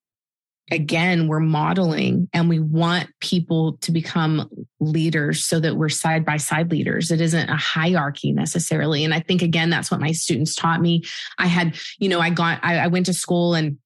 again, 0.73 1.29
we're 1.29 1.39
modeling 1.39 2.29
and 2.33 2.49
we 2.49 2.59
want 2.59 3.09
people 3.21 3.77
to 3.83 3.93
become 3.93 4.51
leaders 4.81 5.45
so 5.45 5.61
that 5.61 5.77
we're 5.77 5.89
side 5.91 6.25
by 6.25 6.39
side 6.39 6.73
leaders. 6.73 7.13
It 7.13 7.21
isn't 7.21 7.51
a 7.51 7.57
hierarchy 7.57 8.33
necessarily. 8.33 9.05
And 9.05 9.15
I 9.15 9.21
think, 9.21 9.43
again, 9.43 9.71
that's 9.71 9.93
what 9.93 10.01
my 10.01 10.11
students 10.11 10.57
taught 10.57 10.81
me. 10.81 11.05
I 11.39 11.47
had, 11.47 11.77
you 12.01 12.09
know, 12.09 12.19
I 12.19 12.31
got, 12.31 12.59
I, 12.65 12.79
I 12.79 12.87
went 12.89 13.07
to 13.07 13.15
school 13.15 13.55
and 13.55 13.79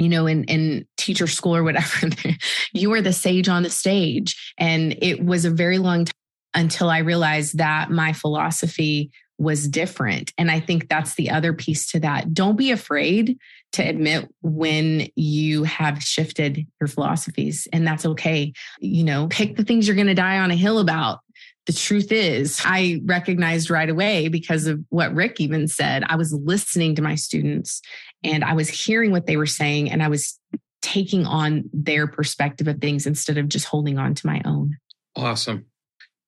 you 0.00 0.08
know, 0.08 0.26
in, 0.26 0.44
in 0.44 0.86
teacher 0.96 1.26
school 1.26 1.54
or 1.54 1.62
whatever, 1.62 2.08
you 2.72 2.90
were 2.90 3.02
the 3.02 3.12
sage 3.12 3.48
on 3.48 3.62
the 3.62 3.70
stage. 3.70 4.54
And 4.58 4.96
it 5.02 5.24
was 5.24 5.44
a 5.44 5.50
very 5.50 5.78
long 5.78 6.06
time 6.06 6.14
until 6.54 6.90
I 6.90 6.98
realized 6.98 7.58
that 7.58 7.90
my 7.90 8.12
philosophy 8.12 9.10
was 9.38 9.68
different. 9.68 10.32
And 10.36 10.50
I 10.50 10.60
think 10.60 10.88
that's 10.88 11.14
the 11.14 11.30
other 11.30 11.52
piece 11.52 11.90
to 11.92 12.00
that. 12.00 12.34
Don't 12.34 12.56
be 12.56 12.72
afraid 12.72 13.38
to 13.72 13.82
admit 13.82 14.28
when 14.42 15.08
you 15.16 15.64
have 15.64 16.02
shifted 16.02 16.66
your 16.80 16.88
philosophies, 16.88 17.66
and 17.72 17.86
that's 17.86 18.04
okay. 18.04 18.52
You 18.80 19.04
know, 19.04 19.28
pick 19.28 19.56
the 19.56 19.64
things 19.64 19.86
you're 19.86 19.96
going 19.96 20.08
to 20.08 20.14
die 20.14 20.38
on 20.38 20.50
a 20.50 20.56
hill 20.56 20.78
about. 20.78 21.20
The 21.66 21.72
truth 21.72 22.10
is, 22.10 22.60
I 22.64 23.00
recognized 23.04 23.70
right 23.70 23.88
away 23.88 24.28
because 24.28 24.66
of 24.66 24.80
what 24.88 25.14
Rick 25.14 25.40
even 25.40 25.68
said. 25.68 26.04
I 26.06 26.16
was 26.16 26.32
listening 26.32 26.94
to 26.96 27.02
my 27.02 27.14
students 27.14 27.82
and 28.24 28.42
I 28.42 28.54
was 28.54 28.68
hearing 28.68 29.12
what 29.12 29.26
they 29.26 29.36
were 29.36 29.46
saying, 29.46 29.90
and 29.90 30.02
I 30.02 30.08
was 30.08 30.38
taking 30.82 31.26
on 31.26 31.68
their 31.72 32.06
perspective 32.06 32.68
of 32.68 32.80
things 32.80 33.06
instead 33.06 33.38
of 33.38 33.48
just 33.48 33.66
holding 33.66 33.98
on 33.98 34.14
to 34.14 34.26
my 34.26 34.42
own. 34.44 34.76
Awesome. 35.16 35.66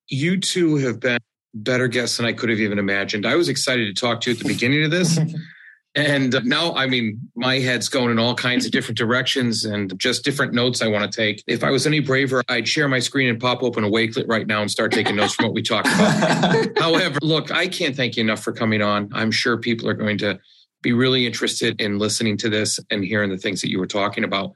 You 0.09 0.39
two 0.39 0.77
have 0.77 1.01
been 1.01 1.19
better 1.55 1.89
guests 1.89 2.17
than 2.17 2.27
I 2.27 2.33
could 2.33 2.51
have 2.51 2.61
even 2.61 2.79
imagined. 2.79 3.27
I 3.27 3.37
was 3.37 3.49
excited 3.49 3.95
to 3.95 4.01
talk 4.01 4.21
to 4.23 4.31
you 4.31 4.37
at 4.37 4.43
the 4.43 4.49
beginning 4.49 4.85
of 4.85 4.91
this. 4.91 5.19
And 5.95 6.35
uh, 6.35 6.41
now, 6.45 6.73
I 6.75 6.87
mean, 6.87 7.21
my 7.35 7.59
head's 7.59 7.89
going 7.89 8.11
in 8.11 8.19
all 8.19 8.35
kinds 8.35 8.65
of 8.65 8.73
different 8.73 8.97
directions 8.97 9.65
and 9.65 9.99
just 9.99 10.25
different 10.25 10.55
notes 10.55 10.81
I 10.81 10.89
want 10.89 11.11
to 11.11 11.15
take. 11.15 11.45
If 11.47 11.63
I 11.63 11.71
was 11.71 11.87
any 11.87 12.01
braver, 12.01 12.43
I'd 12.49 12.67
share 12.67 12.89
my 12.89 12.99
screen 12.99 13.29
and 13.29 13.39
pop 13.39 13.63
open 13.63 13.85
a 13.85 13.91
Wakelet 13.91 14.27
right 14.27 14.47
now 14.47 14.63
and 14.63 14.71
start 14.71 14.93
taking 14.93 15.17
notes 15.17 15.35
from 15.35 15.47
what 15.47 15.55
we 15.55 15.63
talked 15.63 15.89
about. 15.89 16.69
However, 16.79 17.19
look, 17.21 17.51
I 17.51 17.69
can't 17.69 17.95
thank 17.95 18.17
you 18.17 18.23
enough 18.23 18.43
for 18.43 18.53
coming 18.53 18.81
on. 18.81 19.11
I'm 19.13 19.31
sure 19.31 19.59
people 19.59 19.89
are 19.89 19.95
going 19.95 20.19
to 20.19 20.39
be 20.81 20.93
really 20.93 21.27
interested 21.27 21.81
in 21.81 21.99
listening 21.99 22.37
to 22.39 22.49
this 22.49 22.81
and 22.91 23.05
hearing 23.05 23.31
the 23.31 23.39
things 23.39 23.61
that 23.61 23.71
you 23.71 23.79
were 23.79 23.87
talking 23.87 24.25
about. 24.25 24.53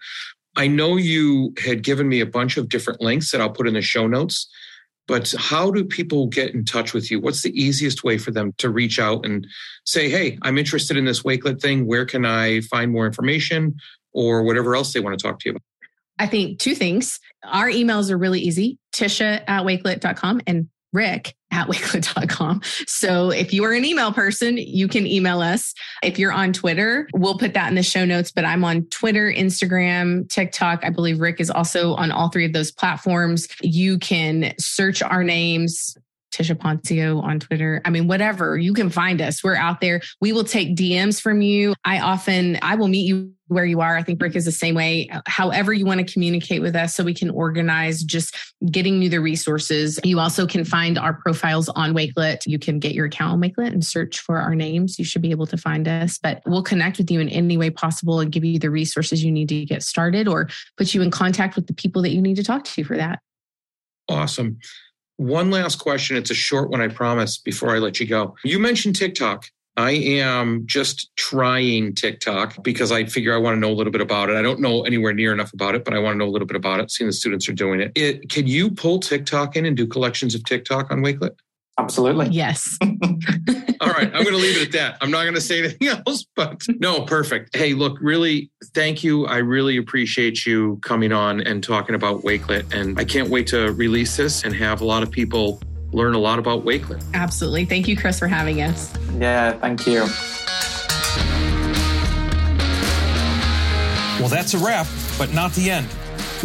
I 0.57 0.67
know 0.67 0.97
you 0.97 1.53
had 1.63 1.83
given 1.83 2.09
me 2.09 2.21
a 2.21 2.27
bunch 2.27 2.57
of 2.57 2.69
different 2.71 3.03
links 3.03 3.31
that 3.31 3.43
I'll 3.43 3.51
put 3.51 3.69
in 3.69 3.75
the 3.75 3.83
show 3.83 4.07
notes. 4.07 4.49
But 5.09 5.33
how 5.39 5.71
do 5.71 5.85
people 5.85 6.27
get 6.27 6.55
in 6.55 6.65
touch 6.65 6.93
with 6.93 7.11
you? 7.11 7.21
What's 7.21 7.43
the 7.43 7.59
easiest 7.61 8.03
way 8.03 8.19
for 8.19 8.33
them 8.33 8.53
to 8.59 8.71
reach 8.71 8.99
out 8.99 9.25
and 9.25 9.47
say, 9.85 10.09
hey, 10.09 10.39
I'm 10.43 10.59
interested 10.59 10.97
in 10.97 11.05
this 11.05 11.23
Wakelet 11.23 11.61
thing. 11.61 11.87
Where 11.87 12.05
can 12.05 12.25
I 12.25 12.61
find 12.63 12.91
more 12.91 13.07
information 13.07 13.77
or 14.13 14.43
whatever 14.43 14.75
else 14.75 14.93
they 14.93 15.01
want 15.01 15.19
to 15.19 15.23
talk 15.23 15.39
to 15.41 15.49
you 15.49 15.51
about? 15.53 15.63
I 16.19 16.27
think 16.27 16.59
two 16.59 16.75
things. 16.75 17.21
Our 17.45 17.69
emails 17.69 18.11
are 18.11 18.17
really 18.17 18.41
easy 18.41 18.79
tisha 18.95 19.43
at 19.47 19.65
wakelet.com 19.65 20.41
and 20.47 20.69
rick 20.97 21.35
at 21.53 21.69
wakelet.com. 21.69 22.63
So 22.87 23.31
if 23.31 23.53
you 23.53 23.65
are 23.65 23.73
an 23.73 23.85
email 23.85 24.13
person, 24.13 24.57
you 24.57 24.89
can 24.89 25.07
email 25.07 25.41
us. 25.41 25.75
If 26.03 26.19
you're 26.19 26.33
on 26.33 26.53
Twitter, 26.53 27.09
we'll 27.15 27.39
put 27.39 27.55
that 27.55 27.69
in 27.69 27.75
the 27.77 27.83
show 27.83 28.05
notes, 28.05 28.33
but 28.33 28.45
I'm 28.45 28.65
on 28.65 28.87
Twitter, 28.87 29.33
Instagram, 29.33 30.29
TikTok. 30.29 30.85
I 30.85 30.91
believe 30.91 31.21
Rick 31.21 31.41
is 31.41 31.51
also 31.51 31.95
on 31.95 32.11
all 32.11 32.31
three 32.31 32.45
of 32.45 32.53
those 32.53 32.73
platforms. 32.73 33.47
You 33.63 33.99
can 33.99 34.55
search 34.59 35.03
our 35.03 35.23
names. 35.23 35.97
Tisha 36.37 36.55
Poncio 36.55 37.23
on 37.23 37.41
Twitter. 37.41 37.81
I 37.85 37.91
mean, 37.91 38.07
whatever, 38.09 38.59
you 38.59 38.75
can 38.75 38.91
find 38.91 39.23
us. 39.23 39.43
We're 39.43 39.57
out 39.57 39.81
there. 39.81 40.01
We 40.21 40.33
will 40.33 40.45
take 40.45 40.77
DMs 40.77 41.21
from 41.21 41.41
you. 41.41 41.75
I 41.85 42.01
often, 42.01 42.59
I 42.61 42.75
will 42.75 42.89
meet 42.89 43.07
you 43.07 43.33
where 43.49 43.65
you 43.65 43.81
are. 43.81 43.97
I 43.97 44.03
think 44.03 44.21
Rick 44.21 44.35
is 44.35 44.45
the 44.45 44.53
same 44.53 44.75
way. 44.75 45.09
However, 45.27 45.73
you 45.73 45.87
want 45.87 46.07
to 46.07 46.13
communicate 46.13 46.61
with 46.61 46.75
us 46.75 46.95
so 46.95 47.05
we 47.05 47.15
can 47.15 47.31
organize 47.31 48.03
just 48.03 48.37
getting 48.71 49.01
you 49.01 49.09
the 49.09 49.21
resources. 49.21 50.01
You 50.05 50.19
also 50.19 50.47
can 50.47 50.65
find 50.65 50.99
our 50.99 51.15
profiles 51.15 51.69
on 51.71 51.95
Wakelet. 51.95 52.41
You 52.45 52.59
can 52.59 52.81
get 52.81 52.93
your 52.93 53.07
account 53.07 53.33
on 53.33 53.41
Wakelet 53.41 53.73
and 53.73 53.85
search 53.85 54.19
for 54.19 54.39
our 54.39 54.55
names. 54.55 54.99
You 54.99 55.05
should 55.05 55.23
be 55.23 55.31
able 55.31 55.47
to 55.47 55.57
find 55.57 55.87
us, 55.87 56.19
but 56.19 56.43
we'll 56.45 56.65
connect 56.65 56.99
with 56.99 57.11
you 57.11 57.21
in 57.21 57.29
any 57.29 57.57
way 57.57 57.71
possible 57.71 58.21
and 58.21 58.33
give 58.33 58.45
you 58.45 58.59
the 58.59 58.71
resources 58.71 59.23
you 59.23 59.31
need 59.31 59.49
to 59.51 59.65
get 59.65 59.83
started 59.83 60.27
or 60.27 60.49
put 60.77 60.93
you 60.93 61.03
in 61.03 61.11
contact 61.11 61.55
with 61.55 61.69
the 61.69 61.75
people 61.75 62.03
that 62.03 62.11
you 62.11 62.21
need 62.21 62.37
to 62.37 62.45
talk 62.45 62.65
to 62.65 62.85
for 62.85 62.97
that. 62.97 63.21
Awesome. 64.09 64.59
One 65.17 65.51
last 65.51 65.79
question. 65.79 66.17
It's 66.17 66.31
a 66.31 66.35
short 66.35 66.71
one, 66.71 66.81
I 66.81 66.89
promise, 66.89 67.39
before 67.39 67.75
I 67.75 67.79
let 67.79 68.01
you 68.01 68.07
go. 68.07 68.37
You 68.45 68.59
mentioned 68.59 68.97
TikTok. 68.97 69.47
I 69.79 69.91
am 69.91 70.67
just 70.67 71.15
trying 71.17 71.95
TikTok 71.95 72.63
because 72.65 72.91
I 72.91 73.05
figure 73.05 73.35
I 73.35 73.39
want 73.39 73.57
to 73.57 73.61
know 73.61 73.71
a 73.71 73.75
little 73.77 73.93
bit 73.93 74.01
about 74.01 74.31
it. 74.31 74.37
I 74.37 74.41
don't 74.41 74.61
know 74.61 74.85
anywhere 74.85 75.13
near 75.13 75.35
enough 75.35 75.53
about 75.53 75.75
it, 75.75 75.85
but 75.85 75.93
I 75.93 75.99
want 75.99 76.15
to 76.15 76.19
know 76.19 76.27
a 76.27 76.33
little 76.33 76.47
bit 76.47 76.57
about 76.57 76.81
it, 76.81 76.91
seeing 76.91 77.09
the 77.09 77.13
students 77.13 77.47
are 77.49 77.53
doing 77.53 77.81
it. 77.81 77.93
it 77.95 78.31
can 78.31 78.47
you 78.47 78.71
pull 78.71 79.01
TikTok 79.01 79.55
in 79.55 79.67
and 79.67 79.77
do 79.77 79.87
collections 79.87 80.35
of 80.35 80.45
TikTok 80.45 80.91
on 80.91 81.01
Wakelet? 81.01 81.37
Absolutely. 81.79 82.29
Yes. 82.29 82.79
All 82.83 82.89
right. 83.91 84.07
I'm 84.07 84.23
going 84.23 84.27
to 84.27 84.37
leave 84.37 84.57
it 84.57 84.69
at 84.69 84.73
that. 84.73 84.99
I'm 85.03 85.11
not 85.11 85.23
going 85.23 85.35
to 85.35 85.41
say 85.41 85.59
anything 85.59 85.89
else, 86.07 86.25
but 86.35 86.63
no, 86.81 87.03
perfect. 87.03 87.55
Hey, 87.55 87.75
look, 87.75 87.99
really, 88.01 88.51
thank 88.75 89.05
you. 89.05 89.27
I 89.27 89.39
really 89.39 89.77
appreciate 89.77 90.47
you 90.47 90.79
coming 90.83 91.13
on 91.13 91.41
and 91.43 91.63
talking 91.63 91.95
about 91.95 92.23
Wakelet. 92.23 92.73
And 92.73 92.99
I 92.99 93.05
can't 93.05 93.29
wait 93.29 93.47
to 93.49 93.73
release 93.73 94.17
this 94.17 94.45
and 94.45 94.55
have 94.55 94.81
a 94.81 94.85
lot 94.85 95.03
of 95.03 95.11
people 95.11 95.61
learn 95.93 96.15
a 96.15 96.19
lot 96.19 96.39
about 96.39 96.65
Wakelet. 96.65 97.05
Absolutely. 97.15 97.67
Thank 97.67 97.89
you, 97.89 97.97
Chris, 97.97 98.19
for 98.19 98.27
having 98.27 98.63
us. 98.63 98.95
Yeah, 99.19 99.53
thank 99.53 99.87
you. 99.87 100.07
Well, 104.19 104.31
that's 104.31 104.55
a 104.55 104.59
wrap, 104.59 104.87
but 105.19 105.35
not 105.35 105.53
the 105.53 105.71
end. 105.71 105.87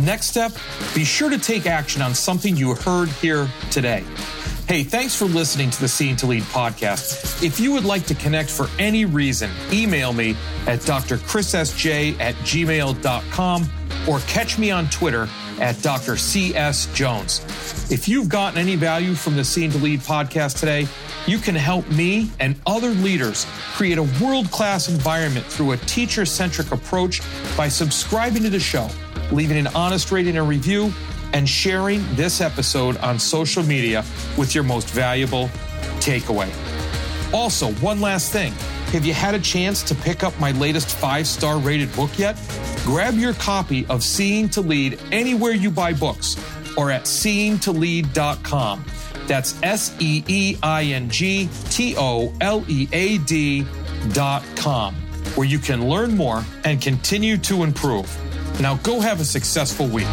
Next 0.02 0.28
step 0.28 0.52
be 0.94 1.06
sure 1.06 1.30
to 1.30 1.38
take 1.38 1.66
action 1.66 2.02
on 2.02 2.14
something 2.14 2.56
you 2.58 2.76
heard 2.76 3.08
here 3.10 3.48
today. 3.70 4.04
Hey, 4.72 4.84
thanks 4.84 5.14
for 5.14 5.26
listening 5.26 5.70
to 5.70 5.82
the 5.82 5.88
Seeing 5.90 6.16
to 6.16 6.28
Lead 6.28 6.44
podcast. 6.44 7.44
If 7.44 7.60
you 7.60 7.74
would 7.74 7.84
like 7.84 8.06
to 8.06 8.16
connect 8.16 8.50
for 8.50 8.70
any 8.80 9.04
reason, 9.04 9.52
email 9.70 10.14
me 10.14 10.30
at 10.66 10.80
drchrissj 10.80 12.18
at 12.22 12.36
gmail.com 12.36 13.70
or 14.08 14.20
catch 14.20 14.58
me 14.58 14.72
on 14.72 14.88
Twitter 14.88 15.28
at 15.60 15.82
Dr. 15.82 16.16
C.S. 16.16 16.86
Jones. 16.94 17.42
If 17.92 18.08
you've 18.08 18.30
gotten 18.30 18.58
any 18.58 18.78
value 18.78 19.14
from 19.14 19.36
the 19.36 19.44
Seeing 19.44 19.72
to 19.72 19.78
Lead 19.78 20.00
podcast 20.00 20.62
today, 20.62 20.88
you 21.28 21.38
can 21.38 21.56
help 21.56 21.86
me 21.92 22.32
and 22.40 22.56
other 22.66 22.92
leaders 22.92 23.46
create 23.74 23.98
a 23.98 24.08
world 24.24 24.50
class 24.52 24.88
environment 24.88 25.46
through 25.48 25.74
a 25.74 25.78
teacher 25.80 26.26
centric 26.26 26.72
approach 26.72 27.22
by 27.58 27.68
subscribing 27.68 28.44
to 28.44 28.50
the 28.50 28.58
show, 28.58 28.88
leaving 29.34 29.58
an 29.58 29.68
honest 29.76 30.14
rating 30.14 30.38
and 30.38 30.48
review, 30.48 30.94
and 31.34 31.48
sharing 31.48 32.04
this 32.16 32.42
episode 32.42 32.98
on 32.98 33.20
social 33.20 33.64
media 33.64 34.04
with 34.38 34.54
your 34.54 34.64
most 34.64 34.90
valuable 34.90 35.48
takeaway. 36.00 36.52
Also, 37.34 37.72
one 37.74 38.02
last 38.02 38.32
thing. 38.32 38.54
Have 38.92 39.06
you 39.06 39.14
had 39.14 39.36
a 39.36 39.40
chance 39.40 39.84
to 39.84 39.96
pick 39.96 40.24
up 40.24 40.38
my 40.40 40.52
latest 40.52 40.90
five 40.90 41.26
star 41.26 41.58
rated 41.60 41.94
book 41.96 42.12
yet? 42.18 42.38
Grab 42.84 43.16
your 43.16 43.34
copy 43.36 43.86
of 43.88 44.04
Seeing 44.04 44.50
to 44.50 44.62
Lead 44.62 45.00
anywhere 45.12 45.54
you 45.54 45.72
buy 45.72 45.94
books 45.94 46.36
or 46.78 46.92
at 46.92 47.04
seeingtolead.com. 47.04 48.86
That's 49.28 49.62
S 49.64 49.96
E 50.00 50.24
E 50.28 50.58
I 50.62 50.84
N 50.84 51.10
G 51.10 51.48
T 51.70 51.96
O 51.98 52.34
L 52.42 52.66
E 52.68 52.90
A 52.92 53.18
D 53.20 53.66
dot 54.12 54.44
com, 54.58 54.96
where 55.36 55.48
you 55.48 55.60
can 55.60 55.88
learn 55.88 56.18
more 56.18 56.44
and 56.66 56.82
continue 56.82 57.38
to 57.38 57.64
improve. 57.64 58.10
Now 58.60 58.76
go 58.78 59.00
have 59.00 59.22
a 59.22 59.26
successful 59.26 59.88
week. 59.88 60.08